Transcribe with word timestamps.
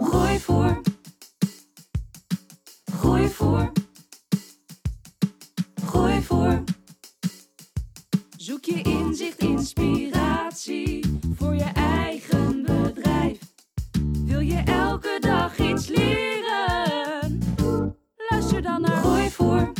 Groeivoer. 0.00 0.80
Groeivoer. 2.92 3.72
Groeivoer. 5.84 6.64
Zoek 8.36 8.64
je 8.64 8.82
inzicht, 8.82 9.38
inspiratie 9.38 11.20
voor 11.34 11.54
je 11.54 11.70
eigen 11.74 12.62
bedrijf. 12.62 13.38
Wil 14.24 14.40
je 14.40 14.62
elke 14.64 15.16
dag 15.20 15.58
iets 15.58 15.88
leren? 15.88 17.38
Luister 18.30 18.62
dan 18.62 18.80
naar 18.80 18.96
Groeivoer. 18.96 19.72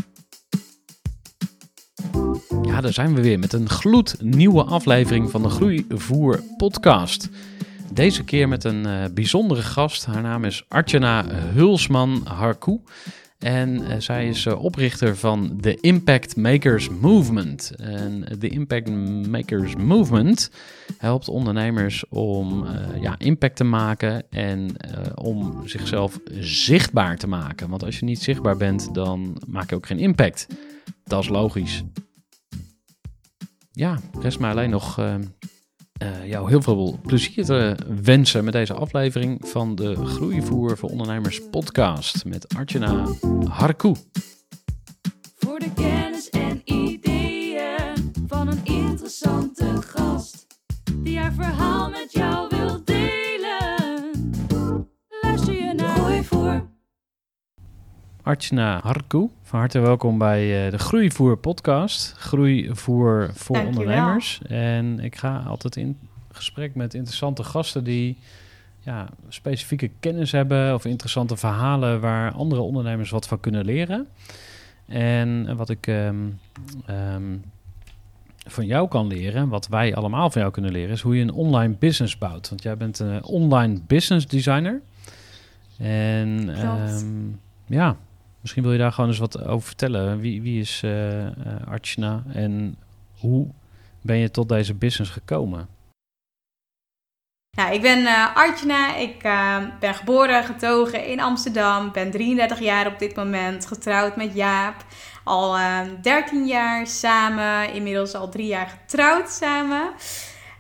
Ja, 2.62 2.81
daar 2.81 2.92
zijn 2.92 3.14
we 3.14 3.23
weer 3.23 3.39
met 3.39 3.53
een 3.53 3.69
gloednieuwe 3.69 4.64
aflevering 4.64 5.31
van 5.31 5.42
de 5.42 5.48
Groeivoer 5.48 6.42
podcast. 6.57 7.29
Deze 7.92 8.24
keer 8.24 8.48
met 8.48 8.64
een 8.64 8.86
eh, 8.86 9.05
bijzondere 9.14 9.62
gast. 9.62 10.06
Haar 10.06 10.22
naam 10.22 10.44
is 10.44 10.64
Artjana 10.69 11.24
Hulsman 11.28 12.20
Harkoe. 12.24 12.80
En 13.41 13.84
eh, 13.84 14.00
zij 14.00 14.28
is 14.28 14.46
eh, 14.46 14.64
oprichter 14.64 15.16
van 15.16 15.58
de 15.60 15.77
Impact 15.80 16.36
Makers 16.36 16.88
Movement. 16.88 17.72
En 17.77 18.24
de 18.38 18.48
Impact 18.48 18.88
Makers 19.28 19.77
Movement 19.77 20.50
helpt 20.98 21.28
ondernemers 21.28 22.08
om 22.08 22.66
eh, 22.66 23.02
ja, 23.02 23.18
impact 23.18 23.56
te 23.56 23.64
maken 23.64 24.30
en 24.30 24.77
eh, 24.77 25.12
om 25.14 25.68
zichzelf 25.68 26.18
zichtbaar 26.41 27.16
te 27.16 27.27
maken. 27.28 27.68
Want 27.68 27.84
als 27.84 27.98
je 27.98 28.05
niet 28.05 28.22
zichtbaar 28.22 28.56
bent, 28.56 28.94
dan 28.94 29.42
maak 29.46 29.70
je 29.70 29.77
ook 29.77 29.86
geen 29.86 29.98
impact. 29.98 30.46
Dat 31.05 31.22
is 31.22 31.28
logisch. 31.28 31.83
Ja, 33.72 33.98
rest 34.20 34.38
mij 34.38 34.50
alleen 34.50 34.70
nog 34.70 35.00
eh, 36.01 36.29
jou 36.29 36.48
heel 36.48 36.62
veel 36.62 36.98
plezier 37.03 37.45
te 37.45 37.77
wensen 38.03 38.45
met 38.45 38.53
deze 38.53 38.75
aflevering 38.75 39.41
van 39.48 39.75
de 39.75 40.07
Groeivoer 40.07 40.77
voor 40.77 40.91
Ondernemers 40.91 41.41
podcast 41.51 42.25
met 42.25 42.55
Artjana 42.57 43.07
Harkoe. 43.48 43.97
Voor 45.39 45.59
de 45.59 45.73
kennis 45.75 46.30
en 46.30 46.61
ideeën 46.64 48.13
van 48.27 48.48
een 48.48 48.61
interessante 48.64 49.83
gast. 49.83 50.47
Die 50.95 51.19
haar 51.19 51.33
verhaal 51.33 51.91
met 51.91 52.13
jou 52.13 52.48
wil 52.48 52.85
delen. 52.85 53.20
Artjana 58.30 58.80
Harkoe, 58.83 59.29
van 59.42 59.58
harte 59.58 59.79
welkom 59.79 60.18
bij 60.18 60.64
eh, 60.64 60.70
de 60.70 60.79
Groeivoer 60.79 61.36
podcast. 61.36 62.14
Groeivoer 62.17 63.30
voor 63.35 63.57
Dankjewel. 63.57 63.80
ondernemers. 63.80 64.41
En 64.48 65.01
ik 65.01 65.17
ga 65.17 65.39
altijd 65.46 65.77
in 65.77 65.98
gesprek 66.33 66.74
met 66.74 66.95
interessante 66.95 67.45
gasten 67.45 67.85
die 67.85 68.18
ja, 68.80 69.08
specifieke 69.29 69.91
kennis 70.01 70.33
hebben 70.33 70.74
of 70.74 70.85
interessante 70.85 71.36
verhalen 71.36 72.01
waar 72.01 72.33
andere 72.33 72.61
ondernemers 72.61 73.11
wat 73.11 73.29
van 73.29 73.41
kunnen 73.41 73.64
leren. 73.64 74.07
En 74.86 75.57
wat 75.57 75.70
ik 75.70 75.86
ehm, 75.86 76.29
ehm, 76.86 77.36
van 78.47 78.67
jou 78.67 78.89
kan 78.89 79.07
leren, 79.07 79.48
wat 79.48 79.68
wij 79.68 79.95
allemaal 79.95 80.30
van 80.30 80.41
jou 80.41 80.52
kunnen 80.52 80.73
leren, 80.73 80.91
is 80.91 81.01
hoe 81.01 81.17
je 81.17 81.23
een 81.23 81.33
online 81.33 81.74
business 81.79 82.18
bouwt. 82.18 82.48
Want 82.48 82.62
jij 82.62 82.77
bent 82.77 82.98
een 82.98 83.24
online 83.24 83.80
business 83.86 84.27
designer. 84.27 84.80
En 85.79 86.55
ehm, 86.57 87.29
ja, 87.67 87.97
misschien 88.40 88.62
wil 88.62 88.73
je 88.73 88.78
daar 88.78 88.92
gewoon 88.92 89.11
eens 89.11 89.18
wat 89.18 89.45
over 89.45 89.67
vertellen. 89.67 90.20
Wie, 90.20 90.42
wie 90.42 90.61
is 90.61 90.84
Archana 91.64 92.23
en 92.33 92.77
hoe 93.18 93.46
ben 94.01 94.17
je 94.17 94.30
tot 94.30 94.48
deze 94.48 94.74
business 94.74 95.11
gekomen? 95.11 95.68
Nou, 97.56 97.73
ik 97.73 97.83
ben 97.83 98.06
Artjana. 98.34 98.96
Ik 98.96 99.23
ben 99.80 99.95
geboren, 99.95 100.45
getogen 100.45 101.06
in 101.06 101.20
Amsterdam. 101.20 101.92
Ben 101.92 102.11
33 102.11 102.58
jaar 102.58 102.86
op 102.86 102.98
dit 102.98 103.17
moment. 103.17 103.67
Getrouwd 103.67 104.17
met 104.17 104.34
Jaap. 104.34 104.84
Al 105.24 105.56
eh, 105.56 105.80
13 106.02 106.46
jaar 106.46 106.86
samen. 106.86 107.73
Inmiddels 107.73 108.14
al 108.14 108.29
drie 108.29 108.46
jaar 108.46 108.68
getrouwd 108.68 109.30
samen. 109.30 109.92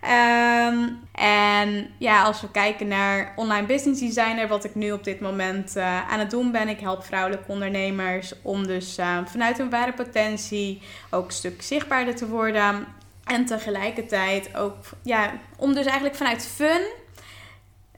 Ehm, 0.00 0.88
en 1.12 1.90
ja, 1.98 2.22
als 2.22 2.40
we 2.40 2.50
kijken 2.50 2.88
naar 2.88 3.32
online 3.36 3.66
business 3.66 4.00
designer, 4.00 4.48
wat 4.48 4.64
ik 4.64 4.74
nu 4.74 4.92
op 4.92 5.04
dit 5.04 5.20
moment 5.20 5.76
eh, 5.76 6.10
aan 6.10 6.18
het 6.18 6.30
doen 6.30 6.52
ben. 6.52 6.68
Ik 6.68 6.80
help 6.80 7.04
vrouwelijke 7.04 7.52
ondernemers 7.52 8.32
om 8.42 8.66
dus 8.66 8.98
eh, 8.98 9.18
vanuit 9.24 9.58
hun 9.58 9.70
ware 9.70 9.92
potentie 9.92 10.82
ook 11.10 11.26
een 11.26 11.32
stuk 11.32 11.62
zichtbaarder 11.62 12.14
te 12.14 12.28
worden. 12.28 12.86
En 13.24 13.44
tegelijkertijd 13.44 14.56
ook, 14.56 14.76
ja, 15.02 15.32
om 15.56 15.74
dus 15.74 15.84
eigenlijk 15.84 16.16
vanuit 16.16 16.46
fun 16.46 16.80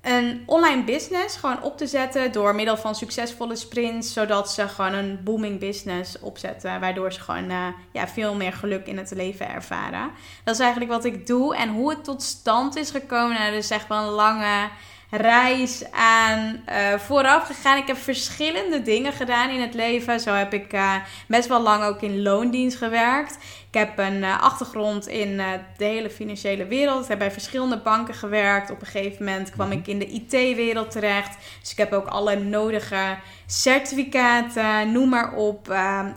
een 0.03 0.43
online 0.47 0.85
business 0.85 1.37
gewoon 1.37 1.63
op 1.63 1.77
te 1.77 1.87
zetten 1.87 2.33
door 2.33 2.55
middel 2.55 2.77
van 2.77 2.95
succesvolle 2.95 3.57
sprints, 3.57 4.13
zodat 4.13 4.51
ze 4.51 4.69
gewoon 4.69 4.93
een 4.93 5.21
booming 5.25 5.59
business 5.59 6.19
opzetten, 6.19 6.81
waardoor 6.81 7.13
ze 7.13 7.21
gewoon 7.21 7.51
eh, 7.51 7.67
ja, 7.93 8.09
veel 8.09 8.35
meer 8.35 8.53
geluk 8.53 8.87
in 8.87 8.99
het 8.99 9.11
leven 9.11 9.49
ervaren. 9.49 10.11
Dat 10.45 10.55
is 10.55 10.61
eigenlijk 10.61 10.91
wat 10.91 11.05
ik 11.05 11.27
doe 11.27 11.57
en 11.57 11.69
hoe 11.69 11.91
het 11.91 12.05
tot 12.05 12.23
stand 12.23 12.77
is 12.77 12.91
gekomen. 12.91 13.39
Nou, 13.39 13.55
is 13.55 13.71
echt 13.71 13.89
wel 13.89 14.03
een 14.03 14.13
lange 14.13 14.69
reis 15.17 15.85
aan 15.91 16.63
eh, 16.65 16.95
vooraf 16.95 17.47
gegaan. 17.47 17.77
Ik 17.77 17.87
heb 17.87 17.97
verschillende 17.97 18.83
dingen 18.83 19.13
gedaan 19.13 19.51
in 19.51 19.61
het 19.61 19.75
leven. 19.75 20.21
Zo 20.21 20.33
heb 20.33 20.53
ik 20.53 20.73
eh, 20.73 20.95
best 21.27 21.49
wel 21.49 21.63
lang 21.63 21.85
ook 21.85 22.03
in 22.03 22.23
loondienst 22.23 22.77
gewerkt. 22.77 23.39
Ik 23.71 23.79
heb 23.79 23.99
een 23.99 24.25
eh, 24.25 24.43
achtergrond 24.43 25.09
in 25.09 25.37
de 25.77 25.85
hele 25.85 26.11
financiële 26.11 26.67
wereld. 26.67 27.03
Ik 27.03 27.09
heb 27.09 27.19
bij 27.19 27.31
verschillende 27.31 27.79
banken 27.79 28.15
gewerkt. 28.15 28.71
Op 28.71 28.81
een 28.81 28.87
gegeven 28.87 29.25
moment 29.25 29.51
kwam 29.51 29.71
ik 29.71 29.87
in 29.87 29.99
de 29.99 30.07
IT-wereld 30.07 30.91
terecht. 30.91 31.37
Dus 31.61 31.71
ik 31.71 31.79
heb 31.79 31.93
ook 31.93 32.07
alle 32.07 32.37
nodige 32.37 33.17
certificaten, 33.47 34.93
noem 34.93 35.09
maar 35.09 35.33
op. 35.33 35.67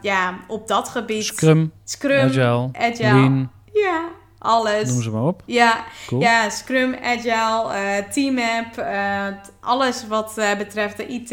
ja, 0.01 0.39
op 0.47 0.67
dat 0.67 0.89
gebied. 0.89 1.25
Scrum, 1.25 1.71
Scrum, 1.83 2.27
Agile, 2.27 2.69
Agile. 2.73 3.13
Lean, 3.13 3.51
Ja, 3.73 4.07
alles. 4.45 4.89
noem 4.91 5.01
ze 5.01 5.09
maar 5.11 5.23
op. 5.23 5.41
Ja, 5.45 5.83
Cool. 6.07 6.21
ja, 6.21 6.49
Scrum, 6.49 6.95
Agile, 7.03 7.73
eh 7.73 8.11
Teamapp, 8.11 8.77
eh, 8.77 9.27
alles 9.61 10.07
wat 10.07 10.37
eh, 10.37 10.57
betreft 10.57 10.97
de 10.97 11.07
IT. 11.07 11.31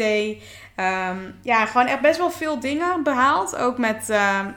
Ehm, 0.75 1.17
ja, 1.41 1.65
gewoon 1.65 1.87
echt 1.87 2.01
best 2.01 2.17
wel 2.17 2.31
veel 2.31 2.59
dingen 2.59 3.03
behaald. 3.03 3.55
Ook 3.55 3.77
met 3.77 4.09
ehm, 4.09 4.47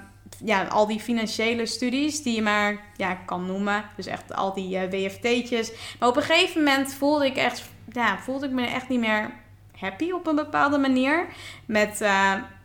ja, 0.45 0.65
al 0.65 0.87
die 0.87 1.01
financiële 1.01 1.67
studies 1.67 2.23
die 2.23 2.35
je 2.35 2.43
maar 2.43 2.77
ja, 2.97 3.15
kan 3.15 3.47
noemen. 3.47 3.85
Dus 3.97 4.07
echt 4.07 4.35
al 4.35 4.55
die 4.55 4.79
WFT'tjes. 4.91 5.73
Maar 5.99 6.09
op 6.09 6.17
een 6.17 6.23
gegeven 6.23 6.63
moment 6.63 6.95
voelde 6.95 7.27
ik, 7.27 7.37
echt, 7.37 7.63
ja, 7.93 8.19
voelde 8.19 8.47
ik 8.47 8.53
me 8.53 8.67
echt 8.67 8.89
niet 8.89 9.01
meer 9.01 9.31
happy 9.79 10.11
op 10.13 10.27
een 10.27 10.35
bepaalde 10.35 10.79
manier. 10.79 11.27
Met 11.67 12.05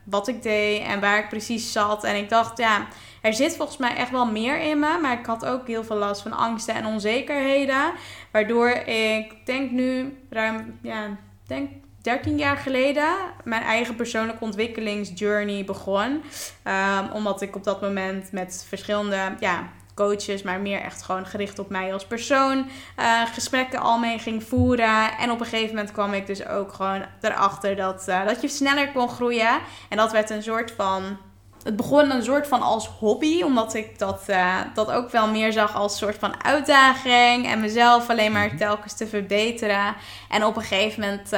wat 0.04 0.28
ik 0.28 0.44
deed 0.44 0.82
en 0.82 1.00
waar 1.00 1.20
ik 1.20 1.30
precies 1.30 1.72
zat. 1.72 2.04
En 2.04 2.16
ik 2.16 2.30
dacht, 2.30 2.58
ja, 2.58 2.88
er 3.22 3.34
zit 3.34 3.56
volgens 3.56 3.78
mij 3.78 3.96
echt 3.96 4.12
wel 4.12 4.26
meer 4.26 4.60
in 4.60 4.80
me. 4.80 4.98
Maar 5.02 5.20
ik 5.20 5.26
had 5.26 5.46
ook 5.46 5.68
heel 5.68 5.84
veel 5.84 5.96
last 5.96 6.22
van 6.22 6.34
angsten 6.34 6.76
en 6.76 6.86
onzekerheden. 6.86 7.92
Waardoor 8.32 8.70
ik 8.70 9.46
denk 9.46 9.72
nu 9.72 10.18
ruim, 10.30 10.80
ja, 10.82 11.18
denk 11.48 11.70
13 12.02 12.38
jaar 12.38 12.58
geleden 12.58 13.16
mijn 13.44 13.64
eigen 13.64 13.96
persoonlijke 13.96 14.44
ontwikkelingsjourney 14.44 15.66
begon. 15.66 16.22
Ehm, 16.64 17.12
omdat 17.14 17.42
ik 17.42 17.56
op 17.56 17.64
dat 17.64 17.82
moment 17.82 18.32
met 18.32 18.66
verschillende 18.68 19.36
ja, 19.40 19.70
coaches, 19.96 20.42
maar 20.42 20.60
meer 20.60 20.82
echt 20.82 21.04
gewoon 21.04 21.26
gericht 21.26 21.60
op 21.60 21.70
mij 21.70 21.94
als 21.94 22.06
persoon. 22.06 22.70
eh, 22.96 23.22
gesprekken 23.34 23.80
al 23.80 23.98
mee 24.00 24.20
ging 24.20 24.44
voeren. 24.44 25.18
En 25.18 25.32
op 25.32 25.40
een 25.40 25.46
gegeven 25.46 25.76
moment 25.76 25.92
kwam 25.92 26.14
ik 26.14 26.28
dus 26.28 26.46
ook 26.46 26.74
gewoon 26.74 27.06
erachter 27.22 27.76
dat, 27.76 28.08
eh, 28.08 28.26
dat 28.26 28.42
je 28.42 28.48
sneller 28.48 28.92
kon 28.92 29.10
groeien. 29.10 29.60
En 29.90 29.98
dat 29.98 30.12
werd 30.12 30.30
een 30.30 30.44
soort 30.44 30.72
van. 30.72 31.18
Het 31.64 31.76
begon 31.76 32.12
een 32.12 32.24
soort 32.24 32.48
van 32.48 32.62
als 32.62 32.88
hobby, 32.88 33.42
omdat 33.42 33.74
ik 33.74 34.00
dat, 34.00 34.24
eh, 34.28 34.58
dat 34.74 34.92
ook 34.92 35.12
wel 35.12 35.28
meer 35.28 35.52
zag 35.52 35.76
als 35.76 35.92
een 35.92 35.98
soort 35.98 36.18
van 36.20 36.44
uitdaging. 36.44 37.48
En 37.48 37.60
mezelf 37.60 38.10
alleen 38.10 38.32
maar 38.32 38.58
telkens 38.58 38.94
te 38.94 39.08
verbeteren. 39.08 39.96
En 40.30 40.46
op 40.46 40.56
een 40.56 40.62
gegeven 40.62 41.02
moment, 41.02 41.30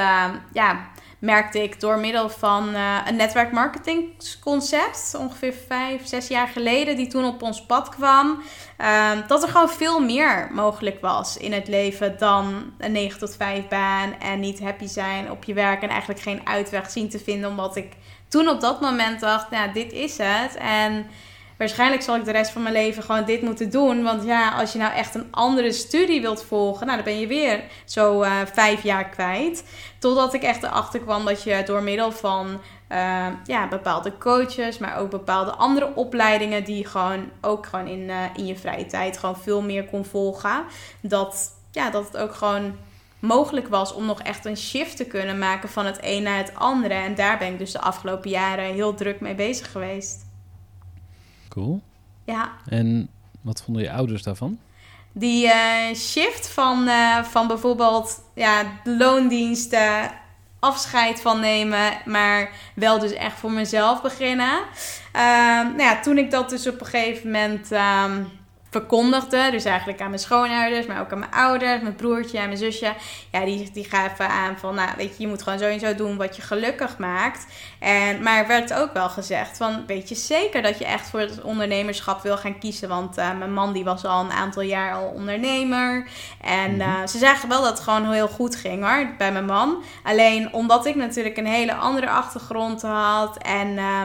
ja, 0.52 0.88
merkte 1.24 1.62
ik 1.62 1.80
door 1.80 1.98
middel 1.98 2.28
van 2.28 2.74
eh, 2.74 2.96
een 3.06 3.16
netwerkmarketingconcept, 3.16 5.14
ongeveer 5.18 5.54
vijf, 5.66 6.06
zes 6.06 6.28
jaar 6.28 6.48
geleden, 6.48 6.96
die 6.96 7.06
toen 7.06 7.24
op 7.24 7.42
ons 7.42 7.66
pad 7.66 7.88
kwam, 7.88 8.42
ehm, 8.76 9.26
dat 9.26 9.42
er 9.42 9.48
gewoon 9.48 9.70
veel 9.70 10.00
meer 10.00 10.48
mogelijk 10.52 11.00
was 11.00 11.36
in 11.36 11.52
het 11.52 11.68
leven 11.68 12.18
dan 12.18 12.72
een 12.78 12.92
9 12.92 13.18
tot 13.18 13.36
5 13.36 13.68
baan 13.68 14.20
en 14.20 14.40
niet 14.40 14.60
happy 14.60 14.86
zijn 14.86 15.30
op 15.30 15.44
je 15.44 15.54
werk 15.54 15.82
en 15.82 15.88
eigenlijk 15.88 16.20
geen 16.20 16.40
uitweg 16.44 16.90
zien 16.90 17.08
te 17.08 17.18
vinden, 17.18 17.50
omdat 17.50 17.76
ik 17.76 17.92
toen 18.28 18.48
op 18.48 18.60
dat 18.60 18.80
moment 18.80 19.20
dacht, 19.20 19.50
nou, 19.50 19.72
dit 19.72 19.92
is 19.92 20.18
het. 20.18 20.56
En 20.56 21.06
waarschijnlijk 21.64 22.02
zal 22.02 22.16
ik 22.16 22.24
de 22.24 22.32
rest 22.32 22.50
van 22.50 22.62
mijn 22.62 22.74
leven 22.74 23.02
gewoon 23.02 23.24
dit 23.24 23.42
moeten 23.42 23.70
doen. 23.70 24.02
Want 24.02 24.24
ja, 24.24 24.50
als 24.50 24.72
je 24.72 24.78
nou 24.78 24.94
echt 24.94 25.14
een 25.14 25.26
andere 25.30 25.72
studie 25.72 26.20
wilt 26.20 26.44
volgen, 26.44 26.86
nou, 26.86 26.96
dan 26.96 27.12
ben 27.12 27.20
je 27.20 27.26
weer 27.26 27.64
zo 27.84 28.22
eh, 28.22 28.32
vijf 28.52 28.82
jaar 28.82 29.08
kwijt. 29.08 29.64
Totdat 29.98 30.34
ik 30.34 30.42
echt 30.42 30.62
erachter 30.62 31.00
kwam 31.00 31.24
dat 31.24 31.42
je 31.42 31.62
door 31.66 31.82
middel 31.82 32.12
van 32.12 32.60
eh, 32.88 33.26
ja, 33.44 33.68
bepaalde 33.68 34.18
coaches, 34.18 34.78
maar 34.78 34.98
ook 34.98 35.10
bepaalde 35.10 35.50
andere 35.50 35.94
opleidingen, 35.94 36.64
die 36.64 36.86
gewoon 36.86 37.30
ook 37.40 37.66
gewoon 37.66 37.86
in, 37.86 38.10
eh, 38.10 38.16
in 38.34 38.46
je 38.46 38.56
vrije 38.56 38.86
tijd 38.86 39.18
gewoon 39.18 39.36
veel 39.36 39.62
meer 39.62 39.84
kon 39.84 40.04
volgen. 40.04 40.64
Dat, 41.00 41.50
ja, 41.70 41.90
dat 41.90 42.06
het 42.06 42.16
ook 42.16 42.34
gewoon 42.34 42.76
mogelijk 43.18 43.68
was 43.68 43.94
om 43.94 44.06
nog 44.06 44.22
echt 44.22 44.44
een 44.44 44.56
shift 44.56 44.96
te 44.96 45.04
kunnen 45.04 45.38
maken 45.38 45.68
van 45.68 45.86
het 45.86 45.98
een 46.00 46.22
naar 46.22 46.38
het 46.38 46.54
andere. 46.54 46.94
En 46.94 47.14
daar 47.14 47.38
ben 47.38 47.52
ik 47.52 47.58
dus 47.58 47.72
de 47.72 47.80
afgelopen 47.80 48.30
jaren 48.30 48.64
heel 48.64 48.94
druk 48.94 49.20
mee 49.20 49.34
bezig 49.34 49.72
geweest. 49.72 50.32
Cool. 51.54 51.80
Ja, 52.24 52.52
En 52.68 53.08
wat 53.40 53.62
vonden 53.62 53.82
je 53.82 53.92
ouders 53.92 54.22
daarvan? 54.22 54.58
die 55.16 55.50
eh, 55.50 55.94
shift 55.94 56.48
van, 56.48 56.88
eh, 56.88 57.22
van 57.22 57.46
bijvoorbeeld 57.46 58.22
ja, 58.34 58.62
loondiensten, 58.84 60.10
afscheid 60.58 61.20
van 61.20 61.40
nemen, 61.40 61.92
maar 62.04 62.50
wel 62.74 62.98
dus 62.98 63.12
echt 63.12 63.38
voor 63.38 63.50
mezelf 63.50 64.02
beginnen. 64.02 64.58
Ehm, 65.12 65.66
nou 65.66 65.82
ja, 65.82 66.00
toen 66.00 66.18
ik 66.18 66.30
dat 66.30 66.50
dus 66.50 66.66
op 66.66 66.80
een 66.80 66.86
gegeven 66.86 67.30
moment 67.30 67.72
ehm, 67.72 68.24
verkondigde, 68.80 69.50
dus 69.50 69.64
eigenlijk 69.64 70.00
aan 70.00 70.08
mijn 70.08 70.20
schoonouders, 70.20 70.86
maar 70.86 71.00
ook 71.00 71.12
aan 71.12 71.18
mijn 71.18 71.32
ouders, 71.32 71.82
mijn 71.82 71.94
broertje 71.94 72.38
en 72.38 72.46
mijn 72.46 72.58
zusje, 72.58 72.92
ja, 73.32 73.44
die, 73.44 73.70
die 73.72 73.84
gaven 73.84 74.28
aan 74.28 74.58
van, 74.58 74.74
nou, 74.74 74.88
weet 74.96 75.16
je, 75.16 75.22
je 75.22 75.28
moet 75.28 75.42
gewoon 75.42 75.58
zo 75.58 75.64
en 75.64 75.80
zo 75.80 75.94
doen 75.94 76.16
wat 76.16 76.36
je 76.36 76.42
gelukkig 76.42 76.98
maakt. 76.98 77.46
En, 77.78 78.22
maar 78.22 78.38
er 78.38 78.46
werd 78.46 78.74
ook 78.74 78.92
wel 78.92 79.08
gezegd 79.08 79.56
van, 79.56 79.84
weet 79.86 80.08
je 80.08 80.14
zeker 80.14 80.62
dat 80.62 80.78
je 80.78 80.84
echt 80.84 81.08
voor 81.08 81.20
het 81.20 81.42
ondernemerschap 81.42 82.22
wil 82.22 82.36
gaan 82.36 82.58
kiezen? 82.58 82.88
Want 82.88 83.16
eh, 83.16 83.36
mijn 83.38 83.52
man 83.52 83.72
die 83.72 83.84
was 83.84 84.04
al 84.04 84.24
een 84.24 84.32
aantal 84.32 84.62
jaar 84.62 84.94
al 84.94 85.06
ondernemer. 85.06 86.08
En 86.40 86.80
eh, 86.80 87.06
ze 87.06 87.18
zagen 87.18 87.48
wel 87.48 87.62
dat 87.62 87.70
het 87.70 87.80
gewoon 87.80 88.12
heel 88.12 88.28
goed 88.28 88.56
ging 88.56 88.84
hoor, 88.84 89.14
bij 89.18 89.32
mijn 89.32 89.46
man. 89.46 89.82
Alleen 90.02 90.52
omdat 90.52 90.86
ik 90.86 90.94
natuurlijk 90.94 91.36
een 91.36 91.46
hele 91.46 91.74
andere 91.74 92.10
achtergrond 92.10 92.82
had 92.82 93.36
en 93.38 93.78
eh, 93.78 94.02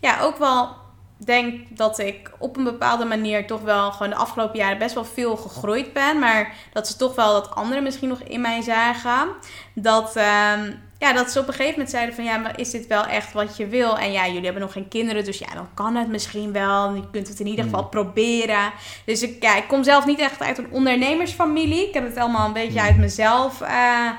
ja, 0.00 0.20
ook 0.20 0.38
wel 0.38 0.79
denk 1.26 1.76
dat 1.76 1.98
ik 1.98 2.30
op 2.38 2.56
een 2.56 2.64
bepaalde 2.64 3.04
manier 3.04 3.46
toch 3.46 3.60
wel 3.60 3.92
gewoon 3.92 4.10
de 4.10 4.16
afgelopen 4.16 4.58
jaren 4.58 4.78
best 4.78 4.94
wel 4.94 5.04
veel 5.04 5.36
gegroeid 5.36 5.92
ben. 5.92 6.18
Maar 6.18 6.52
dat 6.72 6.88
ze 6.88 6.96
toch 6.96 7.14
wel 7.14 7.32
dat 7.32 7.54
anderen 7.54 7.82
misschien 7.82 8.08
nog 8.08 8.20
in 8.20 8.40
mij 8.40 8.62
zagen. 8.62 9.28
Dat, 9.74 10.16
ehm, 10.16 10.72
ja, 10.98 11.12
dat 11.12 11.30
ze 11.30 11.38
op 11.38 11.46
een 11.46 11.52
gegeven 11.52 11.72
moment 11.72 11.90
zeiden 11.90 12.14
van 12.14 12.24
ja, 12.24 12.36
maar 12.36 12.58
is 12.58 12.70
dit 12.70 12.86
wel 12.86 13.04
echt 13.04 13.32
wat 13.32 13.56
je 13.56 13.66
wil? 13.66 13.98
En 13.98 14.12
ja, 14.12 14.26
jullie 14.26 14.44
hebben 14.44 14.62
nog 14.62 14.72
geen 14.72 14.88
kinderen, 14.88 15.24
dus 15.24 15.38
ja, 15.38 15.54
dan 15.54 15.68
kan 15.74 15.96
het 15.96 16.08
misschien 16.08 16.52
wel. 16.52 16.94
Je 16.94 17.10
kunt 17.10 17.28
het 17.28 17.40
in 17.40 17.46
ieder 17.46 17.64
geval 17.64 17.84
proberen. 17.84 18.72
Dus 19.04 19.22
ik, 19.22 19.42
ja, 19.42 19.56
ik 19.56 19.68
kom 19.68 19.84
zelf 19.84 20.06
niet 20.06 20.20
echt 20.20 20.40
uit 20.40 20.58
een 20.58 20.70
ondernemersfamilie. 20.70 21.88
Ik 21.88 21.94
heb 21.94 22.04
het 22.04 22.16
allemaal 22.16 22.46
een 22.46 22.52
beetje 22.52 22.80
uit 22.80 22.96
mezelf 22.96 23.60
eh, 23.60 24.10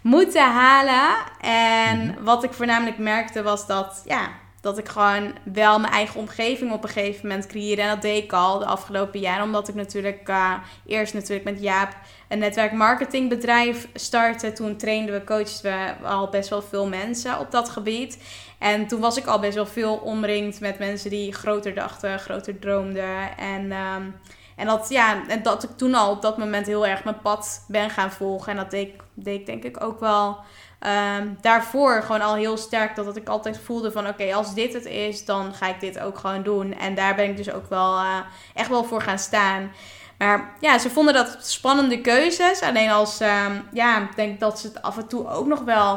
moeten 0.00 0.52
halen. 0.52 1.14
En 1.40 2.16
wat 2.20 2.44
ik 2.44 2.52
voornamelijk 2.52 2.98
merkte 2.98 3.42
was 3.42 3.66
dat, 3.66 4.02
ja, 4.04 4.28
dat 4.66 4.78
ik 4.78 4.88
gewoon 4.88 5.32
wel 5.42 5.78
mijn 5.78 5.92
eigen 5.92 6.20
omgeving 6.20 6.72
op 6.72 6.82
een 6.82 6.88
gegeven 6.88 7.28
moment 7.28 7.46
creëerde. 7.46 7.82
En 7.82 7.88
dat 7.88 8.02
deed 8.02 8.24
ik 8.24 8.32
al 8.32 8.58
de 8.58 8.64
afgelopen 8.64 9.20
jaren. 9.20 9.44
Omdat 9.44 9.68
ik 9.68 9.74
natuurlijk 9.74 10.28
uh, 10.28 10.52
eerst 10.86 11.14
natuurlijk 11.14 11.44
met 11.44 11.62
Jaap 11.62 11.96
een 12.28 12.38
netwerkmarketingbedrijf 12.38 13.88
startte. 13.94 14.52
Toen 14.52 14.76
trainden 14.76 15.14
we, 15.14 15.24
coachten 15.24 15.62
we 15.62 16.06
al 16.06 16.28
best 16.28 16.48
wel 16.48 16.62
veel 16.62 16.88
mensen 16.88 17.38
op 17.38 17.50
dat 17.50 17.68
gebied. 17.68 18.18
En 18.58 18.86
toen 18.86 19.00
was 19.00 19.16
ik 19.16 19.26
al 19.26 19.38
best 19.38 19.54
wel 19.54 19.66
veel 19.66 19.96
omringd 19.96 20.60
met 20.60 20.78
mensen 20.78 21.10
die 21.10 21.32
groter 21.32 21.74
dachten, 21.74 22.18
groter 22.18 22.58
droomden. 22.58 23.36
En, 23.38 23.72
um, 23.72 24.20
en 24.56 24.66
dat, 24.66 24.88
ja, 24.88 25.28
en 25.28 25.42
dat 25.42 25.62
ik 25.62 25.70
toen 25.76 25.94
al 25.94 26.10
op 26.10 26.22
dat 26.22 26.38
moment 26.38 26.66
heel 26.66 26.86
erg 26.86 27.04
mijn 27.04 27.20
pad 27.20 27.64
ben 27.68 27.90
gaan 27.90 28.12
volgen. 28.12 28.52
En 28.52 28.56
dat 28.56 28.70
deed, 28.70 28.90
deed 29.14 29.40
ik 29.40 29.46
denk 29.46 29.64
ik 29.64 29.82
ook 29.82 30.00
wel... 30.00 30.38
Um, 30.80 31.38
daarvoor 31.40 32.02
gewoon 32.02 32.20
al 32.20 32.34
heel 32.34 32.56
sterk 32.56 32.96
dat, 32.96 33.04
dat 33.04 33.16
ik 33.16 33.28
altijd 33.28 33.60
voelde 33.64 33.92
van 33.92 34.06
oké, 34.06 34.34
als 34.34 34.54
dit 34.54 34.72
het 34.72 34.84
is, 34.84 35.24
dan 35.24 35.54
ga 35.54 35.66
ik 35.66 35.80
dit 35.80 35.98
ook 35.98 36.18
gewoon 36.18 36.42
doen. 36.42 36.78
En 36.78 36.94
daar 36.94 37.14
ben 37.14 37.24
ik 37.24 37.36
dus 37.36 37.52
ook 37.52 37.68
wel 37.68 37.94
uh, 37.98 38.18
echt 38.54 38.68
wel 38.68 38.84
voor 38.84 39.00
gaan 39.00 39.18
staan. 39.18 39.72
Maar 40.18 40.54
ja, 40.60 40.78
ze 40.78 40.90
vonden 40.90 41.14
dat 41.14 41.36
spannende 41.40 42.00
keuzes. 42.00 42.62
Alleen 42.62 42.90
als, 42.90 43.20
um, 43.20 43.68
ja, 43.72 44.02
ik 44.02 44.16
denk 44.16 44.40
dat 44.40 44.58
ze 44.58 44.66
het 44.66 44.82
af 44.82 44.96
en 44.96 45.08
toe 45.08 45.28
ook 45.28 45.46
nog 45.46 45.60
wel... 45.60 45.94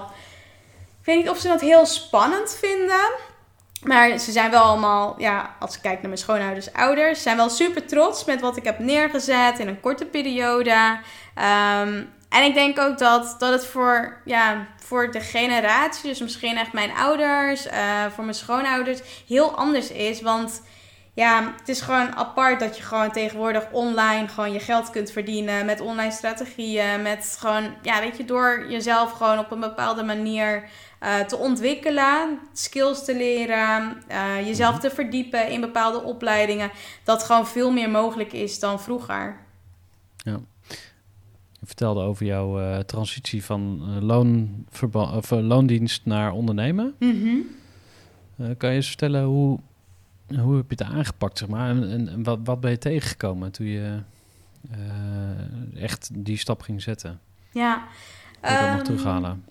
Ik 1.00 1.06
weet 1.06 1.18
niet 1.18 1.30
of 1.30 1.38
ze 1.38 1.48
dat 1.48 1.62
heel 1.62 1.86
spannend 1.86 2.58
vinden. 2.60 3.12
Maar 3.84 4.18
ze 4.18 4.32
zijn 4.32 4.52
wel 4.52 4.64
allemaal, 4.64 5.16
ja, 5.18 5.56
als 5.60 5.76
ik 5.76 5.82
kijk 5.82 5.96
naar 5.96 6.08
mijn 6.08 6.18
schoonouders, 6.18 6.74
ouders, 6.74 7.22
zijn 7.22 7.38
wel 7.38 7.50
super 7.50 7.86
trots 7.86 8.26
met 8.26 8.42
wat 8.42 8.58
ik 8.58 8.64
heb 8.64 8.80
neergezet 8.80 9.60
in 9.60 9.68
een 9.68 9.80
korte 9.80 10.06
periode. 10.06 11.00
Um, 11.82 12.10
en 12.30 12.44
ik 12.44 12.54
denk 12.54 12.80
ook 12.80 12.98
dat, 12.98 13.36
dat 13.40 13.52
het 13.52 13.66
voor, 13.66 14.22
ja, 14.26 14.68
voor 14.84 15.12
de 15.12 15.20
generatie, 15.20 16.10
dus 16.10 16.20
misschien 16.20 16.58
echt 16.58 16.74
mijn 16.74 16.92
ouders, 16.92 17.68
uh, 17.68 18.06
voor 18.16 18.24
mijn 18.24 18.36
schoonouders, 18.36 19.00
heel 19.28 19.56
anders 19.56 19.92
is. 19.92 20.22
Want 20.22 20.62
ja, 21.14 21.54
het 21.60 21.70
is 21.70 21.82
gewoon 21.82 22.16
apart 22.16 22.60
dat 22.60 22.78
je 22.78 22.84
gewoon 22.84 23.12
tegenwoordig 23.12 23.72
online 23.72 24.28
gewoon 24.28 24.52
je 24.52 24.60
geld 24.60 24.90
kunt 24.90 25.12
verdienen 25.12 25.66
met 25.66 25.82
online 25.82 26.12
strategieën. 26.12 27.02
Met 27.02 27.38
gewoon, 27.40 27.76
ja, 27.82 28.00
weet 28.00 28.18
je, 28.18 28.26
door 28.26 28.66
jezelf 28.70 29.12
gewoon 29.12 29.40
op 29.40 29.52
een 29.52 29.60
bepaalde 29.60 30.04
manier 30.04 30.70
uh, 31.04 31.20
te 31.20 31.38
ontwikkelen, 31.38 32.40
skills 32.54 33.06
te 33.06 33.16
leren, 33.16 34.04
uh, 34.12 34.48
jezelf 34.48 34.80
te 34.80 34.90
verdiepen 34.90 35.50
in 35.50 35.62
bepaalde 35.62 36.04
opleidingen. 36.04 36.72
Dat 37.04 37.24
gewoon 37.24 37.48
veel 37.48 37.72
meer 37.72 37.90
mogelijk 37.90 38.34
is 38.34 38.60
dan 38.60 38.82
vroeger. 38.82 39.38
Ja. 40.18 40.40
Vertelde 41.70 42.02
over 42.02 42.26
jouw 42.26 42.62
uh, 42.62 42.78
transitie 42.78 43.44
van 43.44 43.82
uh, 44.04 45.16
of, 45.16 45.30
loondienst 45.30 46.06
naar 46.06 46.32
ondernemen. 46.32 46.96
Mm 47.00 47.22
-hmm. 47.22 48.58
kan 48.58 48.70
je 48.70 48.76
eens 48.76 48.88
vertellen 48.88 49.24
hoe, 49.24 49.60
hoe 50.40 50.56
heb 50.56 50.70
je 50.70 50.84
het 50.84 50.94
aangepakt, 50.94 51.38
zeg 51.38 51.48
maar? 51.48 51.70
En, 51.70 51.92
en, 51.92 52.10
en 52.10 52.24
wat, 52.24 52.40
wat 52.44 52.60
ben 52.60 52.72
je 52.72 52.78
tegengekomen 52.78 53.52
toen 53.52 53.66
je 53.66 54.00
echt 55.76 56.10
die 56.14 56.38
stap 56.38 56.62
ging 56.62 56.82
zetten? 56.82 57.20
Ja. 57.52 57.88
Dat 58.42 58.62
um, 58.62 58.72
nog 58.72 58.82
terughalen? 58.82 59.44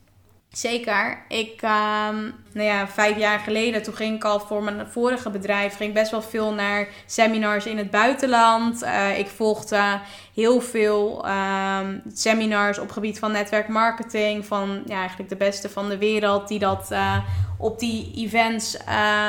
Zeker. 0.53 1.25
Ik, 1.29 1.63
um, 1.63 2.35
nou 2.53 2.67
ja, 2.67 2.89
vijf 2.89 3.17
jaar 3.19 3.39
geleden, 3.39 3.83
toen 3.83 3.95
ging 3.95 4.17
ik 4.17 4.25
al 4.25 4.41
voor 4.41 4.63
mijn 4.63 4.87
vorige 4.87 5.31
bedrijf, 5.31 5.77
ging 5.77 5.95
best 5.95 6.11
wel 6.11 6.23
veel 6.23 6.53
naar 6.53 6.89
seminars 7.07 7.67
in 7.67 7.79
het 7.79 7.91
buitenland. 7.91 8.83
Uh, 8.83 9.19
ik 9.19 9.27
volgde 9.27 10.01
heel 10.35 10.61
veel 10.61 11.27
um, 11.29 12.03
seminars 12.13 12.79
op 12.79 12.91
gebied 12.91 13.19
van 13.19 13.33
netwerkmarketing, 13.33 14.47
van 14.47 14.83
ja, 14.87 14.99
eigenlijk 14.99 15.29
de 15.29 15.37
beste 15.37 15.69
van 15.69 15.89
de 15.89 15.99
wereld, 15.99 16.49
die 16.49 16.59
dat 16.59 16.89
uh, 16.93 17.17
op 17.59 17.79
die 17.79 18.13
events 18.17 18.77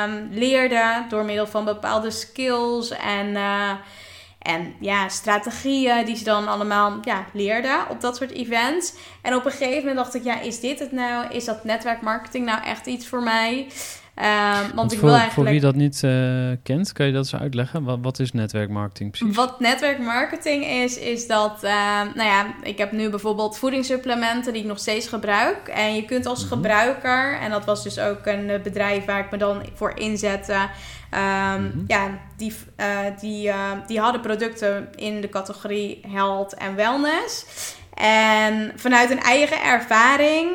um, 0.04 0.28
leerden 0.30 1.06
door 1.08 1.24
middel 1.24 1.46
van 1.46 1.64
bepaalde 1.64 2.10
skills 2.10 2.90
en... 2.90 3.26
Uh, 3.26 3.72
en 4.40 4.74
ja, 4.78 5.08
strategieën 5.08 6.04
die 6.04 6.16
ze 6.16 6.24
dan 6.24 6.48
allemaal 6.48 6.98
ja, 7.02 7.24
leerden 7.32 7.88
op 7.88 8.00
dat 8.00 8.16
soort 8.16 8.30
events. 8.30 8.92
En 9.22 9.34
op 9.34 9.44
een 9.44 9.50
gegeven 9.50 9.78
moment 9.78 9.96
dacht 9.96 10.14
ik, 10.14 10.24
ja, 10.24 10.40
is 10.40 10.60
dit 10.60 10.78
het 10.78 10.92
nou? 10.92 11.34
Is 11.34 11.44
dat 11.44 11.64
netwerkmarketing 11.64 12.46
nou 12.46 12.62
echt 12.64 12.86
iets 12.86 13.06
voor 13.06 13.22
mij? 13.22 13.66
Ehm, 14.20 14.60
want, 14.60 14.72
Want 14.74 14.92
ik 14.92 14.98
voor, 14.98 15.08
wil 15.08 15.16
voor 15.18 15.22
eigenlijk... 15.24 15.50
wie 15.50 15.60
dat 15.60 15.74
niet 15.74 16.02
eh, 16.02 16.10
kent, 16.62 16.92
kan 16.92 17.06
je 17.06 17.12
dat 17.12 17.22
eens 17.32 17.40
uitleggen? 17.40 17.84
Wat, 17.84 17.98
wat 18.02 18.18
is 18.18 18.32
netwerkmarketing 18.32 19.10
precies? 19.10 19.36
Wat 19.36 19.60
netwerkmarketing 19.60 20.64
is, 20.64 20.98
is 20.98 21.26
dat, 21.26 21.62
ehm, 21.64 22.06
nou 22.14 22.28
ja, 22.28 22.46
ik 22.62 22.78
heb 22.78 22.92
nu 22.92 23.10
bijvoorbeeld 23.10 23.58
voedingssupplementen 23.58 24.52
die 24.52 24.62
ik 24.62 24.68
nog 24.68 24.78
steeds 24.78 25.08
gebruik. 25.08 25.68
En 25.68 25.94
je 25.94 26.04
kunt 26.04 26.26
als 26.26 26.40
Mhm. 26.44 26.48
gebruiker, 26.52 27.38
en 27.40 27.50
dat 27.50 27.64
was 27.64 27.82
dus 27.82 27.98
ook 27.98 28.26
een 28.26 28.50
eh, 28.50 28.60
bedrijf 28.60 29.04
waar 29.04 29.20
ik 29.24 29.30
me 29.30 29.36
dan 29.38 29.62
voor 29.74 29.92
inzette. 29.98 30.56
ehm, 31.10 31.62
Mhm. 31.62 31.78
Ja, 31.86 32.08
die, 32.36 32.54
eh, 32.76 32.86
die, 33.20 33.52
die 33.86 34.00
hadden 34.00 34.20
producten 34.20 34.88
in 34.94 35.20
de 35.20 35.28
categorie 35.28 36.00
health 36.08 36.54
en 36.54 36.74
wellness. 36.74 37.44
En 37.94 38.72
vanuit 38.76 39.10
een 39.10 39.20
eigen 39.20 39.62
ervaring 39.62 40.50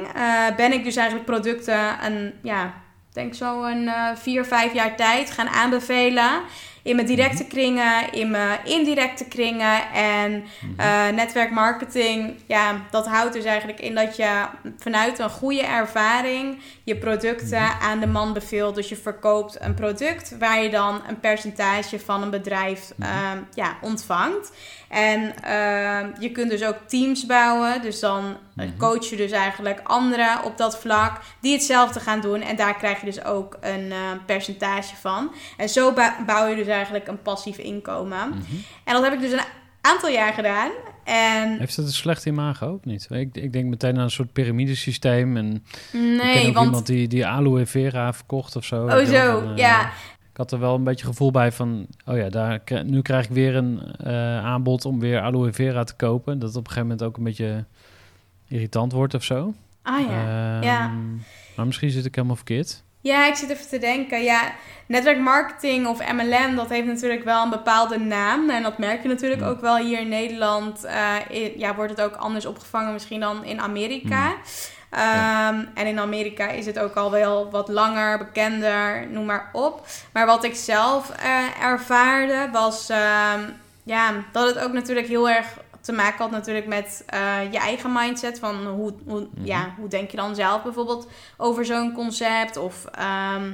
ben 0.57 0.73
ik 0.73 0.83
dus 0.83 0.95
eigenlijk 0.95 1.25
producten 1.25 1.79
een, 2.05 2.33
ja, 2.41 2.73
denk 3.15 3.33
zo 3.33 3.63
een 3.63 3.87
eh, 3.87 4.15
vier, 4.15 4.45
vijf 4.45 4.73
jaar 4.73 4.95
tijd 4.95 5.31
gaan 5.31 5.47
aanbevelen. 5.47 6.41
In 6.83 6.95
mijn 6.95 7.07
directe 7.07 7.45
kringen, 7.45 8.13
in 8.13 8.31
mijn 8.31 8.59
indirecte 8.63 9.25
kringen. 9.27 9.91
En 9.93 10.43
eh, 10.77 11.07
netwerkmarketing, 11.07 12.35
ja, 12.47 12.81
dat 12.91 13.07
houdt 13.07 13.33
dus 13.33 13.43
eigenlijk 13.43 13.79
in 13.79 13.95
dat 13.95 14.15
je 14.15 14.45
vanuit 14.77 15.19
een 15.19 15.29
goede 15.29 15.63
ervaring 15.63 16.61
je 16.83 16.97
producten 16.97 17.79
aan 17.81 17.99
de 17.99 18.07
man 18.07 18.33
beveelt. 18.33 18.75
Dus 18.75 18.89
je 18.89 18.95
verkoopt 18.95 19.57
een 19.61 19.73
product 19.73 20.37
waar 20.37 20.63
je 20.63 20.69
dan 20.69 21.01
een 21.07 21.19
percentage 21.19 21.99
van 21.99 22.21
een 22.21 22.29
bedrijf 22.29 22.93
ehm, 22.99 23.37
ja, 23.53 23.77
ontvangt. 23.81 24.51
En 24.95 25.33
ehm, 25.43 26.09
je 26.19 26.31
kunt 26.31 26.49
dus 26.49 26.63
ook 26.63 26.77
teams 26.87 27.25
bouwen. 27.25 27.81
Dus 27.81 27.99
dan 27.99 28.37
eh, 28.55 28.65
Mhm. 28.65 28.77
coach 28.77 29.09
je 29.09 29.15
dus 29.15 29.31
eigenlijk 29.31 29.79
anderen 29.83 30.43
op 30.43 30.57
dat 30.57 30.79
vlak 30.79 31.21
die 31.41 31.53
hetzelfde 31.53 31.99
gaan 31.99 32.21
doen. 32.21 32.41
En 32.41 32.55
daar 32.55 32.77
krijg 32.77 32.99
je 32.99 33.05
dus 33.05 33.23
ook 33.23 33.57
een 33.61 33.91
eh, 33.91 33.97
percentage 34.25 34.95
van. 34.95 35.31
En 35.57 35.69
zo 35.69 35.93
bouw 36.25 36.47
je 36.47 36.55
dus 36.55 36.67
eigenlijk 36.67 37.07
een 37.07 37.21
passief 37.21 37.57
inkomen. 37.57 38.29
Mhm. 38.29 38.55
En 38.83 38.93
dat 38.93 39.03
heb 39.03 39.13
ik 39.13 39.19
dus 39.19 39.31
een 39.31 39.45
aantal 39.81 40.09
jaar 40.09 40.33
gedaan. 40.33 40.71
En 41.03 41.57
Heeft 41.59 41.75
het 41.75 41.85
een 41.85 41.91
slechte 41.91 42.29
imago 42.29 42.67
ook 42.67 42.85
niet? 42.85 43.07
Ik, 43.09 43.35
ik 43.35 43.53
denk 43.53 43.65
meteen 43.65 43.97
aan 43.97 44.03
een 44.03 44.11
soort 44.11 44.33
piramidesysteem. 44.33 45.37
En 45.37 45.53
ik 45.55 45.63
ken 45.91 46.15
nee, 46.15 46.47
ook 46.47 46.53
want... 46.53 46.65
iemand 46.65 46.85
die, 46.85 47.07
die 47.07 47.27
aloe 47.27 47.65
vera 47.65 48.13
verkocht 48.13 48.55
of 48.55 48.65
zo. 48.65 48.83
Oh 48.85 49.05
zo, 49.05 49.39
van, 49.39 49.51
eh, 49.51 49.57
ja. 49.57 49.91
Ik 50.35 50.41
had 50.41 50.51
er 50.51 50.59
wel 50.59 50.75
een 50.75 50.83
beetje 50.83 51.05
gevoel 51.05 51.31
bij 51.31 51.51
van... 51.51 51.87
Oh 52.05 52.17
ja, 52.17 52.29
daar, 52.29 52.61
nu 52.85 53.01
krijg 53.01 53.25
ik 53.25 53.31
weer 53.31 53.55
een 53.55 53.81
eh, 53.97 54.45
aanbod 54.45 54.85
om 54.85 54.99
weer 54.99 55.21
aloe 55.21 55.53
vera 55.53 55.83
te 55.83 55.95
kopen. 55.95 56.39
Dat 56.39 56.49
op 56.49 56.55
een 56.55 56.61
gegeven 56.63 56.81
moment 56.81 57.03
ook 57.03 57.17
een 57.17 57.23
beetje 57.23 57.65
irritant 58.47 58.91
wordt 58.91 59.13
of 59.13 59.23
zo. 59.23 59.53
Ah 59.81 59.99
ja. 60.09 60.55
Ehm, 60.55 60.63
ja. 60.63 60.91
Maar 61.55 61.65
misschien 61.65 61.89
zit 61.89 62.05
ik 62.05 62.15
helemaal 62.15 62.35
verkeerd. 62.35 62.83
Ja, 63.01 63.27
ik 63.27 63.35
zit 63.35 63.49
even 63.49 63.67
te 63.69 63.77
denken. 63.77 64.23
Ja, 64.23 64.51
netwerkmarketing 64.87 65.87
of 65.87 66.11
MLM, 66.13 66.55
dat 66.55 66.69
heeft 66.69 66.87
natuurlijk 66.87 67.23
wel 67.23 67.43
een 67.43 67.49
bepaalde 67.49 67.97
naam. 67.99 68.49
En 68.49 68.63
dat 68.63 68.77
merk 68.77 69.01
je 69.01 69.07
natuurlijk 69.07 69.41
Ja. 69.41 69.47
ook 69.47 69.61
wel 69.61 69.77
hier 69.77 69.99
in 69.99 70.09
Nederland. 70.09 70.83
eh, 70.83 71.15
in- 71.29 71.51
ja, 71.57 71.75
wordt 71.75 71.91
het 71.91 72.01
ook 72.01 72.15
anders 72.15 72.45
opgevangen 72.45 72.93
misschien 72.93 73.19
dan 73.19 73.43
in 73.43 73.59
Amerika. 73.61 74.33
Ehm, 74.89 75.65
En 75.73 75.85
in 75.87 75.99
Amerika 75.99 76.47
is 76.47 76.65
het 76.65 76.79
ook 76.79 76.95
al 76.95 77.11
wel 77.11 77.51
wat 77.51 77.67
langer, 77.67 78.17
bekender, 78.17 79.07
noem 79.07 79.25
maar 79.25 79.49
op. 79.53 79.87
Maar 80.13 80.25
wat 80.25 80.43
ik 80.43 80.55
zelf 80.55 81.09
eh, 81.09 81.61
ervaarde 81.61 82.49
was 82.51 82.89
ehm, 82.89 83.41
ja, 83.83 84.11
dat 84.31 84.47
het 84.55 84.59
ook 84.63 84.73
natuurlijk 84.73 85.07
heel 85.07 85.29
erg 85.29 85.47
te 85.81 85.91
maken 85.91 86.17
had 86.17 86.31
natuurlijk 86.31 86.67
met 86.67 87.03
eh, 87.07 87.51
je 87.51 87.57
eigen 87.59 87.91
mindset. 87.93 88.39
Van 88.39 88.65
hoe, 88.67 88.93
hoe, 89.07 89.19
Mhm. 89.35 89.45
ja, 89.45 89.73
hoe 89.77 89.87
denk 89.87 90.11
je 90.11 90.17
dan 90.17 90.35
zelf 90.35 90.63
bijvoorbeeld 90.63 91.07
over 91.37 91.65
zo'n 91.65 91.93
concept 91.93 92.57
of 92.57 92.85
ehm, 92.85 93.51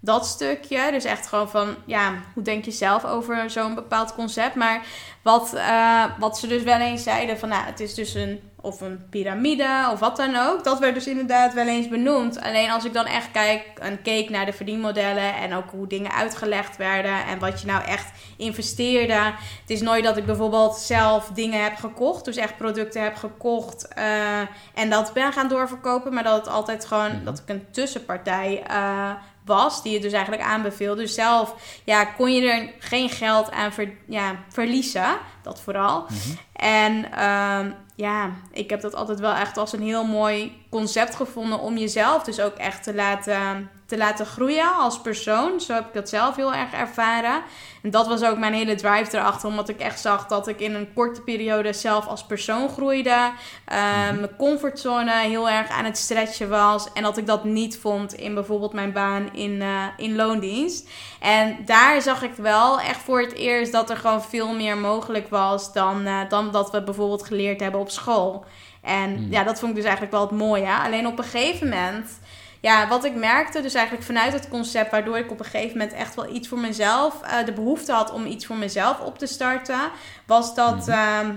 dat 0.00 0.26
stukje. 0.26 0.90
Dus 0.90 1.04
echt 1.04 1.26
gewoon 1.26 1.50
van, 1.50 1.74
ja, 1.84 2.12
hoe 2.34 2.42
denk 2.42 2.64
je 2.64 2.70
zelf 2.70 3.04
over 3.04 3.50
zo'n 3.50 3.74
bepaald 3.74 4.14
concept. 4.14 4.54
Maar 4.54 4.82
wat, 5.22 5.54
eh, 5.54 6.04
wat 6.18 6.38
ze 6.38 6.46
dus 6.46 6.62
wel 6.62 6.78
eens 6.80 7.02
zeiden 7.02 7.38
van, 7.38 7.48
nou, 7.48 7.64
het 7.64 7.80
is 7.80 7.94
dus 7.94 8.14
een, 8.14 8.40
of 8.60 8.80
een 8.80 9.06
piramide 9.10 9.88
of 9.92 9.98
wat 9.98 10.16
dan 10.16 10.36
ook. 10.36 10.64
Dat 10.64 10.78
werd 10.78 10.94
dus 10.94 11.06
inderdaad 11.06 11.54
wel 11.54 11.66
eens 11.66 11.88
benoemd. 11.88 12.40
Alleen 12.40 12.70
als 12.70 12.84
ik 12.84 12.92
dan 12.92 13.06
echt 13.06 13.30
kijk 13.30 13.62
en 13.78 14.02
keek 14.02 14.30
naar 14.30 14.46
de 14.46 14.52
verdienmodellen 14.52 15.34
en 15.34 15.54
ook 15.54 15.70
hoe 15.70 15.86
dingen 15.86 16.12
uitgelegd 16.12 16.76
werden 16.76 17.26
en 17.26 17.38
wat 17.38 17.60
je 17.60 17.66
nou 17.66 17.84
echt 17.84 18.10
investeerde. 18.36 19.14
Het 19.60 19.70
is 19.70 19.80
nooit 19.80 20.04
dat 20.04 20.16
ik 20.16 20.26
bijvoorbeeld 20.26 20.76
zelf 20.76 21.30
dingen 21.34 21.62
heb 21.62 21.76
gekocht, 21.76 22.24
dus 22.24 22.36
echt 22.36 22.56
producten 22.56 23.02
heb 23.02 23.16
gekocht 23.16 23.88
eh, 23.88 24.38
en 24.74 24.90
dat 24.90 25.12
ben 25.12 25.32
gaan 25.32 25.48
doorverkopen. 25.48 26.14
Maar 26.14 26.24
dat 26.24 26.36
het 26.36 26.48
altijd 26.48 26.84
gewoon, 26.84 27.12
Mhm. 27.12 27.24
dat 27.24 27.38
ik 27.38 27.48
een 27.48 27.66
tussenpartij 27.70 28.62
eh, 28.66 29.10
was, 29.46 29.82
die 29.82 29.92
het 29.92 30.02
dus 30.02 30.12
eigenlijk 30.12 30.42
aanbeveelde. 30.42 31.00
Dus 31.00 31.14
zelf 31.14 31.54
ja, 31.84 32.04
kon 32.04 32.32
je 32.32 32.50
er 32.50 32.70
geen 32.78 33.08
geld 33.08 33.50
aan 33.50 33.72
ver, 33.72 33.92
ja, 34.08 34.36
verliezen, 34.48 35.16
dat 35.42 35.60
vooral. 35.60 36.02
Mhm. 36.02 36.36
En 36.52 37.12
ehm, 37.12 37.70
ja, 37.96 38.30
ik 38.52 38.70
heb 38.70 38.80
dat 38.80 38.94
altijd 38.94 39.20
wel 39.20 39.32
echt 39.34 39.56
als 39.56 39.72
een 39.72 39.82
heel 39.82 40.04
mooi 40.04 40.64
concept 40.70 41.14
gevonden 41.14 41.60
om 41.60 41.76
jezelf 41.76 42.22
dus 42.22 42.40
ook 42.40 42.54
echt 42.54 42.82
te 42.82 42.94
laten, 42.94 43.70
te 43.86 43.96
laten 43.96 44.26
groeien 44.26 44.74
als 44.78 45.00
persoon. 45.00 45.60
Zo 45.60 45.74
heb 45.74 45.86
ik 45.86 45.94
dat 45.94 46.08
zelf 46.08 46.36
heel 46.36 46.54
erg 46.54 46.72
ervaren. 46.72 47.42
En 47.82 47.90
dat 47.90 48.06
was 48.06 48.22
ook 48.22 48.38
mijn 48.38 48.52
hele 48.52 48.74
drive 48.74 49.16
erachter, 49.16 49.48
omdat 49.48 49.68
ik 49.68 49.80
echt 49.80 50.00
zag 50.00 50.26
dat 50.26 50.48
ik 50.48 50.60
in 50.60 50.74
een 50.74 50.92
korte 50.94 51.20
periode 51.20 51.72
zelf 51.72 52.06
als 52.06 52.24
persoon 52.24 52.68
groeide. 52.68 53.30
Ehm, 53.64 54.14
Mijn 54.16 54.36
comfortzone 54.36 55.12
heel 55.12 55.48
erg 55.48 55.68
aan 55.68 55.84
het 55.84 55.98
stretchen 55.98 56.48
was. 56.48 56.92
En 56.92 57.02
dat 57.02 57.16
ik 57.16 57.26
dat 57.26 57.44
niet 57.44 57.78
vond 57.78 58.14
in 58.14 58.34
bijvoorbeeld 58.34 58.72
mijn 58.72 58.92
baan 58.92 59.28
in, 59.32 59.62
eh, 59.62 59.84
in 59.96 60.16
loondienst. 60.16 60.88
En 61.20 61.56
daar 61.64 62.02
zag 62.02 62.22
ik 62.22 62.34
wel 62.34 62.80
echt 62.80 63.00
voor 63.00 63.20
het 63.20 63.32
eerst 63.34 63.72
dat 63.72 63.90
er 63.90 63.96
gewoon 63.96 64.22
veel 64.22 64.54
meer 64.54 64.76
mogelijk 64.76 65.28
was 65.28 65.72
dan, 65.72 66.06
eh, 66.06 66.20
dan 66.28 66.50
dat 66.50 66.70
we 66.70 66.82
bijvoorbeeld 66.82 67.26
geleerd 67.26 67.60
hebben 67.60 67.80
op 67.80 67.90
school. 67.90 68.44
En 68.82 69.14
Hmm. 69.16 69.26
ja, 69.30 69.42
dat 69.44 69.58
vond 69.58 69.70
ik 69.70 69.76
dus 69.76 69.84
eigenlijk 69.84 70.14
wel 70.14 70.22
het 70.26 70.38
mooie. 70.38 70.72
Alleen 70.84 71.06
op 71.06 71.18
een 71.18 71.24
gegeven 71.24 71.68
moment, 71.68 72.20
ja, 72.60 72.88
wat 72.88 73.04
ik 73.04 73.14
merkte, 73.14 73.62
dus 73.62 73.74
eigenlijk 73.74 74.06
vanuit 74.06 74.32
het 74.32 74.48
concept, 74.48 74.90
waardoor 74.90 75.18
ik 75.18 75.30
op 75.30 75.38
een 75.38 75.44
gegeven 75.44 75.78
moment 75.78 75.96
echt 75.96 76.14
wel 76.14 76.34
iets 76.34 76.48
voor 76.48 76.58
mezelf, 76.58 77.22
eh, 77.22 77.44
de 77.44 77.52
behoefte 77.52 77.92
had 77.92 78.12
om 78.12 78.26
iets 78.26 78.46
voor 78.46 78.56
mezelf 78.56 79.00
op 79.00 79.18
te 79.18 79.26
starten, 79.26 79.80
was 80.26 80.54
dat. 80.54 80.86
Mhm. 80.86 80.90
ehm, 80.90 81.32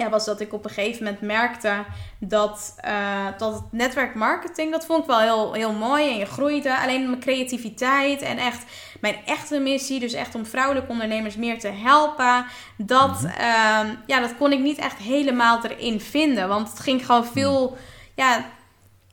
ja, 0.00 0.08
was 0.08 0.24
dat 0.24 0.40
ik 0.40 0.52
op 0.52 0.64
een 0.64 0.70
gegeven 0.70 1.04
moment 1.04 1.20
merkte 1.20 1.84
dat, 2.18 2.74
eh, 2.76 3.26
dat 3.38 3.52
het 3.52 3.62
netwerkmarketing, 3.70 4.72
dat 4.72 4.86
vond 4.86 5.00
ik 5.00 5.06
wel 5.06 5.20
heel, 5.20 5.52
heel 5.52 5.72
mooi 5.72 6.10
en 6.10 6.16
je 6.16 6.26
groeide. 6.26 6.78
Alleen 6.78 7.06
mijn 7.06 7.20
creativiteit 7.20 8.22
en 8.22 8.38
echt 8.38 8.64
mijn 9.00 9.16
echte 9.26 9.58
missie, 9.58 10.00
dus 10.00 10.12
echt 10.12 10.34
om 10.34 10.46
vrouwelijke 10.46 10.90
ondernemers 10.90 11.36
meer 11.36 11.58
te 11.58 11.68
helpen, 11.68 12.46
dat, 12.76 13.24
ehm, 13.38 13.94
ja, 14.06 14.20
dat 14.20 14.36
kon 14.36 14.52
ik 14.52 14.58
niet 14.58 14.78
echt 14.78 14.98
helemaal 14.98 15.64
erin 15.64 16.00
vinden. 16.00 16.48
Want 16.48 16.68
het 16.68 16.80
ging 16.80 17.06
gewoon 17.06 17.24
veel, 17.24 17.76
ja, 18.14 18.44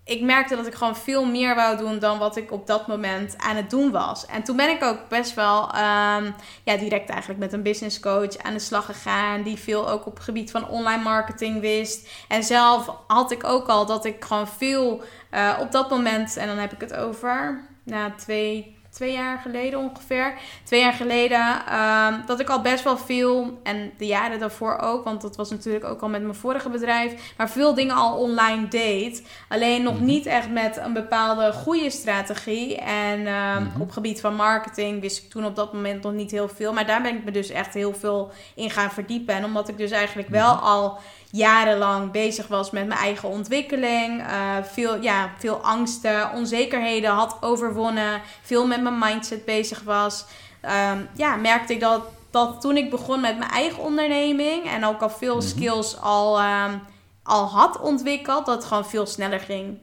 ik 0.07 0.21
merkte 0.21 0.55
dat 0.55 0.67
ik 0.67 0.73
gewoon 0.73 0.95
veel 0.95 1.25
meer 1.25 1.55
wou 1.55 1.77
doen 1.77 1.99
dan 1.99 2.17
wat 2.17 2.35
ik 2.35 2.51
op 2.51 2.67
dat 2.67 2.87
moment 2.87 3.37
aan 3.37 3.55
het 3.55 3.69
doen 3.69 3.91
was. 3.91 4.25
En 4.25 4.43
toen 4.43 4.55
ben 4.55 4.69
ik 4.69 4.83
ook 4.83 5.07
best 5.09 5.33
wel 5.33 5.71
ehm, 5.71 6.31
ja, 6.63 6.77
direct 6.77 7.09
eigenlijk 7.09 7.39
met 7.39 7.53
een 7.53 7.61
business 7.63 7.99
coach 7.99 8.37
aan 8.37 8.53
de 8.53 8.59
slag 8.59 8.85
gegaan. 8.85 9.43
Die 9.43 9.57
veel 9.57 9.89
ook 9.89 10.05
op 10.05 10.13
het 10.13 10.23
gebied 10.23 10.51
van 10.51 10.67
online 10.67 11.03
marketing 11.03 11.59
wist. 11.59 12.09
En 12.27 12.43
zelf 12.43 12.91
had 13.07 13.31
ik 13.31 13.43
ook 13.43 13.67
al 13.67 13.85
dat 13.85 14.05
ik 14.05 14.25
gewoon 14.25 14.47
veel 14.47 15.03
eh, 15.29 15.57
op 15.59 15.71
dat 15.71 15.89
moment, 15.89 16.37
en 16.37 16.47
dan 16.47 16.57
heb 16.57 16.73
ik 16.73 16.81
het 16.81 16.93
over 16.93 17.65
na 17.83 18.11
twee, 18.11 18.76
twee 18.98 19.12
jaar 19.13 19.39
geleden 19.39 19.80
ongeveer. 19.80 20.34
Twee 20.63 20.80
jaar 20.80 20.94
geleden, 20.94 21.66
ehm, 21.68 22.13
dat 22.25 22.39
ik 22.39 22.50
al 22.50 22.62
best 22.62 22.84
wel 22.84 22.98
veel, 22.98 23.60
en 23.63 23.92
de 23.98 24.06
jaren 24.06 24.39
daarvoor 24.39 24.77
ook, 24.77 25.04
want 25.04 25.22
dat 25.22 25.36
was 25.36 25.50
natuurlijk 25.50 25.86
ook 25.86 26.01
al 26.01 26.10
met 26.10 26.22
mijn 26.22 26.36
vorige 26.36 26.70
bedrijf, 26.70 27.34
maar 27.38 27.50
veel 27.50 27.74
dingen 27.74 27.96
al 27.96 28.18
online 28.18 28.68
deed. 28.68 29.27
Alleen 29.50 29.84
nog 29.84 29.94
Mhm. 29.96 30.06
niet 30.06 30.25
echt 30.25 30.50
met 30.51 30.77
een 30.77 30.94
bepaalde 30.94 31.51
goede 31.54 31.89
strategie. 31.89 32.77
En 32.77 33.27
ehm, 33.27 33.63
Mhm. 33.63 33.82
op 33.82 33.92
gebied 33.92 34.22
van 34.22 34.36
marketing 34.36 35.01
wist 35.01 35.24
ik 35.24 35.30
toen 35.30 35.46
op 35.46 35.56
dat 35.56 35.74
moment 35.74 36.04
nog 36.04 36.13
niet 36.13 36.32
heel 36.32 36.50
veel. 36.50 36.74
Maar 36.74 36.86
daar 36.86 37.01
ben 37.01 37.16
ik 37.16 37.24
me 37.24 37.32
dus 37.32 37.50
echt 37.50 37.74
heel 37.74 37.94
veel 37.94 38.32
in 38.56 38.70
gaan 38.70 38.92
verdiepen. 38.92 39.36
En 39.36 39.46
omdat 39.46 39.68
ik 39.68 39.77
dus 39.77 39.92
eigenlijk 39.92 40.30
wel 40.30 40.54
Mhm. 40.56 40.63
al 40.63 40.98
jarenlang 41.31 42.12
bezig 42.12 42.48
was 42.48 42.72
met 42.72 42.88
mijn 42.88 43.00
eigen 43.00 43.29
ontwikkeling. 43.29 44.22
eh, 44.22 44.63
veel, 44.63 45.01
ja, 45.01 45.29
veel 45.38 45.55
angsten, 45.63 46.31
onzekerheden 46.31 47.12
had 47.12 47.38
overwonnen. 47.41 48.22
Veel 48.41 48.67
met 48.67 48.81
mijn 48.81 48.98
mindset 49.00 49.46
bezig 49.46 49.81
was. 49.84 50.25
ehm, 50.62 51.01
ja, 51.15 51.36
merkte 51.36 51.74
ik 51.74 51.79
dat, 51.79 52.03
dat 52.29 52.62
toen 52.62 52.77
ik 52.77 52.89
begon 52.89 53.22
met 53.22 53.38
mijn 53.38 53.51
eigen 53.51 53.84
onderneming... 53.84 54.65
en 54.65 54.86
ook 54.86 55.01
al 55.01 55.10
veel 55.10 55.36
Mhm. 55.36 55.46
skills 55.46 55.98
al, 56.01 56.39
ehm, 56.39 56.77
al 57.24 57.46
had 57.46 57.79
ontwikkeld... 57.79 58.46
dat 58.46 58.55
het 58.55 58.65
gewoon 58.65 58.86
veel 58.86 59.05
sneller 59.05 59.39
ging 59.39 59.77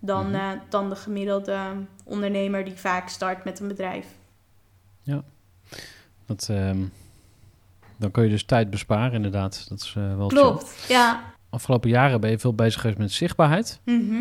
dan, 0.00 0.26
Mhm. 0.26 0.34
eh, 0.34 0.48
dan 0.68 0.88
de 0.88 0.96
gemiddelde 0.96 1.58
ondernemer... 2.04 2.64
die 2.64 2.76
vaak 2.78 3.08
start 3.08 3.44
met 3.44 3.60
een 3.60 3.68
bedrijf. 3.68 4.06
Dat, 6.26 6.46
ehm, 6.50 6.78
dan 7.98 8.10
kun 8.10 8.24
je 8.24 8.30
dus 8.30 8.44
tijd 8.44 8.70
besparen, 8.70 9.12
inderdaad. 9.12 9.66
Dat 9.68 9.80
is 9.80 9.94
eh, 9.96 10.16
wel 10.16 10.28
chill. 10.28 10.38
Klopt, 10.40 10.84
ja. 10.88 11.22
Afgelopen 11.50 11.90
jaren 11.90 12.20
ben 12.20 12.30
je 12.30 12.38
veel 12.38 12.54
bezig 12.54 12.80
geweest 12.80 12.98
met 12.98 13.12
zichtbaarheid. 13.12 13.80
Mhm. 13.84 14.14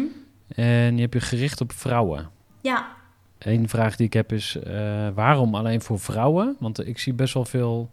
En 0.48 0.96
je 0.96 1.02
hebt 1.02 1.14
je 1.14 1.20
gericht 1.20 1.62
op 1.62 1.72
vrouwen. 1.72 2.30
Ja, 2.62 2.88
Eén 3.38 3.70
vraag 3.70 3.96
die 3.96 4.06
ik 4.06 4.14
heb 4.14 4.32
is, 4.32 4.56
eh, 4.56 5.08
waarom 5.14 5.56
alleen 5.56 5.82
voor 5.82 6.00
vrouwen? 6.00 6.56
Want 6.60 6.88
ik 6.88 7.00
zie 7.00 7.14
best 7.14 7.34
wel 7.34 7.46
veel 7.46 7.90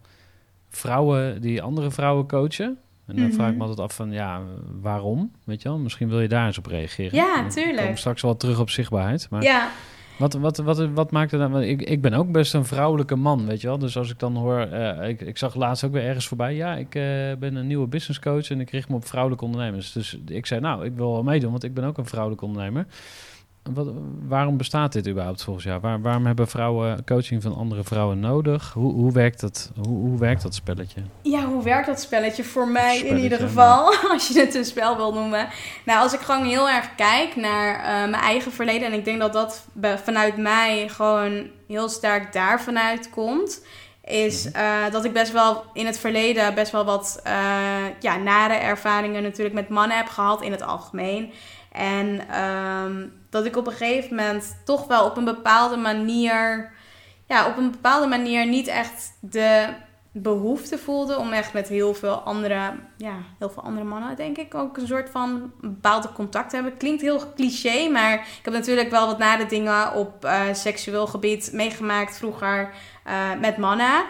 vrouwen 0.69 1.41
die 1.41 1.63
andere 1.63 1.91
vrouwen 1.91 2.27
coachen. 2.27 2.79
En 3.07 3.17
dan 3.17 3.25
Mhm. 3.25 3.35
vraag 3.35 3.51
ik 3.51 3.55
me 3.57 3.61
altijd 3.61 3.81
af 3.81 3.95
van, 3.95 4.11
ja, 4.13 4.41
waarom? 4.81 5.33
Weet 5.45 5.63
je 5.63 5.69
wel, 5.69 5.79
misschien 5.79 6.09
wil 6.09 6.21
je 6.21 6.29
daar 6.29 6.47
eens 6.47 6.59
op 6.59 6.67
reageren. 6.67 7.15
Ja, 7.15 7.49
tuurlijk. 7.49 7.77
komen 7.77 7.93
we 7.93 7.99
straks 7.99 8.23
wel 8.23 8.37
terug 8.37 8.59
op 8.61 8.71
zichtbaarheid. 8.71 9.27
Maar 9.31 9.43
Ja, 9.43 9.69
wat, 10.17 10.35
wat, 10.35 10.57
wat, 10.57 10.89
wat 10.93 11.11
maakt 11.11 11.31
het 11.31 11.41
dan? 11.41 11.63
Ik, 11.63 11.83
ik 11.83 12.01
ben 12.01 12.15
ook 12.15 12.33
best 12.33 12.55
een 12.55 12.65
vrouwelijke 12.65 13.17
man, 13.17 13.47
weet 13.47 13.61
je 13.61 13.67
wel. 13.67 13.79
Dus 13.79 13.97
als 13.97 14.11
ik 14.11 14.19
dan 14.19 14.37
hoor, 14.37 14.59
eh, 14.59 15.09
ik, 15.09 15.21
ik 15.21 15.39
zag 15.39 15.55
laatst 15.55 15.85
ook 15.85 15.93
weer 15.93 16.05
ergens 16.05 16.29
voorbij. 16.29 16.55
Ja, 16.55 16.77
ik 16.77 16.95
eh, 16.95 17.03
ben 17.39 17.55
een 17.55 17.67
nieuwe 17.67 17.87
business 17.87 18.21
coach 18.21 18.51
en 18.51 18.61
ik 18.61 18.71
richt 18.71 18.89
me 18.89 18.95
op 18.95 19.07
vrouwelijke 19.07 19.45
ondernemers. 19.45 19.93
Dus 19.93 20.19
ik 20.27 20.47
zei, 20.47 20.61
nou, 20.61 20.85
ik 20.85 20.93
wil 20.95 21.13
wel 21.13 21.23
meedoen, 21.23 21.51
want 21.51 21.65
ik 21.65 21.75
ben 21.75 21.85
ook 21.85 21.99
een 21.99 22.07
vrouwelijke 22.07 22.45
ondernemer. 22.45 22.87
Wat, 23.73 23.87
waarom 24.29 24.57
bestaat 24.57 24.93
dit 24.93 25.09
überhaupt 25.09 25.43
volgens 25.43 25.65
jou? 25.65 25.81
Waar, 25.81 26.01
waarom 26.01 26.27
hebben 26.27 26.49
vrouwen 26.49 27.05
coaching 27.05 27.43
van 27.43 27.55
andere 27.57 27.85
vrouwen 27.85 28.21
nodig? 28.21 28.73
Hoe, 28.73 28.93
hoe, 28.93 29.13
werkt, 29.13 29.41
dat, 29.41 29.73
hoe, 29.75 29.99
hoe 29.99 30.19
werkt 30.19 30.43
dat 30.43 30.55
spelletje? 30.55 31.01
Ja, 31.23 31.45
hoe 31.45 31.63
werkt 31.63 31.87
dat 31.87 32.01
spelletje 32.01 32.45
voor 32.45 32.69
mij 32.69 32.99
in 32.99 33.19
ieder 33.19 33.39
geval? 33.39 33.95
Als 34.13 34.29
je 34.29 34.41
het 34.41 34.55
een 34.55 34.65
spel 34.65 34.97
wil 34.97 35.13
noemen. 35.13 35.49
Nou, 35.85 36.01
als 36.01 36.13
ik 36.13 36.21
gewoon 36.21 36.45
heel 36.45 36.69
erg 36.69 36.95
kijk 36.95 37.37
naar 37.37 37.75
eh, 37.75 38.11
mijn 38.11 38.23
eigen 38.23 38.53
verleden. 38.53 38.89
En 38.89 38.93
ik 38.93 39.05
denk 39.05 39.21
dat 39.21 39.33
dat 39.33 39.67
vanuit 40.05 40.37
mij 40.37 40.89
gewoon 40.89 41.47
heel 41.67 41.89
sterk 41.89 42.33
daar 42.33 42.61
vanuit 42.61 43.11
komt. 43.11 43.63
Is 44.05 44.51
eh, 44.51 44.91
dat 44.91 45.05
ik 45.05 45.13
best 45.13 45.33
wel 45.33 45.65
in 45.73 45.87
het 45.87 45.99
verleden 45.99 46.55
best 46.55 46.73
wel 46.73 46.85
wat 46.85 47.21
eh, 47.23 47.33
ja, 48.01 48.17
nare 48.17 48.55
ervaringen 48.55 49.23
natuurlijk 49.23 49.55
met 49.55 49.69
mannen 49.69 49.97
heb 49.97 50.07
gehad 50.07 50.43
in 50.43 50.51
het 50.51 50.63
algemeen. 50.63 51.33
En 51.75 52.29
ehm, 52.29 53.09
dat 53.31 53.45
ik 53.45 53.57
op 53.57 53.67
een 53.67 53.73
gegeven 53.73 54.17
moment 54.17 54.57
toch 54.65 54.87
wel 54.87 55.05
op 55.05 55.17
een 55.17 55.25
bepaalde 55.25 55.77
manier 55.77 56.73
ja, 57.27 57.47
op 57.47 57.57
een 57.57 57.71
bepaalde 57.71 58.07
manier 58.07 58.47
niet 58.47 58.67
echt 58.67 59.13
de 59.21 59.69
behoefte 60.13 60.79
voelde 60.79 61.19
om 61.19 61.33
echt 61.33 61.53
met 61.53 61.69
heel 61.69 61.95
veel 61.95 62.15
andere, 62.15 62.73
ja, 62.97 63.15
heel 63.39 63.51
veel 63.51 63.63
andere 63.63 63.87
mannen, 63.87 64.17
denk 64.17 64.39
ik, 64.39 64.55
ook 64.55 64.77
een 64.77 64.87
soort 64.87 65.11
van 65.11 65.53
bepaalde 65.61 66.13
contact 66.13 66.51
te 66.51 66.55
hebben. 66.57 66.77
Klinkt 66.77 67.03
heel 67.03 67.33
cliché, 67.35 67.89
maar 67.89 68.15
ik 68.15 68.45
heb 68.45 68.53
natuurlijk 68.53 68.91
wel 68.91 69.07
wat 69.07 69.19
nare 69.19 69.47
dingen 69.47 69.93
op 69.93 70.25
eh, 70.25 70.43
seksueel 70.53 71.07
gebied 71.07 71.51
meegemaakt 71.53 72.17
vroeger 72.17 72.71
eh, 73.05 73.31
met 73.41 73.57
mannen. 73.57 74.05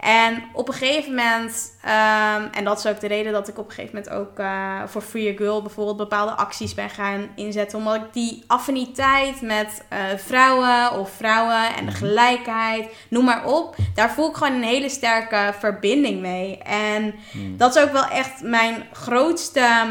En 0.00 0.42
op 0.52 0.68
een 0.68 0.74
gegeven 0.74 1.14
moment, 1.14 1.76
ehm, 1.82 2.42
en 2.52 2.64
dat 2.64 2.78
is 2.78 2.86
ook 2.86 3.00
de 3.00 3.06
reden 3.06 3.32
dat 3.32 3.48
ik 3.48 3.58
op 3.58 3.66
een 3.66 3.72
gegeven 3.72 3.96
moment 3.96 4.14
ook 4.14 4.38
eh, 4.38 4.80
voor 4.86 5.02
Free 5.02 5.32
a 5.32 5.36
Girl 5.36 5.62
bijvoorbeeld 5.62 5.96
bepaalde 5.96 6.32
acties 6.32 6.74
ben 6.74 6.90
gaan 6.90 7.28
inzetten. 7.34 7.78
Omdat 7.78 7.94
ik 7.94 8.12
die 8.12 8.44
affiniteit 8.46 9.40
met 9.40 9.84
eh, 9.88 9.98
vrouwen 10.16 10.98
of 10.98 11.10
vrouwen 11.10 11.74
en 11.76 11.86
de 11.86 11.92
gelijkheid, 11.92 12.86
noem 13.08 13.24
maar 13.24 13.44
op, 13.44 13.76
daar 13.94 14.10
voel 14.10 14.28
ik 14.28 14.36
gewoon 14.36 14.52
een 14.52 14.62
hele 14.62 14.88
sterke 14.88 15.54
verbinding 15.58 16.20
mee. 16.20 16.58
En 16.58 17.14
dat 17.56 17.76
is 17.76 17.82
ook 17.82 17.92
wel 17.92 18.06
echt 18.06 18.42
mijn 18.42 18.84
grootste 18.92 19.86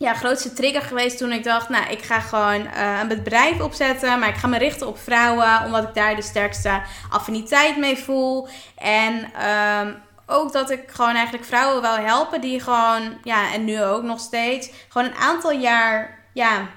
ja, 0.00 0.14
grootste 0.14 0.52
trigger 0.52 0.82
geweest 0.82 1.18
toen 1.18 1.32
ik 1.32 1.44
dacht, 1.44 1.68
nou, 1.68 1.90
ik 1.90 2.02
ga 2.02 2.20
gewoon 2.20 2.66
eh, 2.66 2.98
een 3.00 3.08
bedrijf 3.08 3.60
opzetten, 3.60 4.18
maar 4.18 4.28
ik 4.28 4.34
ga 4.34 4.46
me 4.46 4.58
richten 4.58 4.86
op 4.86 4.98
vrouwen, 4.98 5.64
omdat 5.64 5.82
ik 5.82 5.94
daar 5.94 6.16
de 6.16 6.22
sterkste 6.22 6.80
affiniteit 7.10 7.76
mee 7.76 7.96
voel. 7.96 8.48
En 8.76 9.32
ehm, 9.32 9.92
ook 10.26 10.52
dat 10.52 10.70
ik 10.70 10.90
gewoon 10.90 11.14
eigenlijk 11.14 11.44
vrouwen 11.44 11.82
wil 11.82 11.96
helpen 11.96 12.40
die 12.40 12.60
gewoon, 12.60 13.18
ja, 13.22 13.52
en 13.52 13.64
nu 13.64 13.82
ook 13.82 14.02
nog 14.02 14.20
steeds, 14.20 14.70
gewoon 14.88 15.06
een 15.06 15.16
aantal 15.16 15.52
jaar, 15.52 16.18
ja, 16.32 16.68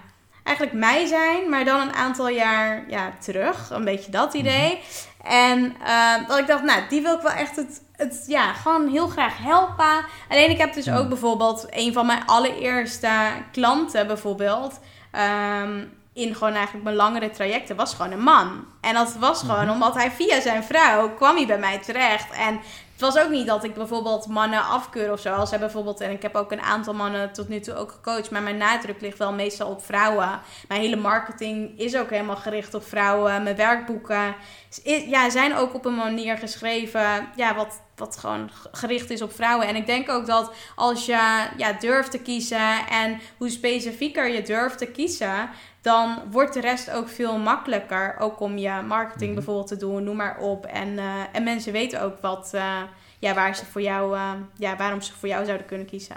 eigenlijk 0.44 0.78
mij 0.78 1.06
zijn, 1.06 1.50
maar 1.50 1.66
dan 1.66 1.82
een 1.82 1.94
aantal 1.94 2.28
jaar, 2.28 2.84
ja, 2.88 3.14
terug. 3.20 3.70
Een 3.70 3.86
beetje 3.86 4.12
dat 4.12 4.34
idee. 4.34 4.82
En 5.24 5.76
ehm, 5.86 6.28
dat 6.28 6.38
ik 6.38 6.48
dacht, 6.48 6.64
nou, 6.64 6.82
die 6.90 7.02
wil 7.02 7.16
ik 7.16 7.22
wel 7.22 7.32
echt 7.32 7.56
het, 7.56 7.82
het, 7.96 8.24
ja, 8.28 8.54
gewoon 8.54 8.88
heel 8.88 9.08
graag 9.08 9.38
helpen. 9.38 10.06
Alleen 10.30 10.50
ik 10.50 10.58
heb 10.58 10.74
dus 10.74 10.90
ook 10.90 11.08
bijvoorbeeld 11.08 11.68
een 11.70 11.94
van 11.94 12.06
mijn 12.06 12.26
allereerste 12.26 13.10
klanten 13.52 14.08
bijvoorbeeld. 14.08 14.80
ehm, 15.12 15.86
in 16.14 16.36
gewoon 16.36 16.54
eigenlijk 16.54 16.84
mijn 16.84 16.96
langere 16.96 17.30
trajecten 17.30 17.76
was 17.76 17.94
gewoon 17.94 18.12
een 18.12 18.24
man. 18.24 18.66
En 18.82 18.94
dat 18.94 19.16
was 19.20 19.40
gewoon 19.40 19.70
omdat 19.70 19.94
hij 19.94 20.12
via 20.12 20.42
zijn 20.42 20.64
vrouw 20.64 21.10
kwam 21.10 21.36
hij 21.36 21.46
bij 21.46 21.58
mij 21.58 21.78
terecht. 21.78 22.32
En 22.32 22.60
was 23.04 23.18
ook 23.18 23.30
niet 23.30 23.48
dat 23.48 23.64
ik 23.64 23.74
bijvoorbeeld 23.74 24.28
mannen 24.28 24.64
afkeur 24.64 25.12
of 25.12 25.20
zo. 25.20 25.34
Als 25.34 25.50
hij 25.50 25.60
bijvoorbeeld, 25.60 26.02
en 26.02 26.12
ik 26.12 26.22
heb 26.22 26.36
ook 26.36 26.52
een 26.52 26.62
aantal 26.62 26.94
mannen 26.94 27.32
tot 27.32 27.50
nu 27.50 27.60
toe 27.60 27.76
ook 27.76 27.92
gecoacht. 27.92 28.32
Maar 28.32 28.42
mijn 28.42 28.58
nadruk 28.58 29.02
ligt 29.02 29.18
wel 29.18 29.34
meestal 29.34 29.70
op 29.70 29.86
vrouwen. 29.86 30.42
Mijn 30.68 30.82
hele 30.82 30.96
marketing 30.96 31.80
is 31.80 31.96
ook 31.96 32.10
helemaal 32.10 32.36
gericht 32.36 32.74
op 32.74 32.88
vrouwen. 32.88 33.44
Mijn 33.44 33.56
werkboeken 33.56 34.36
ja, 34.84 35.30
zijn 35.30 35.56
ook 35.56 35.74
op 35.74 35.86
een 35.86 35.96
manier 35.96 36.38
geschreven. 36.38 37.30
Ja, 37.36 37.56
wat, 37.56 37.82
wat 37.96 38.18
gewoon 38.18 38.50
gericht 38.72 39.10
is 39.10 39.22
op 39.22 39.34
vrouwen. 39.34 39.68
En 39.68 39.76
ik 39.76 39.86
denk 39.86 40.10
ook 40.10 40.26
dat 40.26 40.54
als 40.76 41.06
je 41.06 41.48
ja, 41.58 41.74
durft 41.80 42.12
te 42.12 42.20
kiezen 42.20 42.88
en 42.90 43.20
hoe 43.38 43.50
specifieker 43.50 44.30
je 44.30 44.42
durft 44.42 44.78
te 44.78 44.86
kiezen, 44.86 45.50
dan 45.84 46.20
wordt 46.32 46.54
de 46.54 46.62
rest 46.62 46.92
ook 46.92 47.08
veel 47.08 47.38
makkelijker. 47.38 48.16
Ook 48.20 48.40
om 48.40 48.58
je 48.58 48.82
marketing 48.88 49.34
bijvoorbeeld 49.34 49.68
te 49.68 49.78
doen, 49.78 50.04
noem 50.04 50.16
maar 50.16 50.38
op. 50.40 50.66
En, 50.66 50.98
eh, 50.98 51.06
en 51.32 51.44
mensen 51.44 51.72
weten 51.72 52.02
ook 52.02 52.22
wat, 52.22 52.52
eh, 52.54 52.82
ja, 53.20 53.34
waar 53.34 53.56
ze 53.56 53.66
voor 53.66 53.82
jou, 53.82 54.16
eh, 54.16 54.32
ja, 54.58 54.78
waarom 54.78 55.02
ze 55.02 55.14
voor 55.14 55.30
jou 55.30 55.46
zouden 55.46 55.68
kunnen 55.68 55.88
kiezen. 55.88 56.16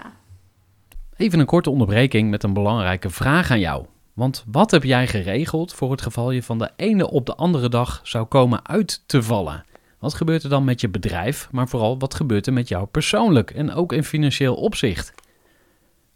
Even 1.17 1.39
een 1.39 1.45
korte 1.45 1.69
onderbreking 1.69 2.29
met 2.29 2.43
een 2.43 2.53
belangrijke 2.53 3.09
vraag 3.09 3.51
aan 3.51 3.59
jou. 3.59 3.85
Want 4.13 4.43
wat 4.51 4.71
heb 4.71 4.83
jij 4.83 5.07
geregeld 5.07 5.73
voor 5.73 5.91
het 5.91 6.01
geval 6.01 6.31
je 6.31 6.43
van 6.43 6.57
de 6.57 6.71
ene 6.75 7.09
op 7.09 7.25
de 7.25 7.35
andere 7.35 7.69
dag 7.69 7.99
zou 8.03 8.25
komen 8.25 8.67
uit 8.67 9.03
te 9.05 9.23
vallen? 9.23 9.65
Wat 9.99 10.13
gebeurt 10.13 10.43
er 10.43 10.49
dan 10.49 10.63
met 10.63 10.81
je 10.81 10.89
bedrijf, 10.89 11.47
maar 11.51 11.67
vooral 11.67 11.99
wat 11.99 12.13
gebeurt 12.13 12.47
er 12.47 12.53
met 12.53 12.67
jou 12.67 12.85
persoonlijk 12.85 13.51
en 13.51 13.73
ook 13.73 13.93
in 13.93 14.03
financieel 14.03 14.55
opzicht? 14.55 15.13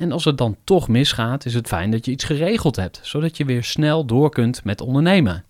En 0.00 0.12
als 0.12 0.24
het 0.24 0.38
dan 0.38 0.56
toch 0.64 0.88
misgaat, 0.88 1.44
is 1.44 1.54
het 1.54 1.66
fijn 1.66 1.90
dat 1.90 2.04
je 2.04 2.10
iets 2.10 2.24
geregeld 2.24 2.76
hebt, 2.76 3.00
zodat 3.02 3.36
je 3.36 3.44
weer 3.44 3.64
snel 3.64 4.04
door 4.04 4.30
kunt 4.30 4.64
met 4.64 4.80
ondernemen. 4.80 5.44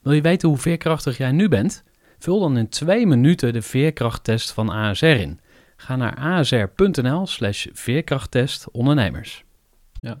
Wil 0.00 0.12
je 0.12 0.20
weten 0.20 0.48
hoe 0.48 0.58
veerkrachtig 0.58 1.16
jij 1.16 1.32
nu 1.32 1.48
bent? 1.48 1.84
Vul 2.18 2.40
dan 2.40 2.56
in 2.56 2.68
twee 2.68 3.06
minuten 3.06 3.52
de 3.52 3.62
veerkrachttest 3.62 4.52
van 4.52 4.68
ASR 4.68 5.04
in. 5.04 5.40
Ga 5.76 5.96
naar 5.96 6.16
asr.nl 6.16 7.26
slash 7.26 7.66
veerkrachttest 7.72 8.70
ondernemers. 8.70 9.44
Ja. 9.92 10.18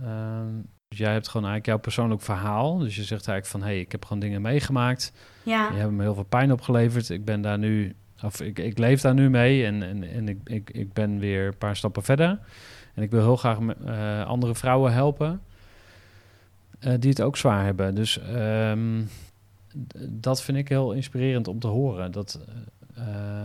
Ehm, 0.00 0.54
dus 0.88 0.98
jij 0.98 1.12
hebt 1.12 1.28
gewoon 1.28 1.46
eigenlijk 1.46 1.66
jouw 1.66 1.78
persoonlijk 1.78 2.22
verhaal. 2.22 2.78
Dus 2.78 2.96
je 2.96 3.04
zegt 3.04 3.28
eigenlijk 3.28 3.46
van, 3.46 3.60
hé, 3.60 3.66
hey, 3.66 3.80
ik 3.80 3.92
heb 3.92 4.04
gewoon 4.04 4.22
dingen 4.22 4.42
meegemaakt. 4.42 5.12
Ja, 5.42 5.68
Die 5.68 5.78
hebben 5.78 5.96
me 5.96 6.02
heel 6.02 6.14
veel 6.14 6.22
pijn 6.22 6.52
opgeleverd. 6.52 7.10
Ik 7.10 7.24
ben 7.24 7.40
daar 7.40 7.58
nu, 7.58 7.94
of 8.22 8.40
ik, 8.40 8.58
ik 8.58 8.78
leef 8.78 9.00
daar 9.00 9.14
nu 9.14 9.30
mee 9.30 9.64
en, 9.64 9.82
en, 9.82 10.02
en 10.10 10.28
ik, 10.28 10.38
ik, 10.44 10.70
ik 10.70 10.92
ben 10.92 11.18
weer 11.18 11.46
een 11.46 11.56
paar 11.58 11.76
stappen 11.76 12.02
verder. 12.02 12.38
En 12.94 13.02
ik 13.02 13.10
wil 13.10 13.20
heel 13.20 13.36
graag 13.36 13.58
eh, 13.86 14.26
andere 14.26 14.54
vrouwen 14.54 14.92
helpen 14.92 15.40
eh, 16.78 16.92
die 16.98 17.10
het 17.10 17.20
ook 17.22 17.36
zwaar 17.36 17.64
hebben. 17.64 17.94
Dus 17.94 18.18
ehm, 18.20 19.02
dat 20.08 20.42
vind 20.42 20.58
ik 20.58 20.68
heel 20.68 20.92
inspirerend 20.92 21.48
om 21.48 21.58
te 21.58 21.66
horen. 21.66 22.12
Dat, 22.12 22.40
eh, 22.94 23.02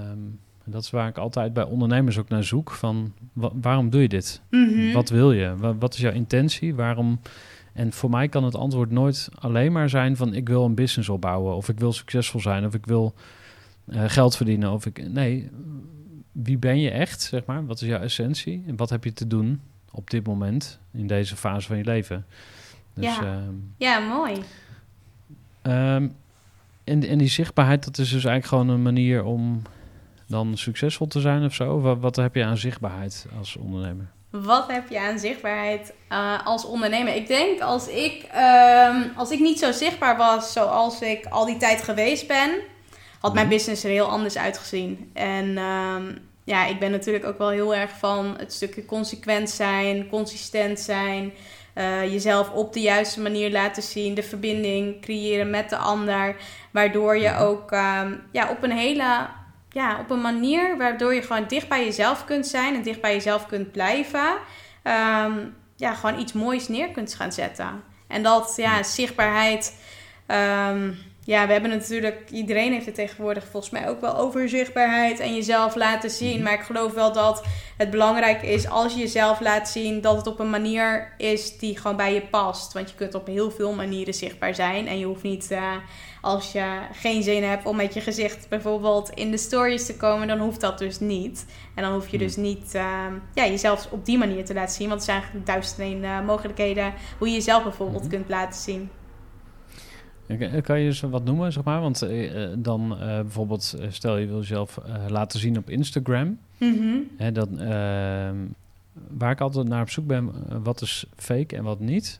ehm, 0.10 0.17
dat 0.63 0.84
is 0.84 0.89
waar 0.89 1.07
ik 1.07 1.17
altijd 1.17 1.53
bij 1.53 1.63
ondernemers 1.63 2.17
ook 2.17 2.29
naar 2.29 2.43
zoek. 2.43 2.71
Van 2.71 3.13
wa- 3.34 3.51
waarom 3.62 3.89
doe 3.89 4.01
je 4.01 4.07
dit? 4.07 4.41
Mhm. 4.49 4.91
Wat 4.93 5.10
wil 5.10 5.31
je? 5.31 5.55
Wa- 5.57 5.75
Wat 5.75 5.93
is 5.93 5.99
jouw 5.99 6.12
intentie? 6.12 6.75
Waarom? 6.75 7.19
En 7.73 7.91
voor 7.93 8.10
mij 8.10 8.27
kan 8.27 8.43
het 8.43 8.55
antwoord 8.55 8.91
nooit 8.91 9.29
alleen 9.39 9.71
maar 9.71 9.89
zijn 9.89 10.15
van 10.15 10.34
ik 10.34 10.47
wil 10.49 10.65
een 10.65 10.75
business 10.75 11.10
opbouwen 11.10 11.55
of 11.55 11.69
ik 11.69 11.79
wil 11.79 11.93
succesvol 11.93 12.39
zijn 12.41 12.65
of 12.65 12.73
ik 12.73 12.86
wil 12.86 13.13
eh, 13.88 14.04
geld 14.08 14.36
verdienen 14.36 14.72
of 14.72 14.86
ik 14.86 15.10
nee, 15.10 15.50
wie 16.32 16.58
ben 16.58 16.80
je 16.80 16.89
echt 16.89 17.22
zeg 17.22 17.46
maar? 17.46 17.65
Wat 17.65 17.82
is 17.82 17.88
jouw 17.88 18.00
essentie 18.00 18.63
en 18.67 18.76
wat 18.76 18.89
heb 18.89 19.04
je 19.04 19.13
te 19.13 19.28
doen 19.28 19.62
op 19.91 20.10
dit 20.10 20.26
moment 20.26 20.80
in 20.94 21.08
deze 21.08 21.36
fase 21.36 21.67
van 21.67 21.78
je 21.78 21.84
leven? 21.84 22.26
Dus 22.94 23.15
Ja. 23.15 23.22
ehm, 23.22 23.54
ja, 23.78 24.00
mooi. 24.00 24.34
Ehm, 25.62 26.08
en, 26.84 27.08
en 27.08 27.17
die 27.17 27.28
zichtbaarheid, 27.28 27.84
dat 27.84 27.98
is 27.98 28.10
dus 28.10 28.26
eigenlijk 28.26 28.46
gewoon 28.46 28.70
een 28.70 28.82
manier 28.84 29.24
om 29.24 29.62
dan 30.28 30.58
succesvol 30.58 31.08
te 31.08 31.20
zijn 31.20 31.46
of 31.46 31.54
zo. 31.54 31.80
Wat, 31.82 32.00
wat 32.00 32.15
heb 32.15 32.36
je 32.36 32.44
aan 32.44 32.58
zichtbaarheid 32.58 33.26
als 33.38 33.58
ondernemer? 33.58 34.08
Wat 34.30 34.72
heb 34.72 34.89
je 34.89 35.00
aan 35.00 35.20
zichtbaarheid 35.20 35.94
uh, 36.12 36.46
als 36.46 36.65
ondernemer? 36.65 37.15
Ik 37.15 37.28
denk 37.28 37.62
als 37.62 37.88
ik, 37.88 38.28
uh, 38.36 38.96
als 39.15 39.32
ik 39.32 39.39
niet 39.39 39.60
zo 39.60 39.72
zichtbaar 39.72 40.17
was 40.17 40.54
zoals 40.54 41.02
ik 41.02 41.26
al 41.26 41.46
die 41.46 41.58
tijd 41.58 41.82
geweest 41.82 42.28
ben, 42.28 42.52
had 43.21 43.34
mijn 43.34 43.49
business 43.49 43.84
er 43.84 43.89
heel 43.89 44.10
anders 44.10 44.38
uitgezien. 44.38 45.12
En 45.13 45.45
uh, 45.47 45.95
ja, 46.43 46.65
ik 46.65 46.79
ben 46.79 46.91
natuurlijk 46.91 47.25
ook 47.25 47.38
wel 47.38 47.49
heel 47.49 47.75
erg 47.75 47.91
van 47.99 48.36
het 48.38 48.53
stukje 48.53 48.86
consequent 48.86 49.49
zijn, 49.49 50.10
consistent 50.10 50.79
zijn. 50.79 51.34
Uh, 51.75 52.03
jezelf 52.12 52.49
op 52.49 52.73
de 52.73 52.79
juiste 52.79 53.21
manier 53.21 53.51
laten 53.51 53.84
zien, 53.84 54.13
de 54.13 54.23
verbinding 54.23 55.01
creëren 55.01 55.49
met 55.49 55.69
de 55.69 55.77
ander. 55.77 56.36
Waardoor 56.71 57.17
je 57.17 57.38
ook 57.38 57.71
ehm, 57.71 58.13
ja, 58.31 58.49
op 58.49 58.63
een 58.63 58.71
hele 58.71 59.27
ja, 59.69 59.99
op 59.99 60.10
een 60.10 60.21
manier 60.21 60.77
waardoor 60.77 61.13
je 61.13 61.21
gewoon 61.21 61.47
dicht 61.47 61.67
bij 61.67 61.86
jezelf 61.86 62.25
kunt 62.25 62.47
zijn 62.47 62.75
en 62.75 62.84
dicht 62.84 63.01
bij 63.01 63.13
jezelf 63.13 63.45
kunt 63.45 63.71
blijven. 63.71 64.29
Um, 64.84 65.55
ja, 65.75 65.93
gewoon 65.93 66.19
iets 66.19 66.34
moois 66.34 66.67
neer 66.67 66.89
kunt 66.89 67.13
gaan 67.13 67.31
zetten. 67.31 67.84
En 68.07 68.23
dat, 68.23 68.53
ja, 68.57 68.84
zichtbaarheid. 68.84 69.75
Um, 70.27 70.97
ja, 71.23 71.45
we 71.45 71.51
hebben 71.51 71.69
natuurlijk, 71.69 72.29
iedereen 72.29 72.71
heeft 72.71 72.86
het 72.86 72.95
tegenwoordig 72.95 73.43
volgens 73.43 73.71
mij 73.71 73.89
ook 73.89 74.01
wel 74.01 74.17
over 74.17 74.49
zichtbaarheid 74.49 75.19
en 75.19 75.36
jezelf 75.36 75.75
laten 75.75 76.10
zien. 76.10 76.34
Mhm. 76.34 76.43
Maar 76.43 76.53
ik 76.53 76.62
geloof 76.62 76.93
wel 76.93 77.13
dat 77.13 77.43
het 77.77 77.89
belangrijk 77.89 78.41
is 78.41 78.69
als 78.69 78.93
je 78.93 78.99
jezelf 78.99 79.39
laat 79.39 79.69
zien, 79.69 80.01
dat 80.01 80.15
het 80.15 80.27
op 80.27 80.39
een 80.39 80.49
manier 80.49 81.13
is 81.17 81.57
die 81.57 81.77
gewoon 81.77 81.97
bij 81.97 82.13
je 82.13 82.21
past. 82.21 82.73
Want 82.73 82.89
je 82.89 82.95
kunt 82.95 83.15
op 83.15 83.27
heel 83.27 83.51
veel 83.51 83.73
manieren 83.73 84.13
zichtbaar 84.13 84.55
zijn 84.55 84.88
en 84.88 84.99
je 84.99 85.05
hoeft 85.05 85.23
niet, 85.23 85.51
uh, 85.51 85.75
als 86.21 86.51
je 86.51 86.79
geen 86.93 87.23
zin 87.23 87.43
hebt 87.43 87.65
om 87.65 87.75
met 87.75 87.93
je 87.93 88.01
gezicht 88.01 88.49
bijvoorbeeld 88.49 89.10
in 89.10 89.31
de 89.31 89.38
stories 89.38 89.86
te 89.86 89.97
komen, 89.97 90.27
dan 90.27 90.39
hoeft 90.39 90.62
dat 90.62 90.77
dus 90.77 90.99
niet. 90.99 91.45
En 91.75 91.84
dan 91.84 91.93
hoef 91.93 92.07
je 92.07 92.17
dus 92.17 92.36
niet 92.36 92.75
uh, 92.75 93.05
ja, 93.34 93.45
jezelf 93.45 93.88
op 93.91 94.05
die 94.05 94.17
manier 94.17 94.45
te 94.45 94.53
laten 94.53 94.75
zien, 94.75 94.88
want 94.88 94.99
er 94.99 95.05
zijn 95.05 95.17
eigenlijk 95.17 95.47
duizend 95.47 95.79
en 95.79 95.86
één, 95.86 96.03
uh, 96.03 96.25
mogelijkheden 96.25 96.93
hoe 97.17 97.27
je 97.27 97.34
jezelf 97.34 97.63
bijvoorbeeld 97.63 98.07
kunt 98.07 98.29
laten 98.29 98.60
zien. 98.62 98.89
Kan 100.63 100.80
je 100.80 100.86
eens 100.86 101.02
wat 101.02 101.24
noemen, 101.24 101.52
zeg 101.52 101.63
maar? 101.63 101.82
Want 101.82 102.04
uh, 102.04 102.48
dan 102.58 102.91
uh, 102.91 103.00
bijvoorbeeld, 103.00 103.78
stel 103.89 104.17
je 104.17 104.28
wil 104.28 104.39
jezelf 104.39 104.80
uh, 104.88 104.96
laten 105.08 105.39
zien 105.39 105.58
op 105.58 105.70
Instagram. 105.70 106.38
Mhm. 106.58 106.98
Hè, 107.17 107.32
dat, 107.32 107.50
ehm, 107.58 108.36
waar 109.17 109.32
ik 109.32 109.41
altijd 109.41 109.67
naar 109.67 109.82
op 109.82 109.89
zoek 109.89 110.08
ben, 110.08 110.32
wat 110.63 110.82
is 110.82 111.06
fake 111.15 111.56
en 111.56 111.63
wat 111.63 111.80
niet. 111.80 112.20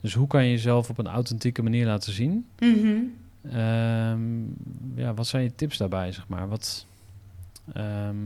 Dus 0.00 0.14
hoe 0.14 0.26
kan 0.26 0.44
je 0.44 0.50
jezelf 0.50 0.90
op 0.90 0.98
een 0.98 1.06
authentieke 1.06 1.62
manier 1.62 1.86
laten 1.86 2.12
zien? 2.12 2.46
Mhm. 2.58 2.96
Ehm, 3.50 4.42
ja, 4.94 5.14
wat 5.14 5.26
zijn 5.26 5.42
je 5.42 5.54
tips 5.54 5.76
daarbij, 5.76 6.12
zeg 6.12 6.28
maar? 6.28 6.48
Wat, 6.48 6.86
ehm, 7.72 8.16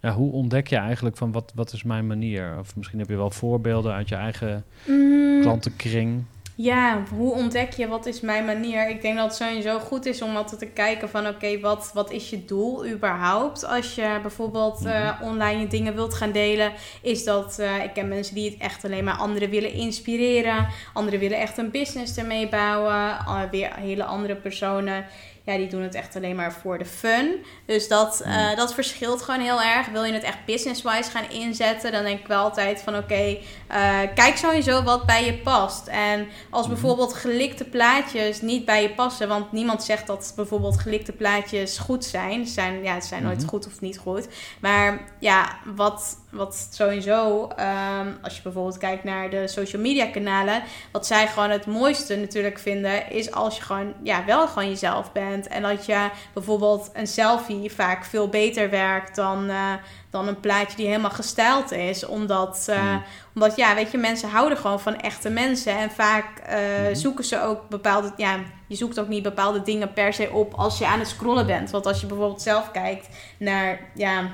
ja, 0.00 0.12
hoe 0.12 0.32
ontdek 0.32 0.66
je 0.68 0.76
eigenlijk 0.76 1.16
van 1.16 1.32
wat, 1.32 1.52
wat 1.54 1.72
is 1.72 1.82
mijn 1.82 2.06
manier? 2.06 2.56
Of 2.58 2.76
misschien 2.76 2.98
heb 2.98 3.08
je 3.08 3.16
wel 3.16 3.30
voorbeelden 3.30 3.92
uit 3.92 4.08
je 4.08 4.14
eigen 4.14 4.64
Mm. 4.86 5.40
klantenkring. 5.40 6.22
Ja, 6.60 7.02
hoe 7.14 7.32
ontdek 7.32 7.72
je 7.72 7.88
wat 7.88 8.06
is 8.06 8.20
mijn 8.20 8.44
manier? 8.44 8.88
Ik 8.88 9.02
denk 9.02 9.16
dat 9.16 9.26
het 9.26 9.36
sowieso 9.36 9.78
goed 9.78 10.06
is 10.06 10.22
om 10.22 10.36
altijd 10.36 10.60
te 10.60 10.66
kijken 10.66 11.08
van 11.08 11.26
oké, 11.26 11.60
wat, 11.60 11.90
wat 11.94 12.10
is 12.10 12.30
je 12.30 12.44
doel 12.44 12.86
überhaupt? 12.86 13.64
Als 13.64 13.94
je 13.94 14.18
bijvoorbeeld 14.22 14.86
uh, 14.86 15.20
online 15.22 15.60
je 15.60 15.66
dingen 15.66 15.94
wilt 15.94 16.14
gaan 16.14 16.32
delen, 16.32 16.72
is 17.02 17.24
dat, 17.24 17.56
uh, 17.60 17.84
ik 17.84 17.92
ken 17.92 18.08
mensen 18.08 18.34
die 18.34 18.50
het 18.50 18.60
echt 18.60 18.84
alleen 18.84 19.04
maar 19.04 19.16
anderen 19.16 19.50
willen 19.50 19.72
inspireren. 19.72 20.66
Anderen 20.92 21.20
willen 21.20 21.38
echt 21.38 21.58
een 21.58 21.70
business 21.70 22.16
ermee 22.16 22.48
bouwen. 22.48 22.94
Uh, 22.94 23.40
weer 23.50 23.74
hele 23.74 24.04
andere 24.04 24.36
personen 24.36 25.04
ja, 25.48 25.56
die 25.56 25.68
doen 25.68 25.82
het 25.82 25.94
echt 25.94 26.16
alleen 26.16 26.36
maar 26.36 26.52
voor 26.52 26.78
de 26.78 26.84
fun. 26.84 27.44
Dus 27.66 27.88
dat, 27.88 28.22
uh, 28.26 28.56
dat 28.56 28.74
verschilt 28.74 29.22
gewoon 29.22 29.40
heel 29.40 29.62
erg. 29.62 29.86
Wil 29.86 30.04
je 30.04 30.12
het 30.12 30.22
echt 30.22 30.44
business-wise 30.46 31.10
gaan 31.10 31.30
inzetten, 31.30 31.92
dan 31.92 32.02
denk 32.02 32.20
ik 32.20 32.26
wel 32.26 32.42
altijd 32.42 32.80
van 32.82 32.94
oké, 32.96 33.04
okay, 33.04 33.42
uh, 33.70 34.14
kijk 34.14 34.36
sowieso 34.36 34.82
wat 34.82 35.06
bij 35.06 35.24
je 35.24 35.34
past. 35.34 35.86
En 35.86 36.28
als 36.50 36.68
bijvoorbeeld 36.68 37.14
gelikte 37.14 37.64
plaatjes 37.64 38.40
niet 38.40 38.64
bij 38.64 38.82
je 38.82 38.90
passen, 38.90 39.28
want 39.28 39.52
niemand 39.52 39.82
zegt 39.82 40.06
dat 40.06 40.32
bijvoorbeeld 40.36 40.78
gelikte 40.78 41.12
plaatjes 41.12 41.78
goed 41.78 42.04
zijn. 42.04 42.46
Ze 42.46 42.52
zijn, 42.52 42.82
ja, 42.82 43.00
ze 43.00 43.06
zijn 43.06 43.22
nooit 43.22 43.44
goed 43.44 43.66
of 43.66 43.80
niet 43.80 43.98
goed. 43.98 44.28
Maar 44.60 45.04
ja, 45.18 45.58
wat, 45.74 46.16
wat 46.30 46.68
sowieso, 46.70 47.42
um, 47.42 48.18
als 48.22 48.36
je 48.36 48.42
bijvoorbeeld 48.42 48.78
kijkt 48.78 49.04
naar 49.04 49.30
de 49.30 49.48
social 49.48 49.82
media 49.82 50.06
kanalen, 50.06 50.62
wat 50.92 51.06
zij 51.06 51.26
gewoon 51.26 51.50
het 51.50 51.66
mooiste 51.66 52.16
natuurlijk 52.16 52.58
vinden, 52.58 53.10
is 53.10 53.32
als 53.32 53.56
je 53.56 53.62
gewoon 53.62 53.94
ja, 54.02 54.24
wel 54.24 54.48
gewoon 54.48 54.68
jezelf 54.68 55.12
bent. 55.12 55.46
En 55.46 55.62
dat 55.62 55.86
je 55.86 56.08
bijvoorbeeld 56.32 56.90
een 56.92 57.06
selfie 57.06 57.72
vaak 57.72 58.04
veel 58.04 58.28
beter 58.28 58.70
werkt 58.70 59.16
dan, 59.16 59.44
uh, 59.44 59.72
dan 60.10 60.28
een 60.28 60.40
plaatje 60.40 60.76
die 60.76 60.86
helemaal 60.86 61.10
gestyled 61.10 61.70
is. 61.70 62.06
Omdat, 62.06 62.66
uh, 62.70 62.82
mm. 62.82 63.02
omdat, 63.34 63.56
ja, 63.56 63.74
weet 63.74 63.90
je, 63.90 63.98
mensen 63.98 64.28
houden 64.28 64.58
gewoon 64.58 64.80
van 64.80 65.00
echte 65.00 65.30
mensen. 65.30 65.78
En 65.78 65.90
vaak 65.90 66.26
uh, 66.48 66.88
mm. 66.88 66.94
zoeken 66.94 67.24
ze 67.24 67.42
ook 67.42 67.68
bepaalde, 67.68 68.12
ja, 68.16 68.38
je 68.66 68.76
zoekt 68.76 69.00
ook 69.00 69.08
niet 69.08 69.22
bepaalde 69.22 69.62
dingen 69.62 69.92
per 69.92 70.12
se 70.12 70.30
op 70.30 70.54
als 70.54 70.78
je 70.78 70.86
aan 70.86 70.98
het 70.98 71.08
scrollen 71.08 71.46
bent. 71.46 71.70
Want 71.70 71.86
als 71.86 72.00
je 72.00 72.06
bijvoorbeeld 72.06 72.42
zelf 72.42 72.70
kijkt 72.70 73.08
naar, 73.38 73.80
ja, 73.94 74.28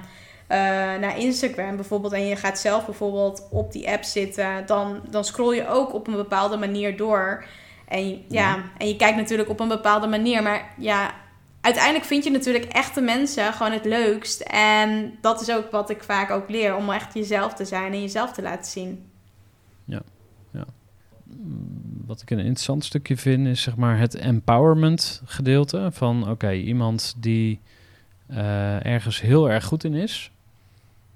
uh, 0.54 0.60
naar 1.00 1.18
Instagram 1.18 1.76
bijvoorbeeld 1.76 2.12
en 2.12 2.26
je 2.26 2.36
gaat 2.36 2.58
zelf 2.58 2.84
bijvoorbeeld 2.84 3.48
op 3.50 3.72
die 3.72 3.90
app 3.90 4.04
zitten, 4.04 4.66
dan, 4.66 5.00
dan 5.10 5.24
scroll 5.24 5.54
je 5.54 5.68
ook 5.68 5.94
op 5.94 6.06
een 6.06 6.16
bepaalde 6.16 6.56
manier 6.56 6.96
door. 6.96 7.44
En, 7.88 8.08
ja, 8.08 8.22
ja, 8.28 8.62
en 8.78 8.88
je 8.88 8.96
kijkt 8.96 9.16
natuurlijk 9.16 9.48
op 9.48 9.60
een 9.60 9.68
bepaalde 9.68 10.06
manier. 10.06 10.42
Maar 10.42 10.74
ja, 10.78 11.14
uiteindelijk 11.60 12.04
vind 12.04 12.24
je 12.24 12.30
natuurlijk 12.30 12.64
echte 12.64 13.00
mensen 13.00 13.52
gewoon 13.52 13.72
het 13.72 13.84
leukst. 13.84 14.40
En 14.40 15.18
dat 15.20 15.40
is 15.40 15.50
ook 15.50 15.70
wat 15.70 15.90
ik 15.90 16.02
vaak 16.02 16.30
ook 16.30 16.48
leer. 16.48 16.76
Om 16.76 16.90
echt 16.90 17.14
jezelf 17.14 17.54
te 17.54 17.64
zijn 17.64 17.92
en 17.92 18.00
jezelf 18.00 18.32
te 18.32 18.42
laten 18.42 18.70
zien. 18.70 19.10
Ja, 19.84 20.02
ja. 20.50 20.64
Wat 22.06 22.22
ik 22.22 22.30
een 22.30 22.38
interessant 22.38 22.84
stukje 22.84 23.16
vind 23.16 23.46
is 23.46 23.62
zeg 23.62 23.76
maar 23.76 23.98
het 23.98 24.14
empowerment 24.14 25.22
gedeelte. 25.24 25.88
Van 25.92 26.22
oké, 26.22 26.30
okay, 26.30 26.60
iemand 26.60 27.14
die 27.16 27.60
uh, 28.30 28.86
ergens 28.86 29.20
heel 29.20 29.50
erg 29.50 29.64
goed 29.64 29.84
in 29.84 29.94
is. 29.94 30.32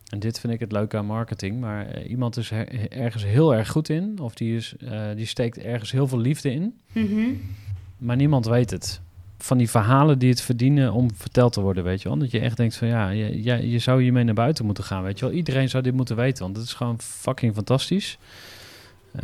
En 0.09 0.19
dit 0.19 0.41
vind 0.41 0.53
ik 0.53 0.61
het 0.61 0.73
leuke 0.73 0.97
aan 0.97 1.07
marketing. 1.07 1.61
Maar 1.61 1.97
uh, 1.97 2.11
iemand 2.11 2.37
is 2.37 2.51
er, 2.51 2.91
ergens 2.93 3.25
heel 3.25 3.55
erg 3.55 3.69
goed 3.69 3.89
in. 3.89 4.19
Of 4.21 4.35
die, 4.35 4.57
is, 4.57 4.75
uh, 4.79 5.01
die 5.17 5.27
steekt 5.27 5.59
ergens 5.59 5.93
heel 5.93 6.09
veel 6.09 6.19
liefde 6.19 6.53
in. 6.53 6.79
-hmm. 6.93 7.41
Maar 7.99 8.17
niemand 8.17 8.47
weet 8.47 8.71
het. 8.71 9.01
Van 9.39 9.59
die 9.59 9.71
verhalen 9.71 10.19
die 10.19 10.31
het 10.31 10.41
verdienen 10.41 10.93
om 10.93 11.15
verteld 11.15 11.53
te 11.53 11.61
worden, 11.61 11.85
weet 11.85 12.03
je 12.03 12.09
wel. 12.09 12.19
Dat 12.19 12.31
je 12.31 12.41
echt 12.41 12.57
denkt 12.57 12.77
van 12.77 12.89
ja, 12.89 13.09
je, 13.09 13.43
je, 13.43 13.71
je 13.71 13.79
zou 13.79 14.03
hiermee 14.03 14.25
naar 14.25 14.35
buiten 14.35 14.65
moeten 14.65 14.85
gaan, 14.85 15.03
weet 15.03 15.19
je 15.19 15.25
wel. 15.25 15.35
Iedereen 15.35 15.69
zou 15.69 15.83
dit 15.83 15.95
moeten 15.95 16.17
weten, 16.17 16.45
want 16.45 16.57
het 16.57 16.67
is 16.67 16.75
gewoon 16.75 17.01
fucking 17.01 17.55
fantastisch. 17.55 18.19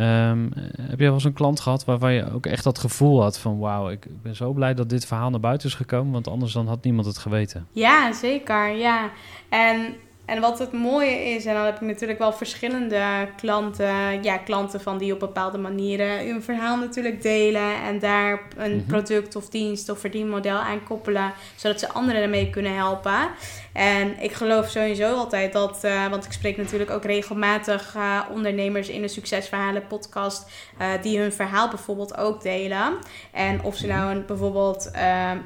Um, 0.00 0.50
heb 0.80 0.98
jij 0.98 1.06
wel 1.06 1.12
eens 1.12 1.24
een 1.24 1.32
klant 1.32 1.60
gehad 1.60 1.84
waarvan 1.84 2.12
je 2.12 2.32
ook 2.32 2.46
echt 2.46 2.64
dat 2.64 2.78
gevoel 2.78 3.22
had 3.22 3.38
van 3.38 3.58
wauw, 3.58 3.90
ik 3.90 4.06
ben 4.22 4.36
zo 4.36 4.52
blij 4.52 4.74
dat 4.74 4.88
dit 4.88 5.06
verhaal 5.06 5.30
naar 5.30 5.40
buiten 5.40 5.68
is 5.68 5.74
gekomen, 5.74 6.12
want 6.12 6.28
anders 6.28 6.52
dan 6.52 6.68
had 6.68 6.84
niemand 6.84 7.06
het 7.06 7.18
geweten. 7.18 7.66
Ja, 7.72 8.12
zeker, 8.12 8.76
ja. 8.76 9.10
En 9.48 9.94
en 10.24 10.40
wat 10.40 10.58
het 10.58 10.72
mooie 10.72 11.34
is, 11.34 11.44
en 11.44 11.54
dan 11.54 11.64
heb 11.64 11.74
ik 11.74 11.80
natuurlijk 11.80 12.18
wel 12.18 12.32
verschillende 12.32 13.28
klanten, 13.36 14.22
ja, 14.22 14.36
klanten 14.36 14.80
van 14.80 14.98
die 14.98 15.12
op 15.12 15.18
bepaalde 15.18 15.58
manieren 15.58 16.26
hun 16.26 16.42
verhaal 16.42 16.76
natuurlijk 16.76 17.22
delen 17.22 17.82
en 17.82 17.98
daar 17.98 18.42
een 18.56 18.72
mm 18.72 18.78
-hmm. 18.78 18.86
product 18.86 19.36
of 19.36 19.48
dienst 19.48 19.88
of 19.88 19.98
verdienmodel 19.98 20.56
aan 20.56 20.84
koppelen, 20.84 21.32
zodat 21.56 21.80
ze 21.80 21.92
anderen 21.92 22.22
ermee 22.22 22.50
kunnen 22.50 22.74
helpen. 22.74 23.28
En 23.74 24.22
ik 24.22 24.32
geloof 24.32 24.68
sowieso 24.68 25.14
altijd 25.14 25.52
dat, 25.52 25.84
uh, 25.84 26.06
want 26.06 26.24
ik 26.24 26.32
spreek 26.32 26.56
natuurlijk 26.56 26.90
ook 26.90 27.04
regelmatig 27.04 27.94
uh, 27.96 28.20
ondernemers 28.30 28.88
in 28.88 29.02
de 29.02 29.08
Succesverhalen 29.08 29.86
podcast, 29.86 30.50
uh, 30.80 30.88
die 31.02 31.18
hun 31.18 31.32
verhaal 31.32 31.68
bijvoorbeeld 31.68 32.16
ook 32.16 32.42
delen. 32.42 32.98
En 33.32 33.62
of 33.62 33.76
ze 33.76 33.86
nou 33.86 34.10
een, 34.10 34.26
bijvoorbeeld 34.26 34.90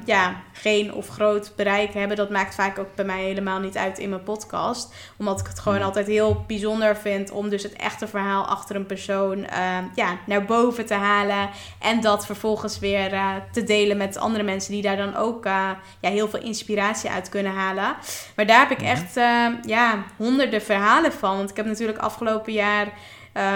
ja, 0.05 0.41
geen 0.53 0.93
of 0.93 1.07
groot 1.07 1.53
bereik 1.55 1.93
hebben, 1.93 2.17
dat 2.17 2.29
maakt 2.29 2.55
vaak 2.55 2.79
ook 2.79 2.95
bij 2.95 3.05
mij 3.05 3.23
helemaal 3.23 3.59
niet 3.59 3.77
uit 3.77 3.99
in 3.99 4.09
mijn 4.09 4.23
podcast. 4.23 4.93
Omdat 5.17 5.39
ik 5.39 5.47
het 5.47 5.59
gewoon 5.59 5.81
altijd 5.81 6.07
heel 6.07 6.43
bijzonder 6.47 6.97
vind 6.97 7.31
om 7.31 7.49
dus 7.49 7.63
het 7.63 7.73
echte 7.73 8.07
verhaal 8.07 8.45
achter 8.45 8.75
een 8.75 8.85
persoon 8.85 9.47
ja, 9.95 10.17
naar 10.25 10.45
boven 10.45 10.85
te 10.85 10.93
halen. 10.93 11.49
En 11.79 12.01
dat 12.01 12.25
vervolgens 12.25 12.79
weer 12.79 13.11
te 13.51 13.63
delen 13.63 13.97
met 13.97 14.17
andere 14.17 14.43
mensen 14.43 14.71
die 14.71 14.81
daar 14.81 14.97
dan 14.97 15.15
ook 15.15 15.43
ja, 15.43 15.77
heel 15.99 16.29
veel 16.29 16.41
inspiratie 16.41 17.09
uit 17.09 17.29
kunnen 17.29 17.53
halen. 17.53 17.95
Maar 18.35 18.45
daar 18.45 18.67
heb 18.67 18.79
ik 18.79 18.85
echt 18.85 19.17
uh, 19.17 19.47
ja, 19.61 20.03
honderden 20.17 20.61
verhalen 20.61 21.11
van. 21.11 21.37
Want 21.37 21.49
ik 21.49 21.55
heb 21.55 21.65
natuurlijk 21.65 21.97
afgelopen 21.97 22.53
jaar, 22.53 22.87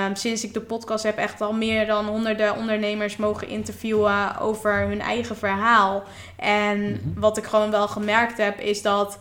um, 0.08 0.16
sinds 0.16 0.44
ik 0.44 0.54
de 0.54 0.62
podcast 0.62 1.04
heb, 1.04 1.18
echt 1.18 1.42
al 1.42 1.54
meer 1.54 1.88
dan 1.88 2.06
honderden 2.06 2.56
ondernemers 2.56 3.18
mogen 3.18 3.48
interviewen 3.48 4.40
over 4.40 4.88
hun 4.88 5.02
eigen 5.02 5.38
verhaal. 5.38 6.04
En 6.36 7.02
wat 7.16 7.38
ik 7.38 7.44
gewoon 7.46 7.72
wel 7.72 7.88
gemerkt 7.88 8.38
heb, 8.38 8.60
is 8.60 8.82
dat 8.82 9.20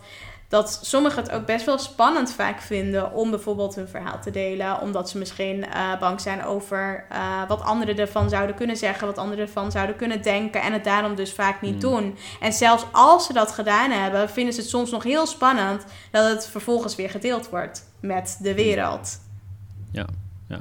dat 0.53 0.79
sommigen 0.81 1.23
het 1.23 1.31
ook 1.31 1.45
best 1.45 1.65
wel 1.65 1.77
spannend 1.77 2.31
vaak 2.31 2.61
vinden 2.61 3.13
om 3.13 3.29
bijvoorbeeld 3.29 3.75
hun 3.75 3.87
verhaal 3.87 4.19
te 4.21 4.31
delen. 4.31 4.81
Omdat 4.81 5.09
ze 5.09 5.17
misschien 5.17 5.65
eh, 5.65 5.99
bang 5.99 6.21
zijn 6.21 6.45
over 6.45 7.05
eh, 7.09 7.47
wat 7.47 7.61
anderen 7.61 7.97
ervan 7.97 8.29
zouden 8.29 8.55
kunnen 8.55 8.77
zeggen, 8.77 9.07
wat 9.07 9.17
anderen 9.17 9.45
ervan 9.45 9.71
zouden 9.71 9.95
kunnen 9.95 10.21
denken. 10.21 10.61
En 10.61 10.73
het 10.73 10.83
daarom 10.83 11.15
dus 11.15 11.33
vaak 11.33 11.61
niet 11.61 11.71
Hmm. 11.71 11.79
doen. 11.79 12.17
En 12.39 12.53
zelfs 12.53 12.85
als 12.91 13.25
ze 13.25 13.33
dat 13.33 13.51
gedaan 13.51 13.91
hebben, 13.91 14.29
vinden 14.29 14.53
ze 14.53 14.59
het 14.59 14.69
soms 14.69 14.91
nog 14.91 15.03
heel 15.03 15.25
spannend 15.25 15.85
dat 16.11 16.29
het 16.29 16.47
vervolgens 16.47 16.95
weer 16.95 17.09
gedeeld 17.09 17.49
wordt 17.49 17.83
met 17.99 18.39
de 18.41 18.53
wereld. 18.53 19.19
Ja, 19.91 20.05
ja. 20.47 20.59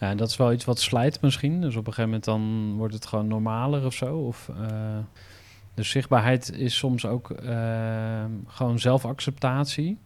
ja, 0.00 0.10
en 0.10 0.16
dat 0.16 0.28
is 0.28 0.36
wel 0.36 0.52
iets 0.52 0.64
wat 0.64 0.80
slijt 0.80 1.20
misschien. 1.20 1.60
Dus 1.60 1.76
op 1.76 1.86
een 1.86 1.92
gegeven 1.92 2.04
moment 2.04 2.24
dan 2.24 2.74
wordt 2.76 2.94
het 2.94 3.06
gewoon 3.06 3.28
normaler 3.28 3.84
of 3.84 3.94
zo. 3.94 4.16
Of, 4.16 4.48
eh, 4.48 4.98
de 5.74 5.82
zichtbaarheid 5.82 6.52
is 6.52 6.76
soms 6.76 7.06
ook 7.06 7.30
eh, 7.30 8.24
gewoon 8.46 8.78
zelfacceptatie. 8.78 9.98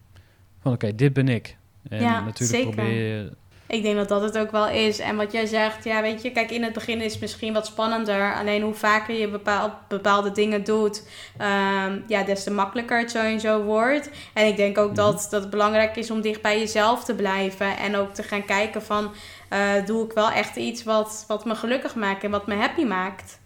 Van 0.61 0.73
oké, 0.73 0.95
dit 0.95 1.13
ben 1.13 1.27
ik. 1.27 1.57
En 1.89 2.01
Ja, 2.01 2.23
natuurlijk 2.23 2.59
zeker. 2.59 2.75
probeer 2.75 3.15
je... 3.15 3.31
Ik 3.67 3.83
denk 3.83 3.95
dat 3.95 4.07
dat 4.07 4.21
het 4.21 4.37
ook 4.37 4.51
wel 4.51 4.69
is. 4.69 4.99
En 4.99 5.15
wat 5.15 5.31
jij 5.31 5.45
zegt, 5.45 5.83
ja, 5.83 6.01
weet 6.01 6.21
je, 6.21 6.31
kijk, 6.31 6.51
in 6.51 6.63
het 6.63 6.73
begin 6.73 7.01
is 7.01 7.11
het 7.11 7.21
misschien 7.21 7.53
wat 7.53 7.65
spannender. 7.65 8.35
Alleen 8.35 8.61
hoe 8.61 8.73
vaker 8.73 9.15
je 9.15 9.27
bepaal, 9.27 9.79
bepaalde 9.87 10.31
dingen 10.31 10.63
doet, 10.63 11.07
ehm, 11.37 11.99
ja, 12.07 12.23
des 12.23 12.43
te 12.43 12.51
makkelijker 12.51 12.99
het 12.99 13.11
sowieso 13.11 13.63
wordt. 13.63 14.09
En 14.33 14.47
ik 14.47 14.57
denk 14.57 14.77
ook 14.77 14.95
dat, 14.95 15.27
dat 15.29 15.41
het 15.41 15.49
belangrijk 15.49 15.95
is 15.95 16.11
om 16.11 16.21
dicht 16.21 16.41
bij 16.41 16.59
jezelf 16.59 17.03
te 17.03 17.15
blijven. 17.15 17.77
En 17.77 17.95
ook 17.95 18.13
te 18.13 18.23
gaan 18.23 18.45
kijken 18.45 18.83
van, 18.83 19.11
eh, 19.49 19.85
doe 19.85 20.05
ik 20.05 20.11
wel 20.13 20.31
echt 20.31 20.55
iets 20.55 20.83
wat, 20.83 21.25
wat 21.27 21.45
me 21.45 21.55
gelukkig 21.55 21.95
maakt 21.95 22.23
en 22.23 22.31
wat 22.31 22.47
me 22.47 22.55
happy 22.55 22.83
maakt. 22.83 23.38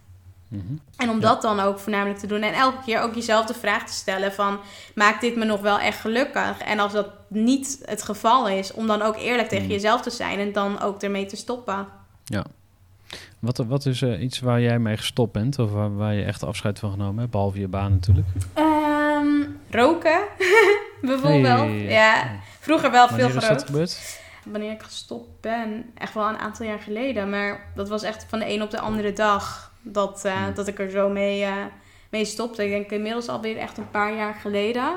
Mhm. 0.54 0.74
En 0.98 1.10
om 1.10 1.16
Ja. 1.20 1.22
dat 1.28 1.42
dan 1.42 1.60
ook 1.60 1.80
voornamelijk 1.80 2.20
te 2.20 2.28
doen. 2.28 2.42
En 2.42 2.54
elke 2.54 2.84
keer 2.86 3.02
ook 3.02 3.16
jezelf 3.16 3.46
de 3.46 3.54
vraag 3.54 3.86
te 3.88 3.94
stellen 3.94 4.34
van... 4.34 4.60
maakt 4.96 5.22
dit 5.22 5.36
me 5.36 5.46
nog 5.46 5.62
wel 5.62 5.80
echt 5.80 6.00
gelukkig? 6.00 6.58
En 6.60 6.80
als 6.80 6.92
dat 6.94 7.08
niet 7.28 7.82
het 7.86 8.04
geval 8.04 8.48
is... 8.50 8.74
om 8.74 8.88
dan 8.88 9.02
ook 9.02 9.18
eerlijk 9.18 9.48
tegen 9.50 9.66
Mm. 9.66 9.72
jezelf 9.72 10.02
te 10.02 10.10
zijn... 10.10 10.40
en 10.40 10.52
dan 10.54 10.82
ook 10.82 11.02
ermee 11.02 11.26
te 11.26 11.36
stoppen. 11.36 11.88
Wat, 13.40 13.58
wat 13.58 13.86
is 13.86 14.02
eh, 14.02 14.22
iets 14.22 14.40
waar 14.40 14.62
jij 14.62 14.80
mee 14.80 14.98
gestopt 14.98 15.32
bent? 15.32 15.60
Of 15.60 15.72
waar, 15.72 15.96
waar 15.96 16.14
je 16.14 16.24
echt 16.24 16.44
afscheid 16.44 16.80
van 16.80 16.92
genomen 16.92 17.20
hebt? 17.20 17.32
Behalve 17.32 17.60
je 17.60 17.68
baan 17.68 17.92
natuurlijk. 17.92 18.28
Ehm, 18.54 19.42
roken, 19.70 20.20
bijvoorbeeld. 21.02 21.60
Hey. 21.60 21.84
Ja, 21.84 22.32
vroeger 22.60 22.92
wel 22.92 23.08
veel 23.08 23.18
Wanneer 23.18 23.28
is 23.28 23.34
dat 23.34 23.44
gerookt. 23.44 23.66
gebeurd? 23.66 24.22
Wanneer 24.46 24.72
ik 24.72 24.82
gestopt 24.84 25.42
ben, 25.42 25.86
echt 25.98 26.14
wel 26.14 26.30
een 26.30 26.38
aantal 26.38 26.66
jaar 26.66 26.80
geleden. 26.80 27.30
Maar 27.30 27.72
dat 27.76 27.90
was 27.90 28.04
echt 28.04 28.26
van 28.30 28.40
de 28.40 28.54
een 28.54 28.62
op 28.62 28.72
de 28.72 28.80
andere 28.80 29.14
dag... 29.14 29.72
dat, 29.84 30.26
eh, 30.26 30.48
Mm. 30.48 30.54
dat 30.54 30.68
ik 30.68 30.80
er 30.80 30.90
zo 30.90 31.10
mee, 31.10 31.44
eh, 31.44 31.52
mee 32.10 32.26
stopte. 32.26 32.64
Ik 32.64 32.70
denk 32.70 32.92
inmiddels 32.92 33.28
alweer 33.28 33.58
echt 33.58 33.78
een 33.78 33.92
paar 33.92 34.16
jaar 34.16 34.34
geleden... 34.34 34.92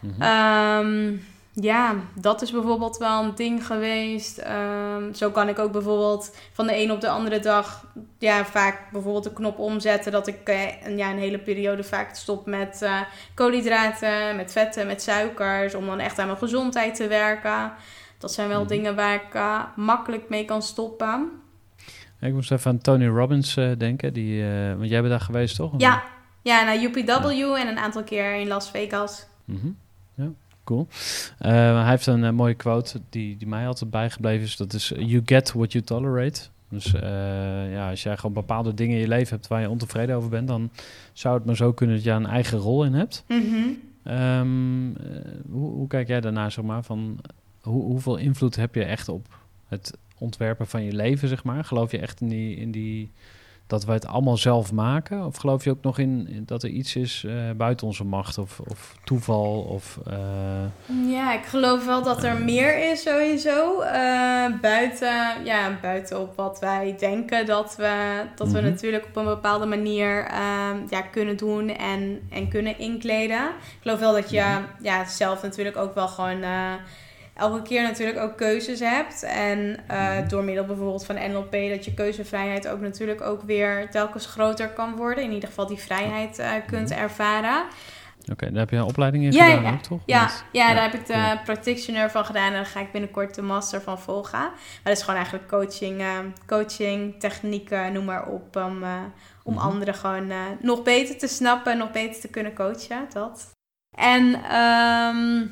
Mhm. 0.00 0.22
Ehm, 0.22 1.16
ja, 1.52 1.94
dat 2.14 2.42
is 2.42 2.50
bijvoorbeeld 2.52 2.96
wel 2.96 3.22
een 3.22 3.34
ding 3.34 3.66
geweest. 3.66 4.38
Ehm, 4.38 5.12
zo 5.14 5.30
kan 5.30 5.48
ik 5.48 5.58
ook 5.58 5.72
bijvoorbeeld 5.72 6.36
van 6.52 6.66
de 6.66 6.76
een 6.82 6.92
op 6.92 7.00
de 7.00 7.08
andere 7.08 7.38
dag 7.40 7.86
ja, 8.18 8.44
vaak 8.44 8.90
bijvoorbeeld 8.92 9.24
de 9.24 9.32
knop 9.32 9.58
omzetten 9.58 10.12
dat 10.12 10.26
ik 10.26 10.48
eh, 10.48 10.82
een, 10.84 10.96
ja, 10.96 11.10
een 11.10 11.18
hele 11.18 11.38
periode 11.38 11.84
vaak 11.84 12.14
stop 12.14 12.46
met 12.46 12.88
koolhydraten, 13.34 14.36
met 14.36 14.52
vetten, 14.52 14.86
met 14.86 15.02
suikers, 15.02 15.74
om 15.74 15.86
dan 15.86 15.98
echt 16.00 16.18
aan 16.18 16.26
mijn 16.26 16.38
gezondheid 16.38 16.94
te 16.94 17.06
werken. 17.06 17.72
Dat 18.18 18.32
zijn 18.32 18.48
wel 18.48 18.60
Mhm. 18.60 18.68
dingen 18.68 18.96
waar 18.96 19.14
ik 19.14 19.40
makkelijk 19.76 20.28
mee 20.28 20.44
kan 20.44 20.62
stoppen. 20.62 21.30
Ik 22.20 22.32
moest 22.32 22.52
even 22.52 22.70
aan 22.70 22.78
Tony 22.78 23.06
Robbins 23.06 23.56
eh, 23.56 23.70
denken. 23.78 24.12
Die, 24.12 24.42
eh, 24.42 24.74
want 24.76 24.88
jij 24.88 24.98
bent 24.98 25.10
daar 25.10 25.20
geweest, 25.20 25.56
toch? 25.56 25.72
Ja, 25.76 26.02
ja 26.42 26.64
naar 26.64 26.82
UPW 26.82 27.40
en 27.40 27.68
een 27.68 27.78
aantal 27.78 28.04
keer 28.04 28.34
in 28.34 28.46
Las 28.46 28.70
Vegas. 28.70 29.26
Mhm. 29.44 29.68
Ja, 30.14 30.28
cool. 30.64 30.86
Eh, 31.38 31.50
hij 31.80 31.88
heeft 31.88 32.06
een 32.06 32.34
mooie 32.34 32.54
quote 32.54 33.00
die, 33.10 33.36
die 33.36 33.48
mij 33.48 33.66
altijd 33.66 33.90
bijgebleven 33.90 34.46
is. 34.46 34.56
Dat 34.56 34.72
is, 34.72 34.88
you 34.96 35.22
get 35.24 35.52
what 35.52 35.72
you 35.72 35.84
tolerate. 35.84 36.40
Dus 36.70 36.94
ja, 37.70 37.90
als 37.90 38.02
jij 38.02 38.16
gewoon 38.16 38.32
bepaalde 38.32 38.74
dingen 38.74 38.94
in 38.94 39.00
je 39.00 39.08
leven 39.08 39.36
hebt 39.36 39.48
waar 39.48 39.60
je 39.60 39.70
ontevreden 39.70 40.16
over 40.16 40.28
bent, 40.28 40.48
dan 40.48 40.70
zou 41.12 41.34
het 41.34 41.44
maar 41.44 41.56
zo 41.56 41.72
kunnen 41.72 41.96
dat 41.96 42.04
je 42.04 42.10
een 42.10 42.26
eigen 42.26 42.58
rol 42.58 42.84
in 42.84 42.94
hebt. 42.94 43.24
Mhm. 43.28 43.68
Ehm, 44.08 44.96
eh, 44.96 45.06
hoe, 45.50 45.70
hoe 45.70 45.86
kijk 45.86 46.08
jij 46.08 46.20
daarna, 46.20 46.50
zeg 46.50 46.64
maar, 46.64 46.82
van 46.82 47.18
hoe, 47.60 47.82
hoeveel 47.82 48.16
invloed 48.16 48.56
heb 48.56 48.74
je 48.74 48.84
echt 48.84 49.08
op 49.08 49.26
het 49.66 49.98
ontwerpen 50.18 50.66
van 50.66 50.84
je 50.84 50.92
leven, 50.92 51.28
zeg 51.28 51.44
maar? 51.44 51.64
Geloof 51.64 51.90
je 51.90 51.98
echt 51.98 52.20
in 52.20 52.28
die, 52.28 52.56
in 52.56 52.70
die 52.70 53.12
dat 53.66 53.84
wij 53.84 53.94
het 53.94 54.06
allemaal 54.06 54.36
zelf 54.36 54.72
maken? 54.72 55.24
Of 55.26 55.36
geloof 55.36 55.64
je 55.64 55.70
ook 55.70 55.82
nog 55.82 55.98
in, 55.98 56.28
in 56.30 56.42
dat 56.46 56.62
er 56.62 56.68
iets 56.68 56.96
is 56.96 57.24
eh, 57.26 57.50
buiten 57.56 57.86
onze 57.86 58.04
macht 58.04 58.38
of, 58.38 58.60
of 58.68 58.96
toeval 59.04 59.60
of... 59.60 59.98
eh, 60.06 61.10
Ja, 61.10 61.34
ik 61.34 61.44
geloof 61.44 61.84
wel 61.86 62.02
dat 62.02 62.22
er 62.24 62.40
meer 62.40 62.90
is 62.92 63.02
sowieso. 63.02 63.80
eh, 63.80 64.44
buiten, 64.60 65.44
ja, 65.44 65.78
buiten 65.82 66.20
op 66.20 66.36
wat 66.36 66.58
wij 66.60 66.94
denken 66.98 67.46
dat 67.46 67.76
we, 67.76 68.22
dat 68.34 68.48
we 68.50 68.60
Mhm. 68.60 68.68
natuurlijk 68.70 69.04
op 69.06 69.16
een 69.16 69.24
bepaalde 69.24 69.66
manier 69.66 70.24
ehm, 70.26 70.76
ja, 70.90 71.00
kunnen 71.02 71.36
doen 71.36 71.68
en, 71.68 72.20
en 72.30 72.48
kunnen 72.48 72.78
inkleden. 72.78 73.44
Ik 73.48 73.78
geloof 73.82 73.98
wel 73.98 74.12
dat 74.12 74.30
je 74.30 74.40
Mhm. 74.40 74.62
ja, 74.84 75.04
zelf 75.04 75.42
natuurlijk 75.42 75.76
ook 75.76 75.94
wel 75.94 76.08
gewoon 76.08 76.42
elke 77.38 77.62
keer 77.62 77.82
natuurlijk 77.82 78.18
ook 78.18 78.36
keuzes 78.36 78.80
hebt. 78.80 79.22
En 79.22 79.76
eh, 79.86 80.18
Mhm. 80.18 80.28
door 80.28 80.44
middel 80.44 80.64
bijvoorbeeld 80.64 81.06
van 81.06 81.14
NLP 81.30 81.52
dat 81.52 81.84
je 81.84 81.94
keuzevrijheid 81.94 82.68
ook 82.68 82.80
natuurlijk 82.80 83.20
ook 83.20 83.42
weer 83.42 83.90
telkens 83.90 84.26
groter 84.26 84.68
kan 84.68 84.96
worden. 84.96 85.24
In 85.24 85.32
ieder 85.32 85.48
geval 85.48 85.66
die 85.66 85.78
vrijheid 85.78 86.38
eh, 86.38 86.50
kunt 86.66 86.90
Mhm. 86.90 86.98
ervaren. 86.98 87.64
Oké, 88.32 88.50
daar 88.50 88.58
heb 88.60 88.70
je 88.70 88.76
een 88.76 88.82
opleiding 88.82 89.24
in 89.24 89.32
Ja, 89.32 89.44
gedaan 89.44 89.62
ja. 89.62 89.70
ook, 89.72 89.82
toch? 89.82 90.00
Ja, 90.06 90.30
ja, 90.52 90.66
niet? 90.66 90.74
daar 90.76 90.90
heb 90.90 91.00
ik 91.00 91.06
de 91.06 91.12
cool. 91.12 91.38
practitioner 91.44 92.10
van 92.10 92.24
gedaan 92.24 92.46
en 92.46 92.52
daar 92.52 92.66
ga 92.66 92.80
ik 92.80 92.92
binnenkort 92.92 93.34
de 93.34 93.42
master 93.42 93.80
van 93.80 93.98
volgen. 94.00 94.38
Maar 94.38 94.52
dat 94.82 94.92
is 94.96 95.00
gewoon 95.02 95.16
eigenlijk 95.16 95.48
coaching, 95.48 96.00
eh, 96.00 96.08
coaching 96.46 97.20
technieken, 97.20 97.92
noem 97.92 98.04
maar 98.04 98.26
op. 98.26 98.56
Om, 98.56 98.82
om 99.44 99.54
Mhm. 99.54 99.62
anderen 99.62 99.94
gewoon 99.94 100.32
nog 100.60 100.82
beter 100.82 101.18
te 101.18 101.26
snappen, 101.26 101.78
nog 101.78 101.90
beter 101.90 102.20
te 102.20 102.28
kunnen 102.28 102.54
coachen. 102.54 103.06
Dat. 103.12 103.50
En 103.96 104.34
ehm, 104.34 105.46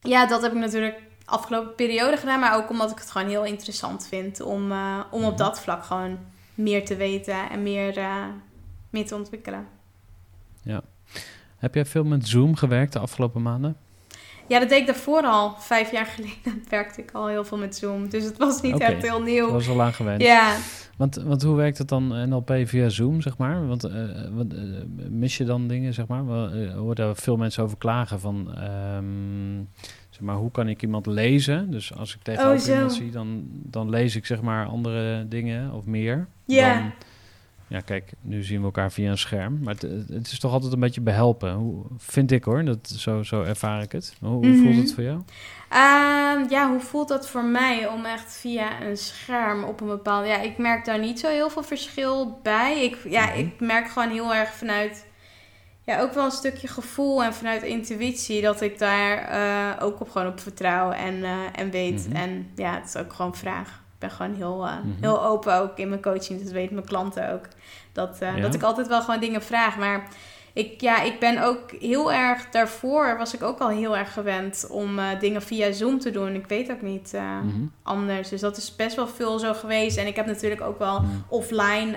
ja, 0.00 0.26
dat 0.26 0.42
heb 0.42 0.52
ik 0.52 0.58
natuurlijk 0.58 0.98
afgelopen 1.26 1.74
periode 1.74 2.16
gedaan. 2.16 2.40
Maar 2.40 2.56
ook 2.56 2.70
omdat 2.70 2.90
ik 2.90 2.98
het 2.98 3.10
gewoon 3.10 3.28
heel 3.28 3.44
interessant 3.44 4.06
vind 4.08 4.40
om, 4.40 4.72
eh, 4.72 4.98
om 5.10 5.22
op 5.24 5.28
Mhm. 5.30 5.38
dat 5.38 5.60
vlak 5.60 5.84
gewoon 5.84 6.18
meer 6.54 6.84
te 6.84 6.96
weten 6.96 7.50
en 7.50 7.62
meer, 7.62 7.96
eh, 7.98 8.24
meer 8.90 9.06
te 9.06 9.14
ontwikkelen. 9.14 9.66
Heb 11.56 11.74
jij 11.74 11.84
veel 11.86 12.04
met 12.04 12.28
Zoom 12.28 12.56
gewerkt 12.56 12.92
de 12.92 12.98
afgelopen 12.98 13.42
maanden? 13.42 13.76
Ja, 14.46 14.58
dat 14.58 14.68
deed 14.68 14.80
ik 14.80 14.86
daarvoor 14.86 15.22
al. 15.22 15.54
Vijf 15.58 15.90
jaar 15.92 16.06
geleden 16.16 16.64
werkte 16.68 17.00
ik 17.02 17.10
al 17.12 17.26
heel 17.26 17.44
veel 17.44 17.58
met 17.58 17.76
Zoom. 17.76 18.08
Dus 18.08 18.24
het 18.24 18.36
was 18.38 18.60
niet 18.62 18.78
echt 18.78 19.02
heel 19.02 19.18
Dat 19.18 19.26
nieuw. 19.26 19.50
was 19.52 19.68
al 19.68 19.74
lang 19.76 19.96
gewend. 19.96 20.22
Ja, 20.22 20.56
Want, 20.96 21.14
want 21.16 21.42
hoe 21.42 21.56
werkt 21.56 21.78
het 21.78 21.88
dan 21.88 22.28
NLP 22.28 22.52
via 22.64 22.88
Zoom, 22.88 23.20
zeg 23.20 23.38
maar? 23.38 23.66
Want, 23.66 23.84
eh, 23.84 24.24
eh, 24.24 24.30
mis 25.10 25.36
je 25.36 25.44
dan 25.44 25.68
dingen, 25.68 25.94
zeg 25.94 26.06
maar? 26.06 26.26
We 26.26 26.66
eh, 26.70 26.74
horen 26.78 26.96
daar 26.96 27.16
veel 27.16 27.36
mensen 27.36 27.62
over 27.62 27.76
klagen 27.78 28.20
van... 28.20 28.54
ehm, 28.54 29.60
zeg 30.16 30.24
maar, 30.24 30.36
hoe 30.36 30.50
kan 30.50 30.68
ik 30.68 30.82
iemand 30.82 31.06
lezen? 31.06 31.70
Dus 31.70 31.94
als 31.94 32.14
ik 32.14 32.22
tegenover 32.22 32.68
Oh, 32.70 32.74
iemand 32.74 32.92
zie, 32.94 33.10
dan, 33.10 33.44
dan 33.50 33.90
lees 33.90 34.16
ik 34.16 34.26
zeg 34.26 34.40
maar 34.40 34.66
andere 34.66 35.28
dingen 35.28 35.72
of 35.72 35.84
meer. 35.86 36.26
Ja. 36.44 36.74
Dan, 36.74 36.92
ja, 37.68 37.80
kijk, 37.80 38.12
nu 38.20 38.42
zien 38.42 38.58
we 38.58 38.64
elkaar 38.64 38.92
via 38.92 39.10
een 39.10 39.18
scherm. 39.18 39.58
Maar 39.62 39.74
het, 39.74 39.82
het 40.08 40.26
is 40.26 40.38
toch 40.38 40.52
altijd 40.52 40.72
een 40.72 40.80
beetje 40.80 41.00
behelpen. 41.00 41.52
Hoe, 41.52 41.84
vind 41.96 42.30
ik 42.32 42.44
hoor, 42.44 42.64
dat, 42.64 42.88
zo, 42.88 43.22
zo 43.22 43.42
ervaar 43.42 43.82
ik 43.82 43.92
het. 43.92 44.14
Hoe, 44.20 44.28
hoe 44.46 44.56
voelt 44.56 44.68
Mhm. 44.70 44.78
het 44.80 44.94
voor 44.94 45.02
jou? 45.02 45.20
Ehm, 45.68 46.50
ja, 46.50 46.68
hoe 46.70 46.80
voelt 46.80 47.08
dat 47.08 47.28
voor 47.28 47.44
mij 47.44 47.88
om 47.88 48.04
echt 48.04 48.32
via 48.36 48.82
een 48.82 48.96
scherm 48.96 49.64
op 49.64 49.80
een 49.80 49.86
bepaalde... 49.86 50.28
Ja, 50.28 50.40
ik 50.40 50.58
merk 50.58 50.84
daar 50.84 50.98
niet 50.98 51.20
zo 51.20 51.28
heel 51.28 51.50
veel 51.50 51.62
verschil 51.62 52.40
bij. 52.42 52.84
Ik, 52.84 52.96
ja, 53.08 53.26
Mhm. 53.26 53.38
ik 53.38 53.60
merk 53.60 53.88
gewoon 53.88 54.10
heel 54.10 54.34
erg 54.34 54.48
vanuit... 54.52 55.05
Ja, 55.86 56.00
ook 56.00 56.12
wel 56.12 56.24
een 56.24 56.30
stukje 56.30 56.68
gevoel 56.68 57.22
en 57.24 57.34
vanuit 57.34 57.62
intuïtie... 57.62 58.42
dat 58.42 58.60
ik 58.60 58.78
daar 58.78 59.18
eh, 59.18 59.84
ook 59.86 60.00
op 60.00 60.10
gewoon 60.10 60.28
op 60.28 60.40
vertrouw 60.40 60.90
en, 60.90 61.24
eh, 61.24 61.30
en 61.54 61.70
weet. 61.70 62.06
Mhm. 62.08 62.16
En 62.16 62.50
ja, 62.56 62.74
het 62.74 62.86
is 62.94 62.96
ook 62.96 63.12
gewoon 63.12 63.34
vraag. 63.36 63.68
Ik 63.68 63.98
ben 63.98 64.10
gewoon 64.10 64.34
heel, 64.34 64.66
eh, 64.66 64.72
Mhm. 64.78 65.00
heel 65.00 65.24
open 65.24 65.54
ook 65.54 65.78
in 65.78 65.88
mijn 65.88 66.02
coaching. 66.02 66.42
Dat 66.42 66.52
weten 66.52 66.74
mijn 66.74 66.86
klanten 66.86 67.32
ook. 67.32 67.48
Dat, 67.92 68.16
Ja. 68.20 68.40
dat 68.40 68.54
ik 68.54 68.62
altijd 68.62 68.86
wel 68.88 69.00
gewoon 69.02 69.20
dingen 69.20 69.42
vraag. 69.42 69.76
Maar 69.76 70.08
ik, 70.52 70.80
ja, 70.80 71.02
ik 71.02 71.18
ben 71.18 71.42
ook 71.42 71.70
heel 71.80 72.12
erg... 72.12 72.50
Daarvoor 72.50 73.16
was 73.18 73.34
ik 73.34 73.42
ook 73.42 73.58
al 73.58 73.68
heel 73.68 73.96
erg 73.96 74.12
gewend 74.12 74.66
om 74.70 74.98
dingen 75.20 75.42
via 75.42 75.72
Zoom 75.72 75.98
te 75.98 76.10
doen. 76.10 76.34
Ik 76.34 76.46
weet 76.46 76.70
ook 76.70 76.82
niet 76.82 77.12
Mhm. 77.12 77.64
anders. 77.82 78.28
Dus 78.28 78.40
dat 78.40 78.56
is 78.56 78.76
best 78.76 78.96
wel 78.96 79.08
veel 79.08 79.38
zo 79.38 79.54
geweest. 79.54 79.96
En 79.96 80.06
ik 80.06 80.16
heb 80.16 80.26
natuurlijk 80.26 80.60
ook 80.60 80.78
wel 80.78 81.02
offline... 81.28 81.94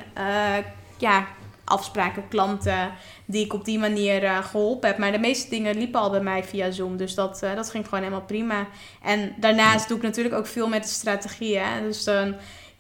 ja, 0.98 1.26
afspraken, 1.70 2.28
klanten 2.28 2.92
die 3.26 3.46
ik 3.46 3.54
op 3.54 3.66
die 3.66 3.80
manier 3.80 4.24
eh, 4.24 4.46
geholpen 4.46 4.90
heb. 4.90 4.98
Maar 4.98 5.12
de 5.12 5.20
meeste 5.20 5.50
dingen 5.50 5.78
liepen 5.78 6.00
al 6.00 6.10
bij 6.10 6.22
mij 6.22 6.44
via 6.44 6.72
Zoom. 6.72 6.98
Dus 6.98 7.16
dat, 7.16 7.44
eh, 7.44 7.56
dat 7.56 7.70
ging 7.70 7.84
gewoon 7.86 8.04
helemaal 8.04 8.26
prima. 8.26 8.68
En 9.04 9.34
daarnaast 9.38 9.88
doe 9.88 9.98
ik 9.98 10.04
natuurlijk 10.04 10.36
ook 10.36 10.48
veel 10.48 10.68
met 10.68 10.84
de 10.84 10.90
strategieën. 10.90 11.82
Dus 11.82 12.04
dan 12.04 12.36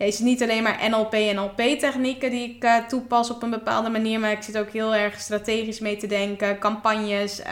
is 0.07 0.15
het 0.17 0.25
niet 0.25 0.43
alleen 0.43 0.63
maar 0.63 0.89
NLP 0.89 1.13
en 1.13 1.35
NLP-technieken 1.35 2.31
die 2.31 2.55
ik 2.55 2.63
eh, 2.63 2.75
toepas 2.87 3.29
op 3.31 3.43
een 3.43 3.49
bepaalde 3.49 3.89
manier, 3.89 4.19
maar 4.19 4.31
ik 4.31 4.41
zit 4.41 4.57
ook 4.57 4.69
heel 4.69 4.95
erg 4.95 5.19
strategisch 5.19 5.79
mee 5.79 5.97
te 5.97 6.07
denken, 6.07 6.59
campagnes, 6.59 7.39
uh, 7.39 7.45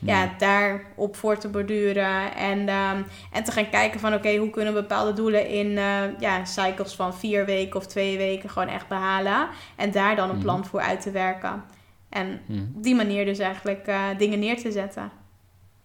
ja, 0.00 0.30
daarop 0.38 1.16
voor 1.16 1.38
te 1.38 1.48
borduren 1.48 2.34
en, 2.34 2.68
ehm, 2.68 3.02
en 3.32 3.44
te 3.44 3.52
gaan 3.52 3.70
kijken 3.70 4.00
van 4.00 4.14
oké, 4.14 4.36
hoe 4.36 4.50
kunnen 4.50 4.74
we 4.74 4.80
bepaalde 4.80 5.12
doelen 5.12 5.48
in 5.48 5.70
ja, 6.18 6.44
cycles 6.44 6.94
van 6.94 7.14
vier 7.14 7.44
weken 7.44 7.76
of 7.76 7.86
twee 7.86 8.16
weken 8.16 8.50
gewoon 8.50 8.68
echt 8.68 8.88
behalen 8.88 9.48
en 9.76 9.90
daar 9.90 10.16
dan 10.16 10.28
een 10.28 10.34
Mhm. 10.34 10.44
plan 10.44 10.64
voor 10.64 10.80
uit 10.80 11.00
te 11.00 11.10
werken. 11.10 11.64
En 12.08 12.40
op 12.76 12.82
die 12.82 12.94
manier 12.94 13.24
dus 13.24 13.38
eigenlijk 13.38 13.86
eh, 13.86 14.04
dingen 14.18 14.38
neer 14.38 14.56
te 14.56 14.72
zetten. 14.72 15.10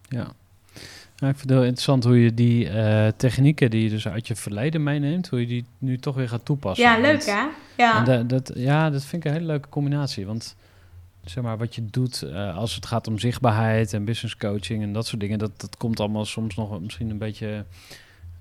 Ja. 0.08 0.26
Nou, 1.18 1.32
ik 1.32 1.38
vind 1.38 1.50
het 1.50 1.58
heel 1.58 1.68
interessant 1.68 2.04
hoe 2.04 2.20
je 2.22 2.34
die 2.34 2.68
eh, 2.68 3.08
technieken 3.16 3.70
die 3.70 3.82
je 3.82 3.88
dus 3.88 4.08
uit 4.08 4.26
je 4.26 4.36
verleden 4.36 4.82
meeneemt, 4.82 5.28
hoe 5.28 5.40
je 5.40 5.46
die 5.46 5.64
nu 5.78 5.98
toch 5.98 6.14
weer 6.14 6.28
gaat 6.28 6.44
toepassen. 6.44 6.84
Ja, 6.84 6.98
leuk 6.98 7.24
hè? 7.24 7.46
Ja. 7.76 7.98
En 7.98 8.04
da- 8.04 8.22
dat, 8.22 8.50
ja, 8.54 8.90
dat 8.90 9.04
vind 9.04 9.24
ik 9.24 9.28
een 9.30 9.36
hele 9.36 9.50
leuke 9.52 9.68
combinatie. 9.68 10.26
Want 10.26 10.56
zeg 11.24 11.44
maar, 11.44 11.58
wat 11.58 11.74
je 11.74 11.86
doet 11.90 12.22
eh, 12.22 12.56
als 12.56 12.74
het 12.74 12.86
gaat 12.86 13.06
om 13.08 13.18
zichtbaarheid 13.18 13.92
en 13.92 14.04
business 14.04 14.36
coaching 14.36 14.82
en 14.82 14.92
dat 14.92 15.06
soort 15.06 15.20
dingen, 15.20 15.38
dat, 15.38 15.60
dat 15.60 15.76
komt 15.76 16.00
allemaal 16.00 16.24
soms 16.24 16.54
nog 16.54 16.80
misschien 16.80 17.10
een 17.10 17.18
beetje. 17.18 17.64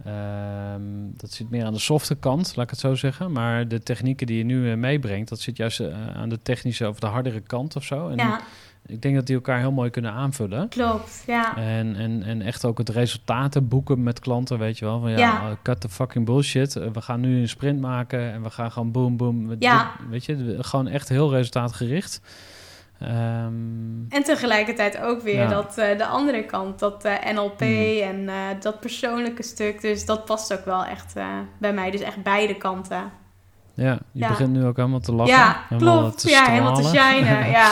ehm, 0.05 0.81
dat 1.17 1.31
zit 1.31 1.49
meer 1.49 1.65
aan 1.65 1.73
de 1.73 1.79
softe 1.79 2.15
kant, 2.15 2.55
laat 2.55 2.65
ik 2.65 2.71
het 2.71 2.79
zo 2.79 2.95
zeggen. 2.95 3.31
Maar 3.31 3.67
de 3.67 3.79
technieken 3.83 4.27
die 4.27 4.37
je 4.37 4.43
nu 4.43 4.71
eh, 4.71 4.77
meebrengt, 4.77 5.29
dat 5.29 5.39
zit 5.39 5.57
juist 5.57 5.81
aan 6.15 6.29
de 6.29 6.39
technische 6.41 6.89
of 6.89 6.99
de 6.99 7.07
hardere 7.07 7.39
kant 7.39 7.75
of 7.75 7.83
zo. 7.83 8.09
En 8.09 8.17
ja, 8.17 8.41
ik 8.85 9.01
denk 9.01 9.15
dat 9.15 9.25
die 9.25 9.35
elkaar 9.35 9.59
heel 9.59 9.71
mooi 9.71 9.89
kunnen 9.89 10.11
aanvullen. 10.11 10.69
klopt. 10.69 11.23
Ja. 11.27 11.57
En, 11.57 11.95
en, 11.95 12.23
en 12.23 12.41
echt 12.41 12.65
ook 12.65 12.77
het 12.77 12.89
resultaten 12.89 13.67
boeken 13.67 14.03
met 14.03 14.19
klanten, 14.19 14.59
weet 14.59 14.77
je 14.79 14.85
wel. 14.85 14.99
Van 14.99 15.11
ja, 15.11 15.17
Ja. 15.17 15.31
oh, 15.33 15.51
cut 15.63 15.81
the 15.81 15.89
fucking 15.89 16.25
bullshit. 16.25 16.75
Eh, 16.75 16.87
We 16.93 17.01
gaan 17.01 17.19
nu 17.19 17.39
een 17.39 17.49
sprint 17.49 17.81
maken 17.81 18.31
en 18.33 18.43
we 18.43 18.49
gaan 18.49 18.71
gewoon 18.71 18.91
boom, 18.91 19.17
boom. 19.17 19.55
Ja. 19.59 19.91
Weet 20.09 20.25
je, 20.25 20.57
gewoon 20.61 20.87
echt 20.87 21.09
heel 21.09 21.31
resultaatgericht. 21.31 22.21
Ehm, 22.99 23.13
En 24.09 24.23
tegelijkertijd 24.23 25.01
ook 25.01 25.21
weer 25.21 25.35
Ja. 25.35 25.47
dat, 25.47 25.77
eh, 25.77 25.97
de 25.97 26.05
andere 26.05 26.43
kant, 26.45 26.79
dat 26.79 27.03
eh, 27.05 27.33
NLP 27.33 27.59
Hmm. 27.59 28.27
en 28.27 28.29
dat 28.59 28.79
persoonlijke 28.79 29.43
stuk. 29.43 29.81
Dus 29.81 30.05
dat 30.05 30.25
past 30.25 30.53
ook 30.53 30.65
wel 30.65 30.85
echt 30.85 31.13
bij 31.57 31.73
mij. 31.73 31.91
Dus 31.91 32.01
echt 32.01 32.23
beide 32.23 32.55
kanten. 32.55 33.11
ja, 33.73 33.91
je 34.11 34.19
Ja. 34.19 34.27
begint 34.27 34.51
nu 34.53 34.65
ook 34.65 34.75
helemaal 34.77 34.99
te 34.99 35.11
lachen. 35.13 35.33
ja, 35.35 35.61
helemaal 35.69 35.99
klopt. 36.01 36.19
te 36.19 36.29
ja, 36.29 36.45
helemaal 36.49 36.75
te 36.75 36.83
shinen. 36.83 37.49
ja. 37.59 37.71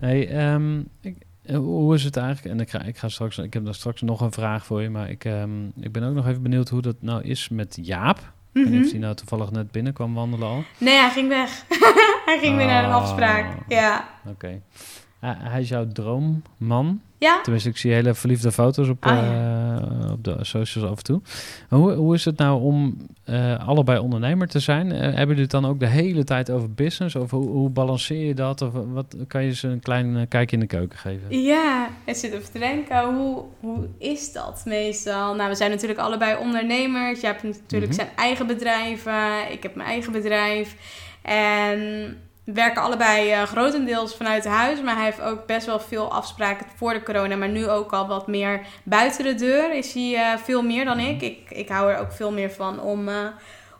Hey, 0.00 0.28
ehm, 0.28 0.78
ik, 1.00 1.16
eh, 1.42 1.56
hoe 1.56 1.94
is 1.94 2.04
het 2.04 2.16
eigenlijk? 2.16 2.54
En 2.54 2.60
ik 2.60 2.70
ga, 2.70 2.82
ik 2.82 2.98
ga 2.98 3.08
straks, 3.08 3.38
ik 3.38 3.52
heb 3.54 3.64
daar 3.64 3.74
straks 3.74 4.00
nog 4.02 4.20
een 4.20 4.32
vraag 4.32 4.66
voor 4.66 4.82
je, 4.82 4.90
maar 4.90 5.10
ik, 5.10 5.24
ehm, 5.24 5.66
ik 5.80 5.92
ben 5.92 6.02
ook 6.02 6.14
nog 6.14 6.26
even 6.26 6.42
benieuwd 6.42 6.68
hoe 6.68 6.82
dat 6.82 6.96
nou 7.00 7.22
is 7.22 7.48
met 7.48 7.78
Jaap. 7.82 8.18
Ik 8.18 8.62
weet 8.62 8.64
niet 8.64 8.74
of 8.74 8.80
Mhm. 8.84 8.90
hij 8.90 8.98
nou 9.00 9.14
toevallig 9.14 9.50
net 9.50 9.70
binnen 9.70 9.92
kwam 9.92 10.14
wandelen 10.14 10.48
al. 10.48 10.62
Nee, 10.78 10.98
hij 10.98 11.10
ging 11.10 11.28
weg. 11.28 11.64
hij 12.26 12.38
ging 12.42 12.56
weer 12.56 12.66
naar 12.66 12.84
een 12.84 12.90
Oh. 12.90 12.96
afspraak. 12.96 13.46
Ja. 13.68 14.08
Oké. 14.26 14.46
Ah, 14.48 14.80
hij 15.20 15.60
is 15.60 15.68
jouw 15.68 15.86
droomman. 15.92 17.00
Ja? 17.18 17.40
Tenminste, 17.42 17.68
ik 17.68 17.76
zie 17.76 17.92
hele 17.92 18.14
verliefde 18.14 18.52
foto's 18.52 18.88
op, 18.88 19.04
Ah, 19.06 19.18
eh, 19.18 20.10
op 20.12 20.24
de 20.24 20.36
socials 20.40 20.90
af 20.90 20.96
en 20.96 21.02
toe. 21.04 21.20
Hoe, 21.68 21.92
hoe 21.92 22.14
is 22.14 22.24
het 22.24 22.36
nou 22.38 22.62
om 22.62 22.96
eh, 23.24 23.68
allebei 23.68 23.98
ondernemer 23.98 24.48
te 24.48 24.60
zijn? 24.60 24.92
Eh, 24.92 25.00
hebben 25.00 25.26
jullie 25.26 25.42
het 25.42 25.50
dan 25.50 25.66
ook 25.66 25.80
de 25.80 25.86
hele 25.86 26.24
tijd 26.24 26.50
over 26.50 26.70
business? 26.74 27.14
Of 27.16 27.30
hoe, 27.30 27.48
hoe 27.48 27.70
balanceer 27.70 28.26
je 28.26 28.34
dat? 28.34 28.62
Of 28.62 28.72
wat 28.92 29.16
kan 29.26 29.44
je 29.44 29.54
ze 29.54 29.68
een 29.68 29.80
klein 29.80 30.28
kijkje 30.28 30.56
in 30.56 30.62
de 30.62 30.68
keuken 30.68 30.98
geven? 30.98 31.40
Ja, 31.42 31.88
ik 32.04 32.14
zit 32.14 32.32
even 32.32 32.52
te 32.52 32.58
denken, 32.58 33.14
hoe, 33.14 33.42
hoe 33.60 33.88
is 33.98 34.32
dat 34.32 34.62
meestal? 34.66 35.34
Nou, 35.34 35.48
we 35.48 35.54
zijn 35.56 35.70
natuurlijk 35.70 36.00
allebei 36.00 36.36
ondernemers. 36.40 37.20
Jij 37.20 37.30
hebt 37.30 37.42
natuurlijk 37.42 37.92
Mhm. 37.92 38.00
zijn 38.00 38.16
eigen 38.16 38.46
bedrijven, 38.46 39.52
ik 39.52 39.62
heb 39.62 39.74
mijn 39.74 39.88
eigen 39.88 40.12
bedrijf. 40.12 40.76
En 41.22 42.16
we 42.46 42.52
werken 42.52 42.82
allebei 42.82 43.30
eh, 43.30 43.42
grotendeels 43.42 44.14
vanuit 44.14 44.44
huis, 44.44 44.82
maar 44.82 44.94
hij 44.94 45.04
heeft 45.04 45.20
ook 45.20 45.46
best 45.46 45.66
wel 45.66 45.80
veel 45.80 46.12
afspraken 46.12 46.66
voor 46.76 46.92
de 46.92 47.02
corona. 47.02 47.36
Maar 47.36 47.48
nu 47.48 47.68
ook 47.68 47.92
al 47.92 48.06
wat 48.06 48.26
meer 48.26 48.66
buiten 48.82 49.24
de 49.24 49.34
deur 49.34 49.74
is 49.74 49.92
hij 49.92 50.14
eh, 50.14 50.38
veel 50.38 50.62
meer 50.62 50.84
dan 50.84 50.98
ik. 50.98 51.22
ik. 51.22 51.50
Ik 51.50 51.68
hou 51.68 51.90
er 51.90 51.98
ook 51.98 52.12
veel 52.12 52.32
meer 52.32 52.50
van 52.50 52.80
om... 52.80 53.08
eh, 53.08 53.26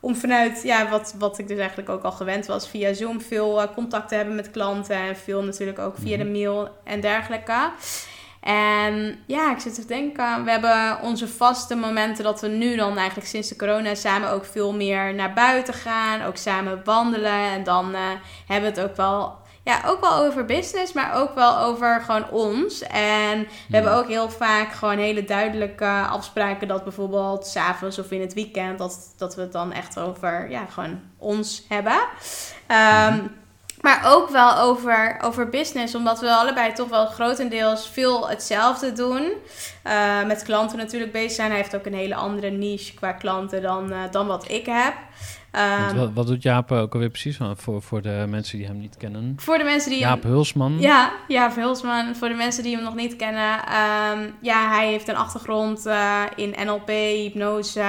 om 0.00 0.16
vanuit, 0.16 0.62
ja, 0.62 0.88
wat, 0.88 1.14
wat 1.18 1.38
ik 1.38 1.48
dus 1.48 1.58
eigenlijk 1.58 1.88
ook 1.88 2.02
al 2.02 2.12
gewend 2.12 2.46
was, 2.46 2.68
via 2.68 2.92
Zoom 2.92 3.20
veel 3.20 3.70
contact 3.74 4.08
te 4.08 4.14
hebben 4.14 4.34
met 4.34 4.50
klanten. 4.50 4.96
En 4.96 5.16
veel 5.16 5.42
natuurlijk 5.42 5.78
ook 5.78 5.94
via 5.98 6.16
de 6.16 6.24
mail 6.24 6.68
en 6.84 7.00
dergelijke. 7.00 7.70
En 8.46 9.18
ja, 9.26 9.52
ik 9.52 9.60
zit 9.60 9.74
te 9.74 9.84
denken, 9.84 10.44
we 10.44 10.50
hebben 10.50 10.98
onze 11.02 11.28
vaste 11.28 11.74
momenten 11.74 12.24
dat 12.24 12.40
we 12.40 12.48
nu 12.48 12.76
dan 12.76 12.96
eigenlijk 12.96 13.28
sinds 13.28 13.48
de 13.48 13.56
corona 13.56 13.94
samen 13.94 14.30
ook 14.30 14.44
veel 14.44 14.72
meer 14.72 15.14
naar 15.14 15.32
buiten 15.32 15.74
gaan. 15.74 16.22
Ook 16.22 16.36
samen 16.36 16.80
wandelen. 16.84 17.50
En 17.50 17.64
dan 17.64 17.94
eh, 17.94 18.00
hebben 18.46 18.74
we 18.74 18.80
het 18.80 18.90
ook 18.90 18.96
wel, 18.96 19.36
ja, 19.64 19.80
ook 19.86 20.00
wel 20.00 20.16
over 20.16 20.44
business, 20.44 20.92
maar 20.92 21.14
ook 21.14 21.34
wel 21.34 21.58
over 21.58 22.00
gewoon 22.00 22.30
ons. 22.30 22.82
En 22.82 23.40
we 23.68 23.76
hebben 23.76 23.94
ook 23.94 24.08
heel 24.08 24.30
vaak 24.30 24.72
gewoon 24.72 24.98
hele 24.98 25.24
duidelijke 25.24 26.06
afspraken 26.10 26.68
dat 26.68 26.84
bijvoorbeeld 26.84 27.46
s'avonds 27.46 27.98
of 27.98 28.10
in 28.10 28.20
het 28.20 28.34
weekend, 28.34 28.78
dat, 28.78 29.14
dat 29.16 29.34
we 29.34 29.40
het 29.40 29.52
dan 29.52 29.72
echt 29.72 29.98
over, 29.98 30.50
ja, 30.50 30.64
gewoon 30.64 31.00
ons 31.18 31.64
hebben. 31.68 31.98
Ehm, 32.66 33.18
Maar 34.02 34.14
ook 34.14 34.30
wel 34.30 34.58
over, 34.58 35.16
over 35.20 35.48
business, 35.48 35.94
omdat 35.94 36.20
we 36.20 36.34
allebei 36.34 36.72
toch 36.72 36.88
wel 36.88 37.06
grotendeels 37.06 37.88
veel 37.88 38.28
hetzelfde 38.28 38.92
doen. 38.92 39.32
Eh, 39.82 40.24
met 40.26 40.42
klanten 40.42 40.78
natuurlijk 40.78 41.12
bezig 41.12 41.32
zijn. 41.32 41.48
Hij 41.50 41.58
heeft 41.58 41.76
ook 41.76 41.86
een 41.86 41.94
hele 41.94 42.14
andere 42.14 42.50
niche 42.50 42.94
qua 42.94 43.12
klanten 43.12 43.62
dan, 43.62 43.92
eh, 43.92 43.98
dan 44.10 44.26
wat 44.26 44.50
ik 44.50 44.66
heb. 44.66 44.94
Ehm, 45.50 45.96
wat, 45.96 46.10
wat 46.14 46.26
doet 46.26 46.42
Jaap 46.42 46.72
ook 46.72 46.92
alweer 46.92 47.08
precies 47.08 47.38
voor, 47.56 47.82
voor 47.82 48.02
de 48.02 48.24
mensen 48.28 48.58
die 48.58 48.66
hem 48.66 48.78
niet 48.78 48.96
kennen? 48.96 49.34
voor 49.36 49.58
de 49.58 49.64
mensen 49.64 49.90
die 49.90 49.98
Jaap 49.98 50.22
hem, 50.22 50.32
Hulsman. 50.32 50.80
Ja, 50.80 51.12
ja, 51.28 51.52
Hulsman. 51.54 52.14
Voor 52.14 52.28
de 52.28 52.34
mensen 52.34 52.62
die 52.62 52.74
hem 52.74 52.84
nog 52.84 52.94
niet 52.94 53.16
kennen. 53.16 53.58
ehm, 53.66 54.30
ja, 54.40 54.68
hij 54.68 54.88
heeft 54.88 55.08
een 55.08 55.16
achtergrond 55.16 55.86
eh, 55.86 56.22
in 56.34 56.54
NLP, 56.64 56.88
hypnose. 56.88 57.84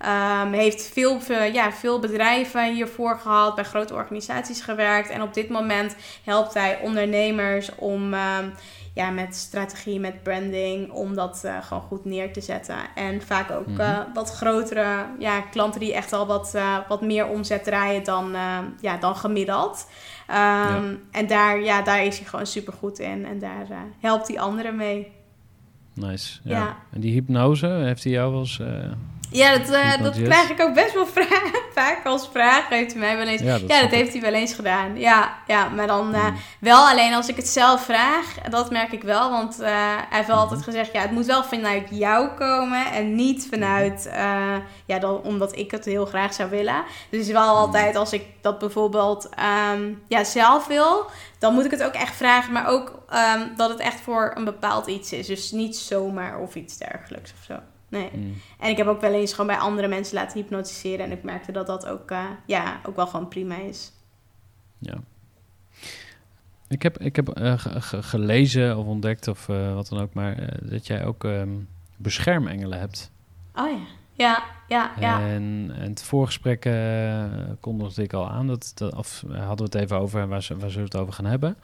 Ehm, 0.00 0.52
heeft 0.52 0.82
veel, 0.92 1.20
veel, 1.20 1.42
ja, 1.42 1.72
veel 1.72 1.98
bedrijven 1.98 2.72
hiervoor 2.74 3.18
gehad, 3.18 3.54
bij 3.54 3.64
grote 3.64 3.94
organisaties 3.94 4.60
gewerkt. 4.60 5.08
En 5.10 5.22
op 5.22 5.34
dit 5.34 5.48
moment 5.48 5.96
helpt 6.24 6.54
hij 6.54 6.78
ondernemers 6.82 7.74
om 7.74 8.14
ehm, 8.14 8.48
ja, 8.94 9.10
met 9.10 9.34
strategie, 9.36 10.00
met 10.00 10.22
branding, 10.22 10.90
om 10.90 11.14
dat 11.14 11.44
eh, 11.44 11.56
gewoon 11.62 11.82
goed 11.82 12.04
neer 12.04 12.32
te 12.32 12.40
zetten. 12.40 12.76
En 12.94 13.22
vaak 13.22 13.50
ook 13.50 13.66
Mhm. 13.66 13.80
eh, 13.80 13.98
wat 14.14 14.30
grotere 14.34 15.04
ja, 15.18 15.40
klanten 15.40 15.80
die 15.80 15.94
echt 15.94 16.12
al 16.12 16.26
wat, 16.26 16.54
eh, 16.54 16.76
wat 16.88 17.02
meer 17.02 17.26
omzet 17.26 17.64
draaien 17.64 18.04
dan, 18.04 18.34
eh, 18.34 18.58
ja, 18.80 18.96
dan 18.96 19.16
gemiddeld. 19.16 19.86
Ehm, 20.26 20.94
En 21.10 21.26
daar, 21.26 21.60
ja, 21.62 21.82
daar 21.82 22.04
is 22.04 22.18
hij 22.18 22.26
gewoon 22.28 22.46
super 22.46 22.72
goed 22.72 22.98
in. 22.98 23.26
En 23.26 23.38
daar 23.38 23.66
eh, 23.70 23.76
helpt 24.00 24.28
hij 24.28 24.38
anderen 24.40 24.76
mee. 24.76 25.12
Nice. 25.94 26.40
Ja. 26.44 26.58
Ja. 26.58 26.76
En 26.92 27.00
die 27.00 27.12
hypnose, 27.12 27.66
heeft 27.66 28.04
hij 28.04 28.12
jou 28.12 28.30
wel 28.30 28.40
eens... 28.40 28.60
Ja, 29.30 29.58
dat, 29.58 29.70
eh, 29.70 30.02
dat 30.02 30.22
krijg 30.22 30.50
ik 30.50 30.60
ook 30.60 30.74
best 30.74 30.94
wel 30.94 31.06
vaak 31.74 32.00
als 32.04 32.28
vraag. 32.32 32.68
Heeft 32.68 32.90
hij 32.92 33.00
mij 33.00 33.16
wel 33.16 33.26
eens. 33.26 33.40
Ja, 33.40 33.46
Ja, 33.46 33.52
dat 33.58 33.68
dat, 33.68 33.76
snap 33.78 33.90
ik. 33.90 33.96
heeft 33.98 34.12
hij 34.12 34.20
wel 34.22 34.32
eens 34.32 34.54
gedaan. 34.54 34.98
Ja, 34.98 35.38
ja 35.46 35.68
maar 35.68 35.86
dan 35.86 36.14
eh, 36.14 36.24
Mm. 36.26 36.36
wel 36.60 36.88
alleen 36.88 37.14
als 37.14 37.28
ik 37.28 37.36
het 37.36 37.48
zelf 37.48 37.84
vraag. 37.84 38.34
Dat 38.50 38.70
merk 38.70 38.92
ik 38.92 39.02
wel. 39.02 39.30
Want 39.30 39.60
eh, 39.60 39.68
hij 39.74 40.06
heeft 40.10 40.26
wel 40.26 40.36
Mhm. 40.36 40.44
altijd 40.44 40.62
gezegd: 40.64 40.92
ja, 40.92 41.00
het 41.00 41.10
moet 41.10 41.26
wel 41.26 41.44
vanuit 41.44 41.88
jou 41.90 42.28
komen. 42.28 42.86
En 42.92 43.14
niet 43.14 43.46
vanuit. 43.50 44.06
Eh, 44.06 44.56
ja, 44.86 44.98
dan, 44.98 45.20
omdat 45.22 45.56
ik 45.56 45.70
het 45.70 45.84
heel 45.84 46.06
graag 46.06 46.34
zou 46.34 46.50
willen. 46.50 46.82
Dus 47.10 47.28
wel 47.28 47.56
altijd 47.56 47.96
als 47.96 48.12
ik 48.12 48.22
dat 48.40 48.58
bijvoorbeeld 48.58 49.28
ehm, 49.28 49.92
ja, 50.08 50.24
zelf 50.24 50.66
wil. 50.66 51.06
Dan 51.38 51.54
moet 51.54 51.64
ik 51.64 51.70
het 51.70 51.82
ook 51.82 51.92
echt 51.94 52.16
vragen. 52.16 52.52
Maar 52.52 52.66
ook 52.66 52.98
ehm, 53.08 53.40
dat 53.56 53.70
het 53.70 53.78
echt 53.78 54.00
voor 54.00 54.32
een 54.34 54.44
bepaald 54.44 54.86
iets 54.86 55.12
is. 55.12 55.26
Dus 55.26 55.50
niet 55.50 55.76
zomaar 55.76 56.38
of 56.38 56.54
iets 56.54 56.76
dergelijks 56.78 57.32
of 57.38 57.44
zo. 57.46 57.54
Nee. 57.90 58.10
mm. 58.14 58.34
En 58.58 58.70
ik 58.70 58.76
heb 58.76 58.86
ook 58.86 59.00
wel 59.00 59.12
eens 59.12 59.30
gewoon 59.30 59.46
bij 59.46 59.56
andere 59.58 59.88
mensen 59.88 60.14
laten 60.14 60.38
hypnotiseren. 60.40 61.04
En 61.06 61.12
ik 61.12 61.22
merkte 61.22 61.52
dat 61.52 61.66
dat 61.66 61.86
ook, 61.86 62.10
eh, 62.10 62.24
ja, 62.46 62.80
ook 62.86 62.96
wel 62.96 63.06
gewoon 63.06 63.28
prima 63.28 63.56
is. 63.56 63.92
Ja. 64.78 64.94
Ik 66.68 66.82
heb, 66.82 66.98
ik 66.98 67.16
heb 67.16 67.28
eh, 67.28 67.58
ge- 67.58 67.80
ge- 67.80 68.02
gelezen 68.02 68.78
of 68.78 68.86
ontdekt 68.86 69.28
of 69.28 69.48
eh, 69.48 69.74
wat 69.74 69.88
dan 69.88 70.00
ook, 70.00 70.14
maar 70.14 70.56
dat 70.62 70.86
jij 70.86 71.04
ook 71.04 71.24
ehm, 71.24 71.48
beschermengelen 71.96 72.78
hebt. 72.78 73.10
Oh 73.54 73.70
ja. 73.70 73.78
Ja, 74.12 74.42
ja, 74.68 74.90
ja. 75.00 75.20
En, 75.20 75.70
en 75.74 75.88
het 75.88 76.02
voorgesprek 76.02 76.68
kondigde 77.60 78.02
ik 78.02 78.12
al 78.12 78.30
aan, 78.30 78.46
dat, 78.46 78.72
dat, 78.74 78.94
of 78.94 79.24
hadden 79.32 79.56
we 79.56 79.62
het 79.62 79.74
even 79.74 79.98
over 79.98 80.28
waar, 80.28 80.42
ze, 80.42 80.56
waar 80.56 80.70
zullen 80.70 80.88
we 80.90 80.92
het 80.92 81.00
over 81.02 81.14
gaan 81.14 81.24
hebben. 81.24 81.56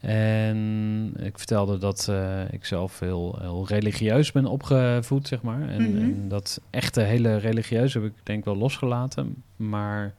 En 0.00 1.12
ik 1.22 1.38
vertelde 1.38 1.78
dat 1.78 2.06
eh, 2.10 2.52
ik 2.52 2.64
zelf 2.64 2.98
heel, 3.00 3.36
heel 3.40 3.66
religieus 3.68 4.32
ben 4.32 4.46
opgevoed, 4.46 5.28
zeg 5.28 5.42
maar. 5.42 5.68
En, 5.68 5.90
Mhm. 5.90 6.02
en 6.02 6.28
dat 6.28 6.60
echte 6.70 7.00
hele 7.00 7.36
religieus 7.36 7.94
heb 7.94 8.04
ik 8.04 8.12
denk 8.22 8.38
ik 8.38 8.44
wel 8.44 8.56
losgelaten. 8.56 9.42
Maar 9.56 10.14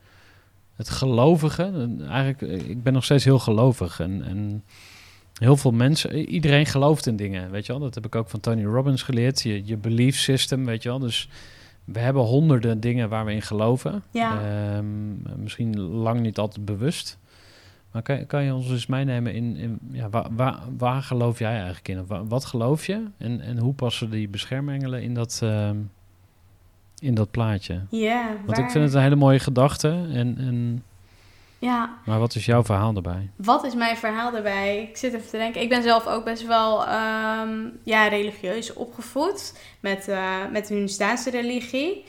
het 0.76 0.90
gelovige, 0.90 1.90
eigenlijk, 2.10 2.42
eh, 2.42 2.70
ik 2.70 2.84
ben 2.84 2.94
nog 2.94 3.04
steeds 3.04 3.24
heel 3.24 3.40
gelovig. 3.40 4.00
En, 4.00 4.24
en 4.24 4.64
heel 5.34 5.58
veel 5.58 5.72
mensen, 5.72 6.16
iedereen 6.16 6.66
gelooft 6.66 7.08
in 7.08 7.16
dingen, 7.16 7.52
weet 7.52 7.66
je 7.66 7.72
wel. 7.72 7.82
Dat 7.82 7.96
heb 7.96 8.06
ik 8.06 8.16
ook 8.16 8.30
van 8.30 8.40
Tony 8.40 8.64
Robbins 8.64 9.04
geleerd. 9.04 9.42
Je, 9.42 9.62
je 9.66 9.78
belief 9.78 10.18
system, 10.18 10.66
weet 10.66 10.84
je 10.84 10.90
wel. 10.90 11.00
Dus 11.00 11.30
we 11.86 12.00
hebben 12.00 12.24
honderden 12.24 12.80
dingen 12.80 13.10
waar 13.10 13.26
we 13.26 13.34
in 13.34 13.42
geloven. 13.42 14.04
Ja. 14.12 14.42
Ehm, 14.42 14.86
misschien 15.42 15.80
lang 15.80 16.20
niet 16.20 16.38
altijd 16.38 16.66
bewust. 16.66 17.18
Maar 17.92 18.02
kan, 18.02 18.26
kan 18.26 18.44
je 18.44 18.54
ons 18.54 18.70
eens 18.70 18.86
meenemen 18.86 19.34
in, 19.34 19.56
in 19.58 19.80
ja, 19.92 20.10
waar, 20.10 20.28
waar, 20.36 20.60
waar 20.78 21.02
geloof 21.04 21.40
jij 21.40 21.54
eigenlijk 21.56 21.88
in? 21.88 22.00
Of 22.00 22.08
wat 22.30 22.46
geloof 22.46 22.86
je? 22.86 23.04
En, 23.18 23.42
en 23.42 23.58
hoe 23.58 23.74
passen 23.74 24.10
die 24.10 24.28
beschermengelen 24.28 25.02
in 25.04 25.14
dat, 25.14 25.40
ehm, 25.44 25.76
in 27.00 27.14
dat 27.14 27.32
plaatje? 27.32 27.82
Ja, 27.90 28.28
Want 28.46 28.58
waar- 28.58 28.66
ik 28.66 28.72
vind 28.72 28.84
het 28.86 28.94
een 28.94 29.02
hele 29.02 29.16
mooie 29.16 29.40
gedachte. 29.40 29.88
En, 30.14 30.36
en, 30.38 30.84
Ja, 31.60 31.90
maar 32.06 32.20
wat 32.20 32.36
is 32.36 32.46
jouw 32.46 32.64
verhaal 32.64 32.94
daarbij? 32.94 33.30
wat 33.36 33.64
is 33.64 33.76
mijn 33.76 33.98
verhaal 33.98 34.32
daarbij? 34.32 34.82
Ik 34.82 34.98
zit 34.98 35.14
even 35.14 35.30
te 35.30 35.38
denken. 35.38 35.62
Ik 35.62 35.70
ben 35.70 35.84
zelf 35.84 36.08
ook 36.08 36.24
best 36.26 36.48
wel 36.48 36.86
ehm, 36.88 37.60
ja, 37.84 38.08
religieus 38.08 38.74
opgevoed. 38.74 39.60
Met, 39.80 40.08
eh 40.08 40.36
met 40.52 40.68
de 40.68 40.74
Hunstaanse 40.76 41.30
religie. 41.30 42.04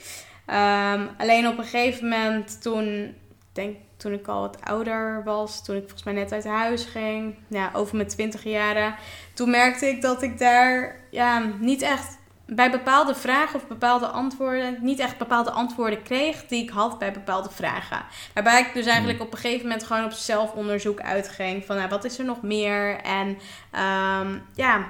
Ehm, 0.47 1.07
alleen 1.18 1.49
op 1.49 1.59
een 1.59 1.64
gegeven 1.64 2.09
moment 2.09 2.62
toen... 2.62 2.85
Ik 2.85 3.59
denk 3.59 3.76
toen 4.03 4.13
ik 4.13 4.29
al 4.29 4.41
wat 4.41 4.59
ouder 4.61 5.25
was. 5.25 5.65
Toen 5.65 5.77
ik 5.77 5.83
volgens 5.83 6.03
mij 6.03 6.15
net 6.15 6.33
uit 6.33 6.45
huis 6.45 6.85
ging. 6.85 7.35
Ja, 7.49 7.71
over 7.75 7.97
mijn 7.97 8.09
twintig 8.09 8.45
jaren. 8.45 8.95
Toen 9.35 9.51
merkte 9.51 9.87
ik 9.87 10.03
dat 10.03 10.23
ik 10.23 10.39
daar 10.39 11.01
ja, 11.11 11.43
niet 11.59 11.83
echt... 11.83 12.21
Bij 12.47 12.71
bepaalde 12.71 13.15
vragen 13.15 13.55
of 13.55 13.67
bepaalde 13.67 14.07
antwoorden... 14.07 14.77
niet 14.81 14.99
echt 14.99 15.19
bepaalde 15.19 15.51
antwoorden 15.51 16.03
kreeg... 16.03 16.47
die 16.47 16.63
ik 16.63 16.71
had 16.71 16.99
bij 16.99 17.13
bepaalde 17.13 17.51
vragen. 17.51 18.05
Waarbij 18.35 18.61
ik 18.61 18.75
dus 18.75 18.87
eigenlijk 18.87 19.21
op 19.21 19.33
een 19.33 19.39
gegeven 19.39 19.67
moment 19.67 19.85
gewoon 19.85 20.05
op 20.05 20.13
zelfonderzoek 20.13 21.01
uitging. 21.01 21.65
Van 21.65 21.77
nou, 21.77 21.89
wat 21.89 22.05
is 22.05 22.19
er 22.19 22.25
nog 22.25 22.43
meer? 22.43 23.01
En 23.01 23.39
ehm, 23.71 24.39
ja, 24.55 24.89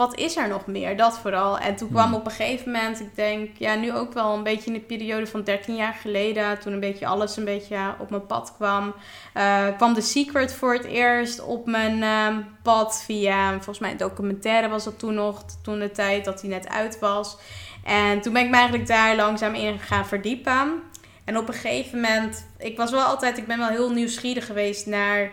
wat 0.00 0.18
is 0.18 0.36
er 0.36 0.48
nog 0.48 0.66
meer? 0.66 0.96
Dat 0.96 1.18
vooral. 1.18 1.58
En 1.58 1.76
toen 1.76 1.88
kwam 1.90 2.04
Hmm. 2.06 2.14
op 2.14 2.24
een 2.24 2.30
gegeven 2.30 2.70
moment, 2.72 3.00
ik 3.00 3.14
denk, 3.14 3.48
ja, 3.58 3.74
nu 3.74 3.92
ook 3.92 4.12
wel 4.12 4.34
een 4.34 4.42
beetje 4.42 4.66
in 4.66 4.72
de 4.72 4.80
periode 4.80 5.26
van 5.26 5.42
13 5.42 5.76
jaar 5.76 5.92
geleden. 5.94 6.58
Toen 6.58 6.72
een 6.72 6.80
beetje 6.80 7.06
alles 7.06 7.36
een 7.36 7.44
beetje 7.44 7.94
op 7.98 8.10
mijn 8.10 8.26
pad 8.26 8.52
kwam. 8.56 8.94
eh, 9.34 9.66
kwam 9.76 9.94
The 9.94 10.00
Secret 10.00 10.54
voor 10.54 10.72
het 10.72 10.84
eerst 10.84 11.40
op 11.42 11.66
mijn 11.66 12.02
ehm, 12.02 12.40
pad 12.62 13.02
via, 13.04 13.52
volgens 13.52 13.78
mij 13.78 13.90
een 13.90 13.96
documentaire 13.96 14.68
was 14.68 14.84
dat 14.84 14.98
toen 14.98 15.14
nog. 15.14 15.44
Toen 15.62 15.78
de 15.78 15.90
tijd 15.90 16.24
dat 16.24 16.40
die 16.40 16.50
net 16.50 16.68
uit 16.68 16.98
was. 16.98 17.36
En 17.84 18.20
toen 18.20 18.32
ben 18.32 18.42
ik 18.42 18.48
me 18.50 18.54
eigenlijk 18.56 18.86
daar 18.86 19.16
langzaam 19.16 19.54
in 19.54 19.78
gaan 19.78 20.06
verdiepen. 20.06 20.82
En 21.24 21.36
op 21.36 21.48
een 21.48 21.54
gegeven 21.54 22.00
moment, 22.00 22.46
ik 22.58 22.76
was 22.76 22.90
wel 22.90 23.02
altijd, 23.02 23.38
ik 23.38 23.46
ben 23.46 23.58
wel 23.58 23.68
heel 23.68 23.90
nieuwsgierig 23.90 24.46
geweest 24.46 24.86
naar 24.86 25.30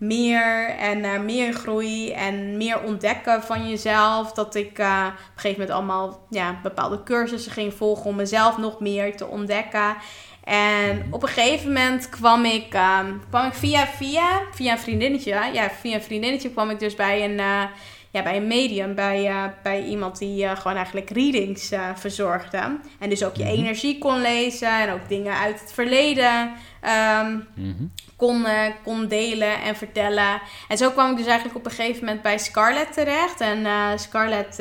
meer 0.00 0.68
en 0.68 1.00
naar 1.00 1.20
meer 1.20 1.52
groei 1.52 2.12
en 2.12 2.56
meer 2.56 2.82
ontdekken 2.82 3.42
van 3.42 3.68
jezelf. 3.68 4.32
Dat 4.32 4.54
ik 4.54 4.78
eh, 4.78 5.06
op 5.06 5.18
een 5.34 5.40
gegeven 5.40 5.60
moment 5.60 5.70
allemaal 5.70 6.26
ja, 6.30 6.60
bepaalde 6.62 7.02
cursussen 7.02 7.52
ging 7.52 7.74
volgen 7.74 8.04
om 8.04 8.16
mezelf 8.16 8.58
nog 8.58 8.80
meer 8.80 9.16
te 9.16 9.26
ontdekken. 9.26 9.96
En 10.44 11.06
op 11.10 11.22
een 11.22 11.28
gegeven 11.28 11.68
moment 11.68 12.08
kwam 12.08 12.44
ik, 12.44 12.74
ehm, 12.74 13.12
kwam 13.28 13.46
ik 13.46 13.54
via, 13.54 13.86
via, 13.86 14.42
via 14.52 14.72
een 14.72 14.78
vriendinnetje, 14.78 15.30
ja, 15.52 15.70
via 15.70 15.94
een 15.94 16.02
vriendinnetje 16.02 16.50
kwam 16.50 16.70
ik 16.70 16.78
dus 16.78 16.94
bij 16.94 17.24
een, 17.24 17.38
eh, 17.38 17.62
ja, 18.12 18.22
bij 18.22 18.36
een 18.36 18.46
medium, 18.46 18.94
bij, 18.94 19.26
eh, 19.26 19.44
bij 19.62 19.84
iemand 19.84 20.18
die 20.18 20.44
eh, 20.44 20.56
gewoon 20.56 20.76
eigenlijk 20.76 21.10
readings 21.10 21.70
eh, 21.70 21.88
verzorgde. 21.94 22.78
En 22.98 23.08
dus 23.08 23.24
ook 23.24 23.36
je 23.36 23.44
Mhm. 23.44 23.52
energie 23.52 23.98
kon 23.98 24.20
lezen 24.20 24.80
en 24.80 24.92
ook 24.92 25.08
dingen 25.08 25.36
uit 25.36 25.60
het 25.60 25.72
verleden 25.72 26.52
ehm, 26.80 27.38
Mhm. 27.54 27.84
kon, 28.16 28.46
kon 28.84 29.06
delen 29.08 29.62
en 29.62 29.76
vertellen. 29.76 30.40
En 30.68 30.76
zo 30.76 30.90
kwam 30.90 31.10
ik 31.10 31.16
dus 31.16 31.26
eigenlijk 31.26 31.56
op 31.58 31.64
een 31.64 31.70
gegeven 31.70 32.04
moment 32.04 32.22
bij 32.22 32.38
Scarlett 32.38 32.92
terecht. 32.92 33.40
En 33.40 33.66
Scarlett 33.98 34.56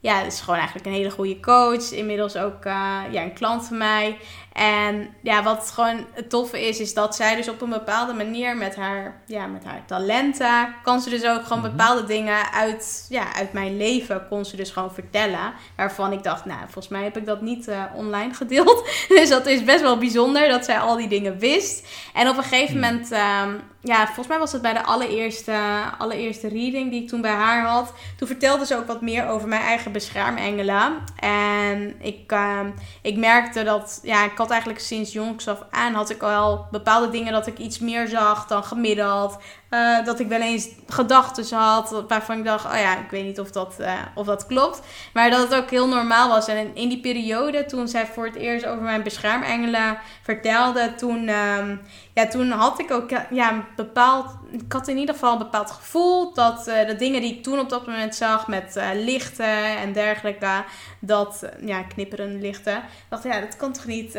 ja, 0.00 0.22
is 0.22 0.40
gewoon 0.40 0.56
eigenlijk 0.58 0.86
een 0.86 0.92
hele 0.92 1.10
goede 1.10 1.40
coach. 1.40 1.90
Inmiddels 1.92 2.36
ook 2.36 2.64
ja, 3.10 3.22
een 3.22 3.32
klant 3.32 3.66
van 3.66 3.76
mij. 3.78 4.16
En 4.54 5.14
ja, 5.22 5.42
wat 5.42 5.70
gewoon 5.74 6.04
het 6.12 6.30
toffe 6.30 6.66
is, 6.68 6.80
is 6.80 6.94
dat 6.94 7.14
zij 7.16 7.36
dus 7.36 7.48
op 7.48 7.60
een 7.60 7.68
bepaalde 7.70 8.12
manier 8.12 8.56
met 8.56 8.76
haar, 8.76 9.20
ja, 9.26 9.46
met 9.46 9.64
haar 9.64 9.82
talenten, 9.86 10.74
kan 10.82 11.00
ze 11.00 11.10
dus 11.10 11.24
ook 11.26 11.42
gewoon 11.42 11.62
Mhm. 11.62 11.70
bepaalde 11.70 12.04
dingen 12.04 12.52
uit, 12.52 13.06
ja, 13.08 13.34
uit 13.34 13.52
mijn 13.52 13.76
leven, 13.76 14.26
kon 14.28 14.44
ze 14.44 14.56
dus 14.56 14.70
gewoon 14.70 14.94
vertellen. 14.94 15.52
Waarvan 15.76 16.12
ik 16.12 16.22
dacht, 16.22 16.44
nou, 16.44 16.60
volgens 16.62 16.88
mij 16.88 17.02
heb 17.02 17.16
ik 17.16 17.26
dat 17.26 17.40
niet 17.40 17.68
eh, 17.68 17.82
online 17.94 18.34
gedeeld. 18.44 18.88
dus 19.08 19.28
dat 19.28 19.46
is 19.46 19.64
best 19.64 19.80
wel 19.80 19.98
bijzonder 19.98 20.48
dat 20.48 20.64
zij 20.64 20.78
al 20.78 20.96
die 20.96 21.08
dingen 21.08 21.38
wist. 21.38 21.86
En 22.14 22.28
op 22.28 22.36
een 22.36 22.42
gegeven 22.42 22.72
Hmm. 22.72 22.80
moment, 22.82 23.10
ehm, 23.12 23.50
ja, 23.80 24.04
volgens 24.04 24.26
mij 24.28 24.38
was 24.38 24.52
het 24.52 24.62
bij 24.62 24.72
de 24.72 24.82
allereerste, 24.82 25.54
allereerste 25.98 26.48
reading 26.48 26.90
die 26.90 27.02
ik 27.02 27.08
toen 27.08 27.20
bij 27.20 27.30
haar 27.30 27.64
had. 27.66 27.92
Toen 28.16 28.28
vertelde 28.28 28.66
ze 28.66 28.76
ook 28.76 28.86
wat 28.86 29.00
meer 29.00 29.28
over 29.28 29.48
mijn 29.48 29.62
eigen 29.62 29.92
beschermengelen. 29.92 30.92
En 31.18 31.94
ik, 32.00 32.32
ehm, 32.32 32.70
ik 33.02 33.16
merkte 33.16 33.62
dat, 33.64 34.00
ja, 34.02 34.24
ik 34.24 34.34
eigenlijk 34.50 34.80
sinds 34.80 35.12
jongs 35.12 35.48
af 35.48 35.62
aan 35.70 35.94
had 35.94 36.10
ik 36.10 36.22
al 36.22 36.66
bepaalde 36.70 37.10
dingen 37.10 37.32
dat 37.32 37.46
ik 37.46 37.58
iets 37.58 37.78
meer 37.78 38.08
zag 38.08 38.46
dan 38.46 38.64
gemiddeld. 38.64 39.36
Eh, 39.74 40.04
dat 40.04 40.20
ik 40.20 40.28
wel 40.28 40.40
eens 40.40 40.68
gedachten 40.88 41.56
had 41.56 42.04
waarvan 42.08 42.38
ik 42.38 42.44
dacht, 42.44 42.64
oh 42.64 42.78
ja, 42.78 42.98
ik 42.98 43.10
weet 43.10 43.24
niet 43.24 43.40
of 43.40 43.50
dat, 43.50 43.74
eh, 43.78 43.92
of 44.14 44.26
dat 44.26 44.46
klopt. 44.46 44.80
Maar 45.12 45.30
dat 45.30 45.40
het 45.48 45.54
ook 45.54 45.70
heel 45.70 45.88
normaal 45.88 46.28
was. 46.28 46.48
En 46.48 46.74
in, 46.74 46.88
die 46.88 47.00
periode, 47.00 47.64
toen 47.64 47.88
zij 47.88 48.06
voor 48.06 48.24
het 48.24 48.34
eerst 48.34 48.66
over 48.66 48.82
mijn 48.82 49.02
beschermengelen 49.02 49.98
vertelde, 50.22 50.94
toen, 50.94 51.28
ehm, 51.28 51.76
ja, 52.14 52.26
toen 52.26 52.50
had 52.50 52.78
ik 52.78 52.90
ook 52.90 53.10
ja, 53.30 53.52
een 53.52 53.64
bepaald, 53.76 54.26
ik 54.50 54.72
had 54.72 54.88
in 54.88 54.98
ieder 54.98 55.14
geval 55.14 55.32
een 55.32 55.38
bepaald 55.38 55.70
gevoel 55.70 56.34
dat 56.34 56.66
eh, 56.66 56.86
de 56.86 56.96
dingen 56.96 57.20
die 57.20 57.36
ik 57.36 57.42
toen 57.42 57.58
op 57.58 57.68
dat 57.68 57.86
moment 57.86 58.14
zag 58.14 58.46
met 58.48 58.80
lichten 58.94 59.76
en 59.76 59.92
dergelijke, 59.92 60.64
dat, 60.98 61.48
ja, 61.64 61.82
knipperende 61.82 62.38
lichten, 62.38 62.82
dacht 63.08 63.22
ja, 63.22 63.40
dat 63.40 63.56
kan 63.56 63.72
toch 63.72 63.86
niet, 63.86 64.14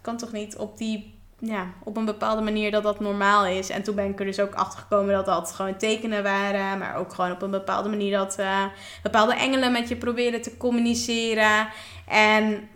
kan 0.00 0.16
toch 0.16 0.32
niet 0.32 0.56
op 0.56 0.78
die 0.78 1.18
ja, 1.40 1.66
op 1.84 1.96
een 1.96 2.04
bepaalde 2.04 2.42
manier 2.42 2.70
dat 2.70 2.82
dat 2.82 3.00
normaal 3.00 3.46
is. 3.46 3.70
En 3.70 3.82
toen 3.82 3.94
ben 3.94 4.08
ik 4.08 4.18
er 4.18 4.24
dus 4.24 4.40
ook 4.40 4.54
achter 4.54 4.78
gekomen 4.78 5.14
dat 5.14 5.26
dat 5.26 5.52
gewoon 5.52 5.76
tekenen 5.76 6.22
waren. 6.22 6.78
Maar 6.78 6.96
ook 6.96 7.14
gewoon 7.14 7.32
op 7.32 7.42
een 7.42 7.50
bepaalde 7.50 7.88
manier 7.88 8.18
dat 8.18 8.38
eh, 8.38 8.64
bepaalde 9.02 9.34
engelen 9.34 9.72
met 9.72 9.88
je 9.88 9.96
proberen 9.96 10.42
te 10.42 10.56
communiceren. 10.56 11.68
En 12.08 12.68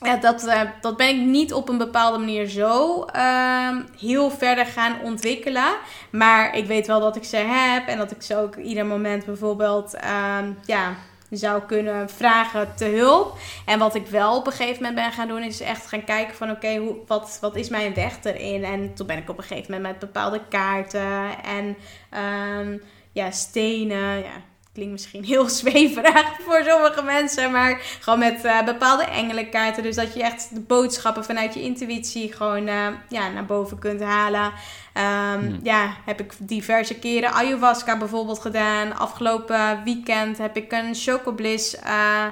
ja, 0.00 0.16
dat, 0.16 0.46
eh, 0.46 0.60
dat 0.80 0.96
ben 0.96 1.08
ik 1.08 1.26
niet 1.26 1.52
op 1.52 1.68
een 1.68 1.78
bepaalde 1.78 2.18
manier 2.18 2.46
zo 2.46 3.04
ehm, 3.04 3.82
heel 3.98 4.30
verder 4.30 4.66
gaan 4.66 5.00
ontwikkelen. 5.02 5.76
Maar 6.10 6.56
ik 6.56 6.66
weet 6.66 6.86
wel 6.86 7.00
dat 7.00 7.16
ik 7.16 7.24
ze 7.24 7.36
heb. 7.36 7.88
En 7.88 7.98
dat 7.98 8.10
ik 8.10 8.22
ze 8.22 8.36
ook 8.36 8.56
ieder 8.56 8.86
moment 8.86 9.24
bijvoorbeeld 9.24 9.94
ehm, 9.94 10.52
ja, 10.64 10.94
zou 11.30 11.62
kunnen 11.62 12.10
vragen 12.10 12.74
te 12.76 12.84
hulp. 12.84 13.38
En 13.66 13.78
wat 13.78 13.94
ik 13.94 14.06
wel 14.06 14.36
op 14.36 14.46
een 14.46 14.52
gegeven 14.52 14.82
moment 14.82 14.94
ben 14.94 15.12
gaan 15.12 15.28
doen, 15.28 15.42
is 15.42 15.60
echt 15.60 15.86
gaan 15.86 16.04
kijken 16.04 16.36
van 16.36 16.50
oké, 16.50 16.76
hoe 16.76 16.96
wat, 17.06 17.38
wat 17.40 17.56
is 17.56 17.68
mijn 17.68 17.94
weg 17.94 18.24
erin? 18.24 18.64
En 18.64 18.94
toen 18.94 19.06
ben 19.06 19.18
ik 19.18 19.30
op 19.30 19.38
een 19.38 19.44
gegeven 19.44 19.74
moment 19.74 19.90
met 19.90 19.98
bepaalde 19.98 20.40
kaarten 20.48 21.42
en 21.44 21.76
ehm, 22.10 22.78
ja, 23.12 23.30
stenen. 23.30 24.18
Ja, 24.18 24.42
klinkt 24.80 25.00
misschien 25.00 25.24
heel 25.24 25.48
zweverig 25.60 26.36
voor 26.40 26.62
sommige 26.66 27.02
mensen, 27.02 27.50
maar 27.50 27.80
gewoon 28.00 28.18
met 28.18 28.44
eh, 28.44 28.64
bepaalde 28.64 29.04
engelenkaarten. 29.04 29.82
Dus 29.82 29.96
dat 29.96 30.14
je 30.14 30.22
echt 30.22 30.54
de 30.54 30.60
boodschappen 30.60 31.24
vanuit 31.24 31.54
je 31.54 31.62
intuïtie 31.62 32.32
gewoon 32.32 32.66
eh, 32.66 32.86
ja, 33.08 33.28
naar 33.28 33.44
boven 33.44 33.78
kunt 33.78 34.02
halen. 34.02 34.52
Ehm, 34.92 35.38
Hmm. 35.40 35.60
Ja, 35.62 35.94
heb 36.04 36.20
ik 36.20 36.32
diverse 36.38 36.98
keren 36.98 37.32
ayahuasca 37.32 37.98
bijvoorbeeld 37.98 38.38
gedaan. 38.38 38.98
Afgelopen 38.98 39.80
weekend 39.84 40.38
heb 40.38 40.56
ik 40.56 40.72
een 40.72 40.94
chocobliss 40.94 41.76
eh, 41.76 42.24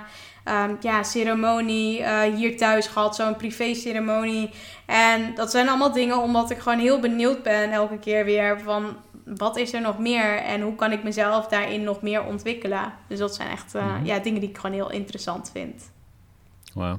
ehm, 0.45 0.75
ja, 0.81 1.03
ceremonie 1.03 2.05
hier 2.35 2.57
thuis 2.57 2.87
gehad. 2.87 3.17
Zo'n 3.17 3.37
privé 3.37 3.75
ceremonie. 3.75 4.51
En 4.87 5.35
dat 5.35 5.51
zijn 5.51 5.69
allemaal 5.69 5.93
dingen 5.93 6.19
omdat 6.19 6.51
ik 6.51 6.59
gewoon 6.59 6.79
heel 6.79 7.01
benieuwd 7.01 7.43
ben 7.43 7.71
elke 7.71 7.99
keer 7.99 8.25
weer 8.25 8.61
van... 8.65 8.97
Wat 9.37 9.57
is 9.57 9.73
er 9.73 9.81
nog 9.81 9.99
meer 9.99 10.37
en 10.37 10.61
hoe 10.61 10.75
kan 10.75 10.93
ik 10.93 11.03
mezelf 11.03 11.47
daarin 11.47 11.83
nog 11.85 12.03
meer 12.03 12.25
ontwikkelen? 12.25 12.93
Dus 13.09 13.19
dat 13.19 13.35
zijn 13.35 13.49
echt 13.51 13.75
eh, 13.75 13.95
Mhm. 13.95 14.05
ja, 14.05 14.19
dingen 14.19 14.41
die 14.41 14.49
ik 14.51 14.57
gewoon 14.59 14.75
heel 14.77 14.91
interessant 14.91 15.51
vind. 15.53 15.91
Wauw. 16.75 16.99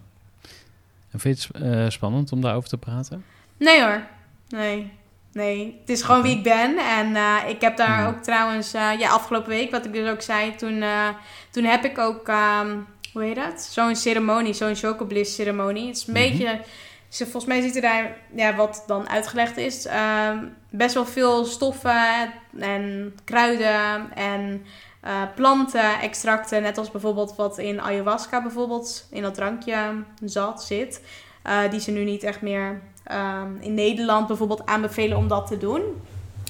En 1.12 1.20
vind 1.20 1.44
je 1.44 1.48
het 1.54 1.64
eh, 1.64 1.90
spannend 1.90 2.32
om 2.32 2.42
daarover 2.42 2.70
te 2.70 2.78
praten? 2.78 3.26
Nee 3.58 3.82
hoor. 3.84 4.04
Nee. 4.50 4.92
Nee. 5.32 5.78
Het 5.80 5.90
is 5.90 6.02
gewoon 6.02 6.22
wie 6.22 6.38
ik 6.38 6.44
ben. 6.44 6.78
En 6.78 7.16
eh, 7.16 7.36
ik 7.48 7.62
heb 7.62 7.78
daar 7.78 8.02
Ja. 8.02 8.08
ook 8.08 8.24
trouwens, 8.24 8.72
ja, 8.72 9.10
afgelopen 9.10 9.50
week, 9.50 9.72
wat 9.72 9.86
ik 9.86 9.94
dus 9.94 10.10
ook 10.10 10.22
zei, 10.22 10.56
toen, 10.56 10.84
toen 11.52 11.64
heb 11.64 11.84
ik 11.86 11.98
ook, 11.98 12.28
ehm, 12.28 12.78
hoe 13.14 13.24
heet 13.24 13.36
dat? 13.36 13.62
Zo'n 13.62 13.96
ceremonie, 13.96 14.54
zo'n 14.54 14.76
chocobliss 14.76 15.36
ceremonie. 15.36 15.88
Het 15.88 15.96
is 15.98 16.08
een 16.08 16.14
Mhm. 16.14 16.22
beetje, 16.30 16.60
ze, 17.10 17.24
volgens 17.24 17.46
mij 17.46 17.62
ziet 17.62 17.76
er 17.76 17.82
daar, 17.82 18.18
ja, 18.36 18.56
wat 18.56 18.84
dan 18.88 19.10
uitgelegd 19.10 19.58
is, 19.58 19.86
ehm, 19.86 20.46
best 20.70 20.94
wel 20.94 21.06
veel 21.06 21.46
stoffen 21.46 22.34
en 22.60 23.16
kruiden 23.24 24.14
en 24.16 24.66
eh, 25.02 25.22
planten, 25.36 26.00
extracten. 26.00 26.62
Net 26.62 26.78
als 26.78 26.92
bijvoorbeeld 26.92 27.36
wat 27.36 27.58
in 27.58 27.82
ayahuasca 27.82 28.42
bijvoorbeeld 28.42 29.08
in 29.12 29.22
dat 29.22 29.34
drankje 29.34 30.04
zat, 30.24 30.64
zit. 30.64 31.02
eh, 31.44 31.70
die 31.70 31.80
ze 31.80 31.92
nu 31.92 32.04
niet 32.04 32.24
echt 32.24 32.42
meer 32.42 32.82
ehm, 33.04 33.56
in 33.60 33.74
Nederland 33.74 34.28
bijvoorbeeld 34.28 34.66
aanbevelen 34.66 35.18
om 35.18 35.28
dat 35.28 35.48
te 35.48 35.58
doen. 35.58 35.82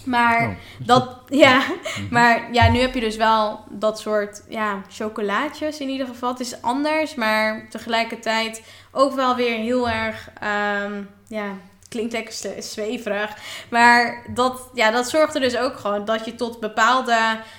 Maar 0.06 0.42
Oh, 0.50 0.56
dat, 0.86 1.18
ja, 1.46 1.58
Mhm. 1.58 2.08
maar 2.14 2.54
ja, 2.54 2.70
nu 2.72 2.80
heb 2.80 2.94
je 2.94 3.00
dus 3.00 3.16
wel 3.16 3.60
dat 3.70 4.00
soort 4.00 4.44
ja, 4.50 4.82
chocolaatjes 4.90 5.80
in 5.80 5.90
ieder 5.90 6.08
geval. 6.08 6.30
Het 6.30 6.40
is 6.40 6.62
anders, 6.62 7.16
maar 7.16 7.68
tegelijkertijd 7.70 8.64
ook 8.92 9.14
wel 9.14 9.36
weer 9.36 9.58
heel 9.58 9.90
erg, 9.90 10.30
ehm, 10.40 11.02
ja, 11.28 11.46
klinkt 11.90 12.14
lekker 12.14 12.34
zwe- 12.34 12.62
zweverig. 12.62 13.36
Maar 13.70 14.26
dat, 14.34 14.70
ja, 14.74 14.92
dat 14.92 15.10
zorgt 15.10 15.36
er 15.36 15.42
dus 15.42 15.58
ook 15.58 15.78
gewoon 15.78 16.06
dat 16.06 16.26
je 16.26 16.36
tot 16.36 16.60
bepaalde, 16.60 17.18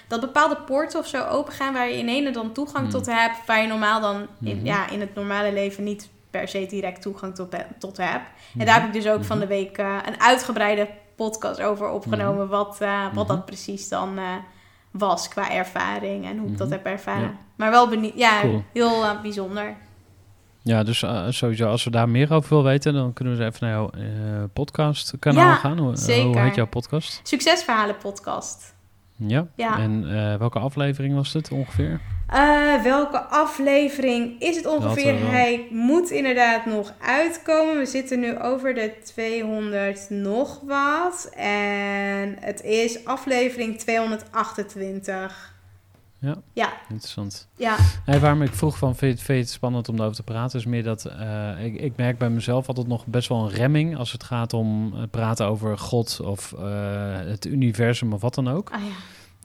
dat 0.08 0.20
bepaalde 0.20 0.56
poorten 0.56 0.98
of 0.98 1.06
zo 1.06 1.24
open 1.26 1.52
gaan 1.52 1.72
waar 1.72 1.88
je 1.88 1.98
in 1.98 2.08
ene 2.08 2.30
dan 2.30 2.52
toegang 2.52 2.82
Mhm. 2.84 2.92
tot 2.92 3.06
hebt, 3.06 3.36
waar 3.46 3.60
je 3.62 3.68
normaal 3.68 4.00
dan 4.00 4.26
in, 4.44 4.56
Mhm. 4.56 4.66
ja, 4.66 4.88
in 4.90 5.00
het 5.00 5.14
normale 5.14 5.52
leven 5.52 5.84
niet 5.84 6.08
per 6.30 6.48
se 6.48 6.66
direct 6.66 7.02
toegang 7.02 7.34
tot, 7.34 7.54
tot 7.78 7.96
hebt. 7.96 8.24
Mhm. 8.52 8.60
En 8.60 8.66
daar 8.66 8.74
heb 8.80 8.86
ik 8.86 8.92
dus 9.02 9.08
ook 9.12 9.24
van 9.24 9.38
Mhm. 9.38 9.46
de 9.48 9.54
week 9.54 9.78
eh, 9.78 9.96
een 10.06 10.20
uitgebreide 10.20 10.88
podcast 11.24 11.60
over 11.62 11.88
opgenomen. 11.88 12.48
Wat, 12.48 12.80
eh, 12.80 13.02
wat 13.04 13.26
Mhm. 13.26 13.36
dat 13.36 13.44
precies 13.46 13.88
dan 13.88 14.18
eh, 14.18 14.24
was 14.90 15.28
qua 15.28 15.50
ervaring 15.50 16.24
en 16.26 16.38
hoe 16.38 16.48
ik 16.50 16.58
dat 16.58 16.66
Mhm. 16.68 16.76
heb 16.76 16.86
ervaren. 16.86 17.22
Ja. 17.22 17.36
Maar 17.56 17.70
wel 17.70 17.88
benieuwd. 17.88 18.16
Ja, 18.16 18.40
Cool. 18.40 18.62
heel 18.72 19.04
eh, 19.04 19.20
bijzonder. 19.20 19.76
Ja, 20.62 20.82
dus 20.82 21.04
sowieso, 21.28 21.68
als 21.68 21.84
we 21.84 21.90
daar 21.90 22.08
meer 22.08 22.32
over 22.32 22.48
willen 22.48 22.64
weten, 22.64 22.94
dan 22.94 23.12
kunnen 23.12 23.36
we 23.36 23.44
eens 23.44 23.54
even 23.54 23.66
naar 23.68 23.76
jouw 23.76 23.90
podcastkanaal 24.52 25.44
Ja, 25.46 25.54
gaan. 25.54 25.78
Hoe, 25.78 25.94
hoe 26.22 26.38
heet 26.38 26.54
jouw 26.54 26.66
podcast? 26.66 27.20
Succesverhalen 27.22 27.96
podcast. 27.96 28.74
Ja. 29.16 29.46
Ja. 29.56 29.78
En 29.78 30.08
welke 30.38 30.58
aflevering 30.58 31.14
was 31.14 31.32
dit 31.32 31.50
ongeveer? 31.52 32.00
Eh, 32.30 32.82
welke 32.82 33.20
aflevering 33.20 34.40
is 34.40 34.56
het 34.56 34.66
ongeveer? 34.66 35.30
Hij 35.30 35.66
moet 35.70 36.10
inderdaad 36.10 36.66
nog 36.66 36.92
uitkomen. 37.00 37.78
We 37.78 37.86
zitten 37.86 38.20
nu 38.20 38.38
over 38.38 38.74
de 38.74 38.92
200 39.04 40.06
nog 40.10 40.60
wat. 40.66 41.30
En 41.36 42.36
het 42.40 42.62
is 42.62 43.04
aflevering 43.04 43.78
228. 43.78 45.54
Ja. 46.18 46.36
Ja, 46.52 46.72
Interessant. 46.88 47.48
ja. 47.56 47.76
Nee, 48.06 48.18
waarom 48.18 48.42
ik 48.42 48.52
vroeg 48.54 48.78
van, 48.78 48.96
vind 48.96 49.00
je, 49.00 49.06
het- 49.16 49.26
vind 49.26 49.38
je 49.38 49.44
het 49.44 49.52
spannend 49.52 49.88
om 49.88 49.96
daarover 49.96 50.24
te 50.24 50.32
praten, 50.32 50.58
is 50.58 50.66
meer 50.66 50.82
dat 50.82 51.04
eh, 51.04 51.64
ik, 51.64 51.74
ik 51.80 51.92
merk 51.96 52.18
bij 52.18 52.30
mezelf 52.30 52.68
altijd 52.68 52.86
nog 52.86 53.06
best 53.06 53.28
wel 53.28 53.38
een 53.44 53.50
remming 53.56 53.96
als 53.96 54.12
het 54.12 54.24
gaat 54.24 54.52
om 54.52 54.92
eh, 54.94 55.02
praten 55.10 55.46
over 55.46 55.78
God 55.78 56.20
of 56.24 56.50
het 57.26 57.44
universum 57.46 58.12
of 58.12 58.20
wat 58.20 58.34
dan 58.34 58.48
ook. 58.48 58.70
Ah 58.72 58.80
ja. 58.80 58.92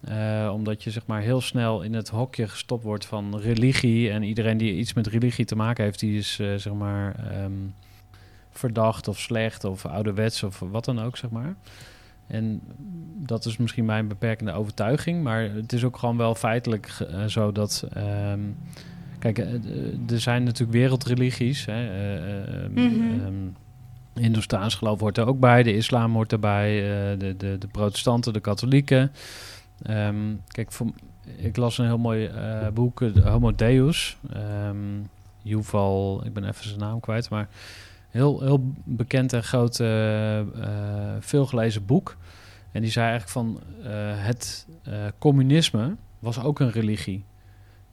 Eh, 0.07 0.51
omdat 0.53 0.83
je 0.83 0.91
zeg 0.91 1.05
maar 1.05 1.21
heel 1.21 1.41
snel 1.41 1.81
in 1.81 1.93
het 1.93 2.09
hokje 2.09 2.47
gestopt 2.47 2.83
wordt 2.83 3.05
van 3.05 3.39
religie. 3.39 4.09
En 4.09 4.23
iedereen 4.23 4.57
die 4.57 4.75
iets 4.75 4.93
met 4.93 5.07
religie 5.07 5.45
te 5.45 5.55
maken 5.55 5.83
heeft, 5.83 5.99
die 5.99 6.17
is 6.17 6.39
eh, 6.39 6.55
zeg 6.55 6.73
maar 6.73 7.15
ehm, 7.15 7.51
verdacht 8.51 9.07
of 9.07 9.19
slecht 9.19 9.63
of 9.63 9.85
ouderwets 9.85 10.43
of 10.43 10.59
wat 10.59 10.85
dan 10.85 10.99
ook, 10.99 11.17
zeg 11.17 11.29
maar. 11.29 11.55
En 12.27 12.61
dat 13.15 13.45
is 13.45 13.57
misschien 13.57 13.85
mijn 13.85 14.07
beperkende 14.07 14.51
overtuiging. 14.51 15.23
Maar 15.23 15.41
het 15.41 15.73
is 15.73 15.83
ook 15.83 15.97
gewoon 15.97 16.17
wel 16.17 16.35
feitelijk 16.35 16.87
eh, 16.99 17.25
zo 17.25 17.51
dat. 17.51 17.87
ehm, 17.93 18.39
kijk, 19.19 19.37
er 20.09 20.19
zijn 20.19 20.43
natuurlijk 20.43 20.77
wereldreligies. 20.77 21.65
Hè, 21.65 21.89
Hindoestaans 24.13 24.75
geloof 24.75 24.99
hoort 24.99 25.17
er 25.17 25.27
ook 25.27 25.39
bij, 25.39 25.63
de 25.63 25.75
islam 25.75 26.13
hoort 26.13 26.31
erbij, 26.31 26.79
de, 27.17 27.35
de, 27.37 27.57
de 27.57 27.67
protestanten, 27.67 28.33
de 28.33 28.39
katholieken. 28.39 29.11
Ehm, 29.81 30.35
kijk, 30.47 30.71
ik 31.35 31.57
las 31.57 31.77
een 31.77 31.85
heel 31.85 31.97
mooi 31.97 32.25
eh, 32.25 32.67
boek, 32.73 32.99
Homo 33.23 33.51
Deus. 33.51 34.17
Ehm 34.33 34.77
Yuval, 35.41 36.25
ik 36.25 36.33
ben 36.33 36.43
even 36.47 36.67
zijn 36.67 36.79
naam 36.79 36.99
kwijt, 36.99 37.29
maar 37.29 37.47
heel, 38.09 38.41
heel 38.41 38.73
bekend 38.83 39.33
en 39.33 39.43
groot, 39.43 39.79
eh, 39.79 40.41
veelgelezen 41.19 41.85
boek. 41.85 42.17
En 42.71 42.81
die 42.81 42.91
zei 42.91 43.09
eigenlijk 43.09 43.31
van 43.31 43.59
het 44.17 44.67
communisme 45.17 45.95
was 46.19 46.39
ook 46.39 46.59
een 46.59 46.71
religie. 46.71 47.23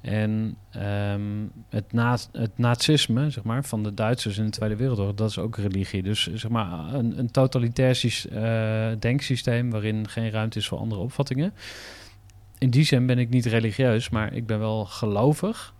En 0.02 0.56
ehm, 0.70 1.46
het, 1.68 1.92
na 1.92 2.18
het 2.32 2.58
nazisme, 2.58 3.30
zeg 3.30 3.44
maar, 3.44 3.64
van 3.64 3.82
de 3.82 3.94
Duitsers 3.94 4.38
in 4.38 4.44
de 4.44 4.50
Tweede 4.50 4.76
Wereldoorlog, 4.76 5.14
dat 5.14 5.30
is 5.30 5.38
ook 5.38 5.56
religie. 5.56 6.02
Dus 6.02 6.32
zeg 6.34 6.50
maar 6.50 6.94
een, 6.94 7.18
een 7.18 7.30
totalitair 7.30 8.26
eh, 8.30 8.98
denksysteem 8.98 9.70
waarin 9.70 10.08
geen 10.08 10.30
ruimte 10.30 10.58
is 10.58 10.68
voor 10.68 10.78
andere 10.78 11.00
opvattingen. 11.00 11.52
In 12.58 12.70
die 12.70 12.84
zin 12.84 13.06
ben 13.06 13.18
ik 13.18 13.28
niet 13.28 13.46
religieus, 13.46 14.08
maar 14.08 14.32
ik 14.32 14.46
ben 14.46 14.58
wel 14.58 14.84
gelovig. 14.84 15.74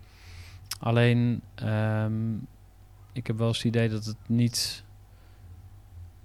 Alleen, 0.79 1.41
ehm, 1.55 2.33
ik 3.13 3.27
heb 3.27 3.37
wel 3.37 3.47
eens 3.47 3.57
het 3.57 3.65
idee 3.65 3.89
dat 3.89 4.05
het 4.05 4.17
niet... 4.27 4.83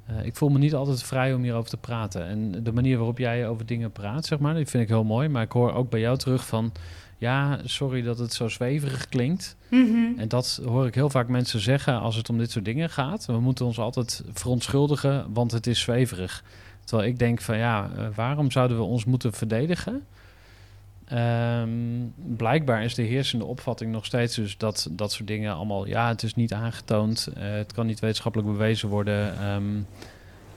eh, 0.07 0.25
ik 0.25 0.37
voel 0.37 0.49
me 0.49 0.59
niet 0.59 0.75
altijd 0.75 1.03
vrij 1.03 1.35
om 1.35 1.43
hierover 1.43 1.71
te 1.71 1.77
praten. 1.77 2.27
En 2.27 2.65
de 2.65 2.73
manier 2.73 2.97
waarop 2.97 3.19
jij 3.19 3.49
over 3.49 3.67
dingen 3.67 3.93
praat, 3.93 4.27
zeg 4.27 4.39
maar, 4.39 4.55
die 4.55 4.67
vind 4.67 4.83
ik 4.83 4.89
heel 4.89 5.05
mooi. 5.05 5.29
Maar 5.29 5.43
ik 5.43 5.53
hoor 5.53 5.73
ook 5.73 5.91
bij 5.91 6.01
jou 6.01 6.17
terug 6.17 6.47
van... 6.47 6.73
Ja, 7.19 7.59
sorry 7.65 8.03
dat 8.03 8.19
het 8.19 8.33
zo 8.33 8.49
zweverig 8.49 9.09
klinkt. 9.09 9.57
Mhm. 9.71 10.19
En 10.19 10.29
dat 10.29 10.61
hoor 10.65 10.87
ik 10.87 10.95
heel 10.95 11.11
vaak 11.11 11.29
mensen 11.29 11.61
zeggen 11.61 12.01
als 12.01 12.17
het 12.17 12.29
om 12.29 12.39
dit 12.39 12.51
soort 12.51 12.65
dingen 12.65 12.91
gaat. 12.91 13.27
We 13.27 13.41
moeten 13.41 13.67
ons 13.67 13.79
altijd 13.79 14.23
verontschuldigen, 14.33 15.33
want 15.33 15.51
het 15.51 15.67
is 15.67 15.81
zweverig. 15.81 16.45
Terwijl 16.85 17.09
ik 17.09 17.19
denk 17.19 17.41
van 17.41 17.57
ja, 17.57 17.91
eh, 17.97 18.07
waarom 18.15 18.51
zouden 18.51 18.77
we 18.77 18.83
ons 18.83 19.05
moeten 19.05 19.33
verdedigen? 19.33 20.07
Ehm, 21.05 21.71
blijkbaar 22.37 22.85
is 22.85 22.95
de 22.95 23.03
heersende 23.03 23.45
opvatting 23.45 23.93
nog 23.93 24.05
steeds 24.05 24.35
dus 24.35 24.57
dat 24.57 24.89
dat 24.91 25.13
soort 25.13 25.29
dingen 25.29 25.55
allemaal... 25.55 25.87
Ja, 25.87 26.09
het 26.09 26.23
is 26.23 26.35
niet 26.35 26.53
aangetoond, 26.53 27.29
eh, 27.35 27.51
het 27.51 27.73
kan 27.73 27.87
niet 27.87 28.01
wetenschappelijk 28.01 28.51
bewezen 28.51 28.89
worden. 28.89 29.39
Ehm, 29.39 29.81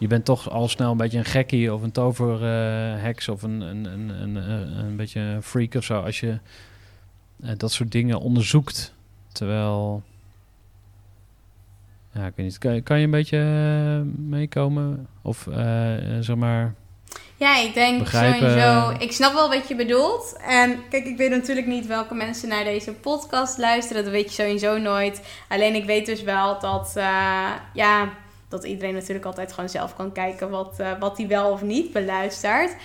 je 0.02 0.08
bent 0.08 0.26
toch 0.26 0.49
al 0.49 0.68
snel 0.68 0.91
een 0.91 0.97
beetje 0.97 1.18
een 1.18 1.26
gekkie 1.26 1.74
of 1.74 1.82
een 1.82 1.91
toverheks 1.91 3.28
of 3.30 3.43
een, 3.43 3.62
een, 3.62 3.86
een, 3.86 4.10
een, 4.10 4.36
een, 4.36 4.78
een 4.86 4.95
beetje 4.95 5.20
een 5.20 5.43
freak 5.43 5.74
of 5.76 5.84
zo... 5.84 5.99
als 6.02 6.20
je 6.20 6.39
eh, 7.43 7.52
dat 7.58 7.72
soort 7.72 7.91
dingen 7.91 8.20
onderzoekt. 8.20 8.93
Terwijl... 9.32 10.04
Ja, 12.14 12.26
ik 12.26 12.34
weet 12.36 12.45
niet. 12.45 12.58
Kan, 12.58 12.74
je- 12.76 12.82
kan 12.82 12.97
je 12.99 13.04
een 13.06 13.12
beetje 13.12 13.38
eh, 13.38 14.20
meekomen? 14.30 15.08
Of 15.22 15.47
eh, 15.47 15.93
zeg 16.20 16.36
maar... 16.36 16.74
Ja, 17.36 17.58
ik 17.58 17.74
denk 17.74 17.99
Begrijpen. 17.99 18.49
sowieso. 18.49 18.89
Ik 18.99 19.12
snap 19.12 19.34
wel 19.34 19.49
wat 19.49 19.68
je 19.68 19.76
bedoelt. 19.76 20.38
En 20.47 20.80
kijk, 20.89 21.06
ik 21.06 21.18
weet 21.18 21.30
natuurlijk 21.30 21.68
niet 21.68 21.88
welke 21.88 22.14
mensen 22.14 22.49
naar 22.49 22.64
deze 22.64 22.93
podcast 22.93 23.58
luisteren. 23.58 24.04
Dat 24.04 24.12
weet 24.12 24.36
je 24.36 24.43
sowieso 24.43 24.78
nooit. 24.78 25.22
Alleen 25.49 25.76
ik 25.76 25.86
weet 25.86 26.06
dus 26.06 26.22
wel 26.24 26.60
dat, 26.60 26.91
ja, 27.74 28.10
dat 28.52 28.64
iedereen 28.64 28.93
natuurlijk 28.93 29.26
altijd 29.26 29.54
gewoon 29.54 29.70
zelf 29.70 29.95
kan 29.95 30.12
kijken 30.12 30.49
wat, 30.49 30.80
eh, 30.80 30.91
wat 30.99 31.18
hij 31.18 31.28
wel 31.28 31.52
of 31.52 31.62
niet 31.62 31.93
beluistert. 31.93 32.76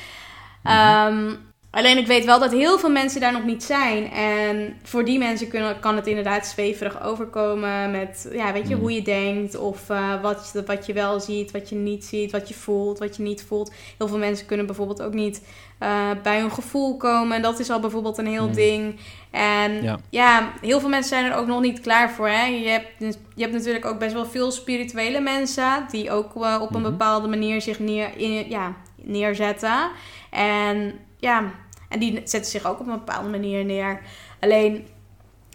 Ehm, 0.63 1.35
alleen 1.77 1.99
ik 1.99 2.07
weet 2.07 2.25
wel 2.25 2.39
dat 2.39 2.53
heel 2.53 2.79
veel 2.79 2.91
mensen 2.91 3.21
daar 3.21 3.33
nog 3.33 3.45
niet 3.45 3.63
zijn. 3.65 4.11
En 4.11 4.77
voor 4.83 5.05
die 5.05 5.19
mensen 5.19 5.49
kunnen, 5.49 5.81
kan 5.81 5.97
het 5.97 6.07
inderdaad 6.07 6.47
zweverig 6.47 7.03
overkomen 7.03 7.91
met, 7.91 8.29
ja, 8.33 8.53
weet 8.53 8.69
je, 8.69 8.73
Mhm. 8.75 8.81
hoe 8.83 8.93
je 8.93 9.03
denkt. 9.03 9.57
Of 9.59 9.91
eh, 9.91 10.23
wat, 10.23 10.51
je- 10.53 10.63
wat 10.65 10.87
je 10.87 10.93
wel 10.93 11.21
ziet, 11.21 11.51
wat 11.51 11.69
je 11.69 11.75
niet 11.75 12.05
ziet, 12.05 12.33
wat 12.33 12.49
je 12.49 12.55
voelt, 12.55 12.99
wat 12.99 13.17
je 13.17 13.23
niet 13.23 13.45
voelt. 13.49 13.73
Heel 13.99 14.09
veel 14.09 14.19
mensen 14.19 14.47
kunnen 14.47 14.67
bijvoorbeeld 14.67 15.03
ook 15.03 15.15
niet 15.15 15.43
eh, 15.79 16.11
bij 16.23 16.41
hun 16.41 16.51
gevoel 16.51 16.97
komen. 16.97 17.37
En 17.37 17.43
dat 17.43 17.59
is 17.59 17.71
al 17.71 17.81
bijvoorbeeld 17.81 18.19
een 18.19 18.27
heel 18.27 18.45
Hmm. 18.45 18.55
ding. 18.55 18.97
En 19.31 19.83
Ja. 19.83 19.99
ja. 20.11 20.53
heel 20.61 20.81
veel 20.81 20.89
mensen 20.89 21.09
zijn 21.19 21.31
er 21.33 21.39
ook 21.39 21.47
nog 21.47 21.61
niet 21.61 21.81
klaar 21.81 22.11
voor. 22.11 22.29
Hè? 22.29 22.45
Je, 22.45 22.69
hebt, 22.69 22.89
je 23.35 23.43
hebt 23.43 23.53
natuurlijk 23.55 23.85
ook 23.85 23.99
best 23.99 24.13
wel 24.13 24.27
veel 24.27 24.51
spirituele 24.51 25.21
mensen... 25.21 25.87
die 25.91 26.11
ook 26.11 26.37
eh, 26.45 26.59
op 26.63 26.75
een 26.75 26.81
Mhm. 26.81 26.91
bepaalde 26.91 27.29
manier 27.29 27.61
zich 27.63 27.79
neer, 27.79 28.09
in, 28.17 28.49
ja, 28.49 28.75
neerzetten. 29.03 29.91
En 30.31 30.93
ja, 31.19 31.43
en 31.89 31.99
die 31.99 32.13
zetten 32.13 32.51
zich 32.51 32.65
ook 32.67 32.81
op 32.81 32.87
een 32.87 32.93
bepaalde 32.93 33.29
manier 33.29 33.65
neer. 33.65 34.01
Alleen... 34.41 34.87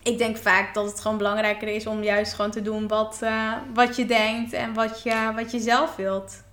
Ik 0.03 0.17
denk 0.17 0.37
vaak 0.37 0.73
dat 0.73 0.85
het 0.85 1.01
gewoon 1.01 1.17
belangrijker 1.17 1.67
is 1.67 1.87
om 1.87 2.03
juist 2.03 2.33
gewoon 2.33 2.51
te 2.51 2.61
doen 2.61 2.87
wat, 2.87 3.19
eh, 3.21 3.53
wat 3.73 3.95
je 3.95 4.05
denkt 4.05 4.53
en 4.53 4.73
wat 4.73 5.03
je, 5.03 5.31
wat 5.35 5.51
je 5.51 5.59
zelf 5.59 5.95
wilt. 5.95 6.43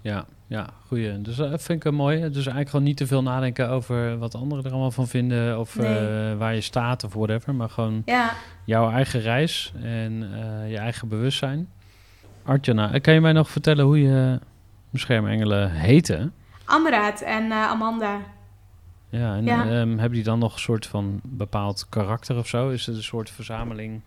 Ja, 0.00 0.24
ja, 0.46 0.66
goeie. 0.86 1.20
Dus 1.20 1.36
dat 1.36 1.62
vind 1.62 1.78
ik 1.78 1.84
een 1.84 1.94
mooi. 1.94 2.20
Dus 2.20 2.34
eigenlijk 2.34 2.68
gewoon 2.68 2.84
niet 2.84 2.96
te 2.96 3.06
veel 3.06 3.22
nadenken 3.22 3.68
over 3.68 4.18
wat 4.18 4.34
anderen 4.34 4.64
er 4.64 4.70
allemaal 4.70 4.90
van 4.90 5.08
vinden... 5.08 5.58
of 5.58 5.76
Nee. 5.76 6.30
eh, 6.30 6.38
waar 6.38 6.54
je 6.54 6.60
staat 6.60 7.04
of 7.04 7.14
whatever. 7.14 7.54
Maar 7.54 7.70
gewoon 7.70 8.02
Ja, 8.04 8.30
jouw 8.64 8.90
eigen 8.90 9.20
reis 9.20 9.72
en 9.82 10.30
eh, 10.32 10.70
je 10.70 10.78
eigen 10.78 11.08
bewustzijn. 11.08 11.68
Artjana, 12.44 12.98
kan 12.98 13.14
je 13.14 13.20
mij 13.20 13.32
nog 13.32 13.50
vertellen 13.50 13.84
hoe 13.84 14.02
je 14.02 14.38
beschermengelen 14.90 15.70
heten? 15.70 16.32
Amraat 16.64 17.20
en 17.20 17.50
eh, 17.50 17.68
Amanda. 17.70 18.18
Ja, 19.12 19.34
en 19.36 19.44
Ja. 19.44 19.62
ehm, 19.64 19.88
hebben 19.90 20.12
die 20.12 20.22
dan 20.22 20.38
nog 20.38 20.52
een 20.54 20.60
soort 20.60 20.86
van 20.86 21.20
bepaald 21.22 21.86
karakter 21.88 22.36
of 22.36 22.48
zo? 22.48 22.68
Is 22.68 22.86
het 22.86 22.96
een 22.96 23.02
soort 23.02 23.30
verzameling? 23.30 24.00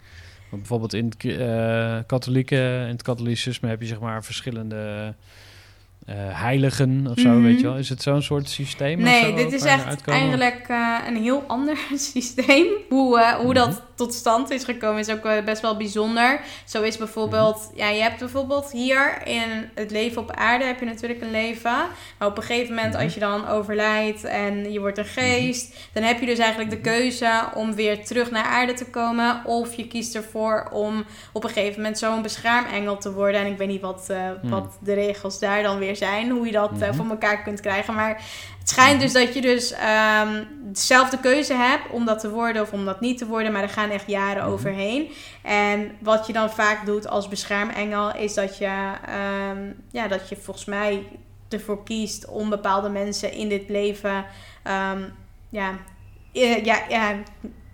Want 0.49 0.61
bijvoorbeeld 0.61 0.93
in 0.93 1.05
het 1.05 1.25
eh, 1.39 1.97
katholieke, 2.07 2.55
in 2.83 2.91
het 2.91 3.01
katholicisme 3.01 3.69
heb 3.69 3.81
je 3.81 3.87
zeg 3.87 3.99
maar 3.99 4.23
verschillende 4.23 5.13
eh, 6.05 6.15
heiligen 6.17 7.07
of 7.09 7.19
zo, 7.19 7.29
Mhm. 7.29 7.41
weet 7.41 7.59
je 7.59 7.65
wel? 7.67 7.77
Is 7.77 7.89
het 7.89 8.01
zo'n 8.01 8.21
soort 8.21 8.49
systeem? 8.49 8.97
of 8.97 9.03
Nee, 9.03 9.21
zo 9.23 9.35
dit 9.35 9.53
is 9.53 9.63
echt 9.63 10.07
eigenlijk 10.07 10.65
eh, 10.67 10.97
een 11.07 11.15
heel 11.21 11.43
ander 11.55 11.77
systeem. 11.95 12.65
Hoe, 12.89 13.35
hoe 13.37 13.43
Mhm. 13.45 13.53
dat 13.53 13.81
tot 13.95 14.13
stand 14.13 14.49
is 14.51 14.63
gekomen 14.63 14.99
is 14.99 15.09
ook 15.09 15.25
eh, 15.25 15.43
best 15.43 15.61
wel 15.61 15.77
bijzonder. 15.77 16.41
Zo 16.65 16.81
is 16.81 16.97
bijvoorbeeld, 16.97 17.71
ja, 17.75 17.89
je 17.89 18.01
hebt 18.01 18.19
bijvoorbeeld 18.19 18.71
hier 18.71 19.27
in 19.27 19.69
het 19.73 19.91
leven 19.91 20.21
op 20.21 20.31
aarde 20.31 20.65
heb 20.65 20.79
je 20.79 20.85
natuurlijk 20.85 21.21
een 21.21 21.31
leven. 21.31 21.87
Maar 22.17 22.27
op 22.27 22.37
een 22.37 22.43
gegeven 22.43 22.75
moment, 22.75 22.95
als 22.95 23.13
je 23.13 23.19
dan 23.19 23.47
overlijdt 23.47 24.23
en 24.23 24.71
je 24.71 24.79
wordt 24.79 24.97
een 24.97 25.05
geest, 25.05 25.75
dan 25.93 26.03
heb 26.03 26.19
je 26.19 26.25
dus 26.25 26.37
eigenlijk 26.37 26.69
de 26.69 26.81
keuze 26.81 27.43
om 27.53 27.75
weer 27.75 28.05
terug 28.05 28.31
naar 28.31 28.43
aarde 28.43 28.73
te 28.73 28.89
komen. 28.89 29.45
Of 29.45 29.75
je 29.75 29.87
kiest 29.87 30.15
ervoor 30.15 30.69
om 30.71 31.05
op 31.33 31.43
een 31.43 31.49
gegeven 31.49 31.81
moment 31.81 31.97
zo'n 31.97 32.21
beschermengel 32.21 32.97
te 32.97 33.13
worden. 33.13 33.41
En 33.41 33.51
ik 33.51 33.57
weet 33.57 33.67
niet 33.67 33.81
wat, 33.81 34.09
eh, 34.09 34.29
wat 34.43 34.77
de 34.79 34.93
regels 34.93 35.39
daar 35.39 35.63
dan 35.63 35.77
weer 35.77 35.95
zijn, 35.95 36.29
hoe 36.29 36.45
je 36.45 36.51
dat 36.51 36.71
eh, 36.79 36.93
voor 36.93 37.09
elkaar 37.09 37.43
kunt 37.43 37.59
krijgen. 37.59 37.93
Maar 37.93 38.21
het 38.65 38.73
schijnt 38.73 39.01
dus 39.01 39.13
dat 39.13 39.33
je 39.33 39.41
dus 39.41 39.71
ehm, 39.71 40.43
dezelfde 40.61 41.19
keuze 41.19 41.53
hebt 41.53 41.89
om 41.91 42.05
dat 42.05 42.19
te 42.19 42.29
worden 42.29 42.61
of 42.61 42.71
om 42.71 42.85
dat 42.85 43.01
niet 43.01 43.17
te 43.17 43.25
worden, 43.25 43.51
maar 43.51 43.61
er 43.61 43.69
gaan 43.69 43.89
echt 43.89 44.07
jaren 44.07 44.43
overheen. 44.43 45.11
En 45.43 45.91
wat 45.99 46.27
je 46.27 46.33
dan 46.33 46.49
vaak 46.49 46.85
doet 46.85 47.07
als 47.07 47.27
beschermengel 47.27 48.15
is 48.15 48.33
dat 48.33 48.57
je, 48.57 48.93
ehm, 49.05 49.71
ja, 49.91 50.07
dat 50.07 50.29
je 50.29 50.35
volgens 50.35 50.65
mij 50.65 51.03
ervoor 51.49 51.83
kiest 51.83 52.27
om 52.27 52.49
bepaalde 52.49 52.89
mensen 52.89 53.31
in 53.31 53.49
dit 53.49 53.69
leven, 53.69 54.25
ehm, 54.63 55.01
ja, 55.49 55.71
ja, 56.31 56.79
ja, 56.89 57.15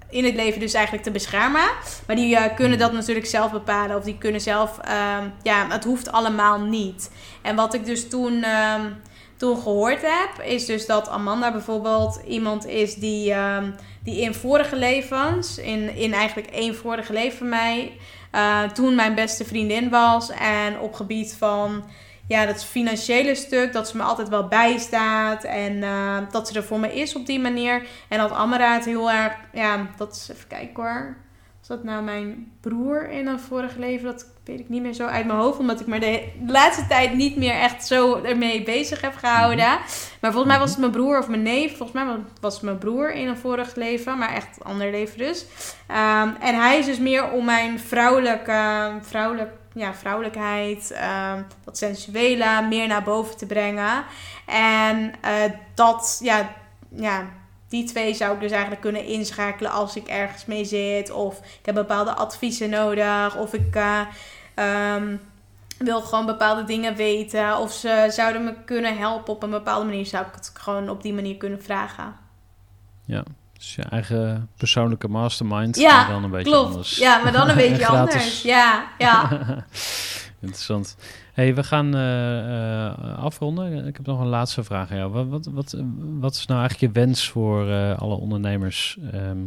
in 0.09 0.25
het 0.25 0.35
leven 0.35 0.59
dus 0.59 0.73
eigenlijk 0.73 1.05
te 1.05 1.11
beschermen. 1.11 1.69
Maar 2.07 2.15
die 2.15 2.35
eh, 2.35 2.55
kunnen 2.55 2.77
dat 2.77 2.93
natuurlijk 2.93 3.27
zelf 3.27 3.51
bepalen. 3.51 3.97
Of 3.97 4.03
die 4.03 4.17
kunnen 4.17 4.41
zelf... 4.41 4.79
ja, 5.43 5.67
het 5.69 5.83
hoeft 5.83 6.11
allemaal 6.11 6.59
niet. 6.59 7.11
En 7.41 7.55
wat 7.55 7.73
ik 7.73 7.85
dus 7.85 8.09
toen, 8.09 8.45
toen 9.41 9.61
gehoord 9.61 10.01
heb... 10.01 10.45
is 10.45 10.65
dus 10.65 10.85
dat 10.85 11.09
Amanda 11.09 11.51
bijvoorbeeld 11.51 12.21
iemand 12.27 12.65
is 12.65 12.95
die, 12.95 13.33
ehm, 13.33 13.71
die 14.03 14.21
in 14.21 14.33
vorige 14.33 14.75
levens... 14.75 15.57
In, 15.57 15.95
in 15.95 16.13
eigenlijk 16.13 16.47
één 16.47 16.75
vorige 16.75 17.13
leven 17.13 17.37
van 17.37 17.49
mij... 17.49 17.97
eh, 18.31 18.63
toen 18.63 18.95
mijn 18.95 19.15
beste 19.15 19.45
vriendin 19.45 19.89
was. 19.89 20.29
En 20.29 20.79
op 20.79 20.93
gebied 20.93 21.35
van 21.37 21.83
ja, 22.27 22.45
dat 22.45 22.65
financiële 22.65 23.35
stuk, 23.35 23.73
dat 23.73 23.87
ze 23.87 23.97
me 23.97 24.03
altijd 24.03 24.29
wel 24.29 24.47
bijstaat 24.47 25.43
en 25.43 25.83
eh, 25.83 26.17
dat 26.31 26.47
ze 26.47 26.53
er 26.53 26.63
voor 26.63 26.79
me 26.79 26.93
is 26.93 27.15
op 27.15 27.25
die 27.25 27.39
manier. 27.39 27.85
En 28.07 28.17
dat 28.17 28.31
Amara 28.31 28.73
het 28.73 28.85
heel 28.85 29.11
erg, 29.11 29.33
ja, 29.53 29.87
dat 29.97 30.15
is 30.15 30.29
even 30.35 30.47
kijken 30.47 30.83
hoor. 30.83 31.15
Dat 31.71 31.83
nou 31.83 32.03
mijn 32.03 32.51
broer 32.61 33.09
in 33.09 33.27
een 33.27 33.39
vorige 33.39 33.79
leven? 33.79 34.05
Dat 34.05 34.25
weet 34.43 34.59
ik 34.59 34.69
niet 34.69 34.81
meer 34.81 34.93
zo 34.93 35.05
uit 35.05 35.25
mijn 35.25 35.39
hoofd, 35.39 35.59
omdat 35.59 35.79
ik 35.79 35.87
me 35.87 35.99
de, 35.99 36.31
laatste 36.47 36.87
tijd 36.87 37.13
niet 37.13 37.37
meer 37.37 37.53
echt 37.53 37.87
zo 37.87 38.23
ermee 38.23 38.63
bezig 38.63 39.01
heb 39.01 39.15
gehouden. 39.15 39.79
Maar 40.21 40.31
volgens 40.31 40.45
mij 40.45 40.59
was 40.59 40.69
het 40.69 40.79
mijn 40.79 40.91
broer 40.91 41.17
of 41.17 41.27
mijn 41.27 41.41
neef. 41.41 41.77
Volgens 41.77 42.03
mij 42.03 42.15
was 42.41 42.53
het 42.53 42.63
mijn 42.63 42.77
broer 42.77 43.13
in 43.13 43.27
een 43.27 43.37
vorig 43.37 43.75
leven, 43.75 44.17
maar 44.17 44.33
echt 44.33 44.57
een 44.59 44.65
ander 44.65 44.91
leven 44.91 45.17
dus. 45.17 45.45
Ehm, 45.87 46.29
en 46.39 46.55
hij 46.55 46.79
is 46.79 46.85
dus 46.85 46.99
meer 46.99 47.31
om 47.31 47.45
mijn 47.45 47.79
vrouwelijke, 47.79 48.91
vrouwelijk, 49.01 49.51
ja, 49.73 49.93
vrouwelijkheid, 49.93 50.91
ehm, 50.91 51.41
dat 51.63 51.77
sensuele, 51.77 52.65
meer 52.69 52.87
naar 52.87 53.03
boven 53.03 53.37
te 53.37 53.45
brengen. 53.45 54.03
En 54.45 55.13
eh, 55.21 55.51
dat, 55.73 56.19
ja, 56.23 56.55
ja, 56.95 57.25
die 57.71 57.83
twee 57.83 58.13
zou 58.13 58.33
ik 58.33 58.39
dus 58.39 58.51
eigenlijk 58.51 58.81
kunnen 58.81 59.05
inschakelen 59.05 59.71
als 59.71 59.95
ik 59.95 60.07
ergens 60.07 60.45
mee 60.45 60.65
zit. 60.65 61.11
Of 61.11 61.37
ik 61.37 61.65
heb 61.65 61.75
bepaalde 61.75 62.13
adviezen 62.13 62.69
nodig. 62.69 63.35
Of 63.35 63.53
ik 63.53 63.75
eh, 63.75 64.01
ehm, 64.53 65.15
wil 65.77 66.01
gewoon 66.01 66.25
bepaalde 66.25 66.63
dingen 66.63 66.95
weten. 66.95 67.57
Of 67.57 67.73
ze 67.73 68.07
zouden 68.09 68.43
me 68.43 68.53
kunnen 68.65 68.97
helpen 68.97 69.33
op 69.33 69.43
een 69.43 69.49
bepaalde 69.49 69.85
manier. 69.85 70.05
Zou 70.05 70.25
ik 70.25 70.33
het 70.35 70.51
gewoon 70.53 70.89
op 70.89 71.01
die 71.01 71.13
manier 71.13 71.37
kunnen 71.37 71.63
vragen. 71.63 72.15
Ja, 73.05 73.23
dus 73.53 73.75
je 73.75 73.83
eigen 73.83 74.49
persoonlijke 74.57 75.07
mastermind. 75.07 75.77
Ja, 75.77 75.95
maar 75.95 76.09
dan 76.09 76.23
een 76.23 76.31
beetje 76.31 76.51
klopt. 76.51 76.69
anders. 76.69 76.97
Ja, 76.97 77.23
maar 77.23 77.31
dan 77.31 77.49
een 77.49 77.55
beetje 77.69 77.87
anders. 77.87 78.41
Ja, 78.41 78.87
ja. 78.97 79.29
Interessant. 80.41 80.97
Hey, 81.41 81.55
we 81.55 81.63
gaan 81.63 81.95
eh, 81.95 82.87
eh, 82.87 83.17
afronden. 83.17 83.87
Ik 83.87 83.97
heb 83.97 84.05
nog 84.05 84.19
een 84.19 84.27
laatste 84.27 84.63
vraag 84.63 84.91
aan 84.91 84.97
jou. 84.97 85.11
Wat, 85.11 85.27
wat, 85.27 85.45
wat, 85.45 85.75
wat 86.19 86.35
is 86.35 86.45
nou 86.45 86.59
eigenlijk 86.59 86.93
je 86.93 86.99
wens 86.99 87.29
voor 87.29 87.69
eh, 87.69 87.99
alle 87.99 88.15
ondernemers 88.15 88.97
ehm, 89.11 89.45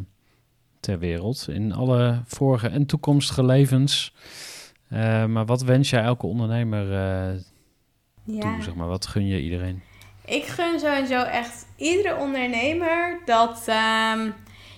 ter 0.81 0.99
wereld? 0.99 1.47
In 1.49 1.73
alle 1.73 2.21
vorige 2.27 2.69
en 2.69 2.87
toekomstige 2.87 3.45
levens. 3.45 4.15
Maar 5.29 5.45
wat 5.45 5.63
wens 5.63 5.91
jij 5.91 6.03
elke 6.03 6.27
ondernemer 6.27 6.87
ja. 8.25 8.41
toe? 8.41 8.63
Zeg 8.63 8.75
maar? 8.75 8.89
Wat 8.89 9.07
gun 9.07 9.27
je 9.27 9.43
iedereen? 9.43 9.83
Ik 10.25 10.45
gun 10.45 10.79
sowieso 10.79 11.23
echt 11.23 11.67
iedere 11.77 12.17
ondernemer 12.17 13.21
dat, 13.25 13.65
ehm, 13.67 14.31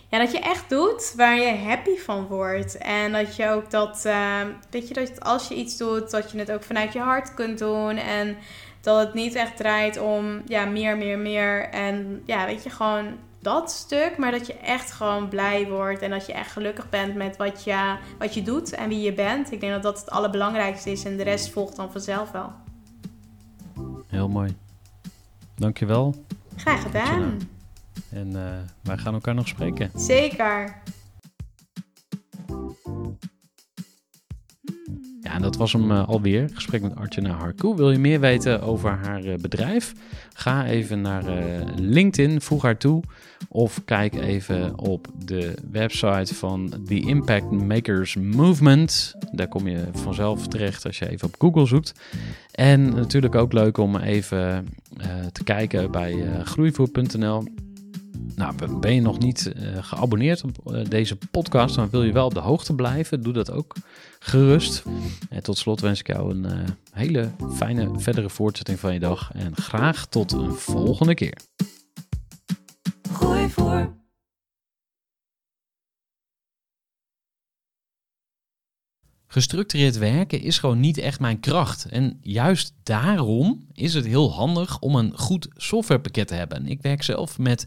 ja, 0.09 0.19
dat 0.19 0.33
je 0.33 0.39
echt 0.39 0.69
doet 0.69 1.13
waar 1.17 1.39
je 1.39 1.57
happy 1.57 1.97
van 1.97 2.27
wordt. 2.27 2.79
En 2.79 3.13
dat 3.13 3.37
je 3.37 3.49
ook 3.49 3.71
dat, 3.71 4.05
ehm, 4.05 4.47
weet 4.71 4.89
je, 4.89 4.95
dat 4.95 5.21
als 5.21 5.49
je 5.49 5.55
iets 5.55 5.77
doet, 5.77 6.11
dat 6.11 6.31
je 6.31 6.39
het 6.39 6.53
ook 6.53 6.63
vanuit 6.63 6.93
je 6.93 6.99
hart 6.99 7.35
kunt 7.35 7.59
doen. 7.59 7.97
En 7.97 8.37
dat 8.81 8.99
het 8.99 9.15
niet 9.15 9.35
echt 9.35 9.57
draait 9.57 9.99
om, 9.99 10.43
ja, 10.47 10.65
meer, 10.65 10.97
meer, 10.97 11.19
meer. 11.19 11.69
En 11.69 12.23
ja, 12.27 12.47
weet 12.47 12.63
je, 12.63 12.71
gewoon 12.71 13.19
dat 13.41 13.71
stuk. 13.71 14.19
Maar 14.19 14.31
dat 14.31 14.47
je 14.47 14.55
echt 14.55 14.93
gewoon 14.93 15.29
blij 15.29 15.69
wordt 15.69 16.03
en 16.03 16.11
dat 16.11 16.27
je 16.27 16.33
echt 16.33 16.53
gelukkig 16.53 16.89
bent 16.89 17.15
met 17.15 17.37
wat 17.37 17.65
je, 17.65 17.97
wat 18.19 18.35
je 18.35 18.43
doet 18.43 18.75
en 18.75 18.89
wie 18.89 19.01
je 19.01 19.13
bent. 19.13 19.53
Ik 19.53 19.61
denk 19.61 19.73
dat 19.73 19.83
dat 19.83 19.99
het 20.01 20.11
allerbelangrijkste 20.11 20.91
is 20.91 21.05
en 21.05 21.17
de 21.17 21.23
rest 21.23 21.51
volgt 21.51 21.77
dan 21.77 21.93
vanzelf 21.93 22.31
wel. 22.31 22.53
Heel 24.07 24.29
mooi. 24.29 24.57
Dankjewel. 25.55 26.15
Graag 26.57 26.83
gedaan. 26.83 27.55
En 28.11 28.37
eh, 28.37 28.53
wij 28.83 28.97
gaan 28.97 29.15
elkaar 29.15 29.35
nog 29.35 29.49
spreken. 29.49 29.91
Zeker. 29.95 30.83
Ja, 35.21 35.33
en 35.35 35.43
dat 35.43 35.57
was 35.57 35.73
hem 35.73 35.91
eh, 35.91 36.09
alweer. 36.09 36.51
Gesprek 36.53 36.83
met 36.83 36.97
Artjana 36.97 37.31
Harkoe. 37.31 37.77
Wil 37.77 37.91
je 37.91 37.99
meer 37.99 38.21
weten 38.21 38.63
over 38.63 38.91
haar 38.91 39.25
eh, 39.25 39.35
bedrijf? 39.35 39.95
Ga 40.33 40.67
even 40.67 41.01
naar 41.01 41.25
LinkedIn, 41.77 42.41
voeg 42.41 42.63
haar 42.63 42.77
toe. 42.77 43.03
Of 43.49 43.85
kijk 43.85 44.15
even 44.15 44.79
op 44.79 45.09
de 45.25 45.55
website 45.71 46.35
van 46.35 46.73
The 46.87 47.01
Impact 47.01 47.51
Makers 47.51 48.17
Movement. 48.17 49.15
Daar 49.33 49.49
kom 49.49 49.69
je 49.69 49.85
vanzelf 49.93 50.49
terecht 50.49 50.87
als 50.87 50.99
je 50.99 51.11
even 51.11 51.29
op 51.29 51.35
Google 51.39 51.67
zoekt. 51.67 51.95
En 52.51 52.95
natuurlijk 52.95 53.35
ook 53.35 53.53
leuk 53.53 53.79
om 53.79 53.97
even 53.97 54.69
te 55.33 55.45
kijken 55.45 55.91
bij 55.91 56.43
groeivoer.nl. 56.45 57.45
Nou, 58.37 58.79
ben 58.79 58.95
je 58.95 59.01
nog 59.01 59.19
niet 59.19 59.53
eh, 59.53 59.85
geabonneerd 59.85 60.45
op 60.45 60.73
eh, 60.73 60.85
deze 60.89 61.19
podcast, 61.31 61.75
dan 61.75 61.91
wil 61.91 62.03
je 62.03 62.13
wel 62.13 62.27
op 62.27 62.35
de 62.35 62.41
hoogte 62.41 62.75
blijven. 62.75 63.23
Doe 63.23 63.33
dat 63.33 63.51
ook 63.51 63.77
gerust. 64.19 64.83
En 65.31 65.43
tot 65.43 65.59
slot 65.59 65.81
wens 65.81 66.01
ik 66.01 66.07
jou 66.07 66.31
een 66.31 66.45
eh, 66.45 66.59
hele 66.91 67.31
fijne 67.55 68.01
verdere 68.01 68.31
voortzetting 68.31 68.81
van 68.81 68.93
je 68.93 68.99
dag. 68.99 69.31
En 69.33 69.57
graag 69.57 70.07
tot 70.07 70.33
een 70.33 70.53
volgende 70.53 71.15
keer. 71.15 71.39
Gooi 73.13 73.49
voor. 73.49 73.95
Gestructureerd 79.27 79.99
werken 79.99 80.41
is 80.41 80.59
gewoon 80.59 80.81
niet 80.81 80.99
echt 80.99 81.21
mijn 81.21 81.41
kracht. 81.41 81.85
En 81.85 82.19
juist 82.21 82.75
daarom 82.83 83.67
is 83.73 83.95
het 83.95 84.07
heel 84.07 84.33
handig 84.33 84.79
om 84.79 84.95
een 84.95 85.19
goed 85.19 85.49
softwarepakket 85.55 86.29
te 86.29 86.35
hebben. 86.35 86.67
Ik 86.67 86.83
werk 86.83 87.03
zelf 87.03 87.39
met 87.39 87.67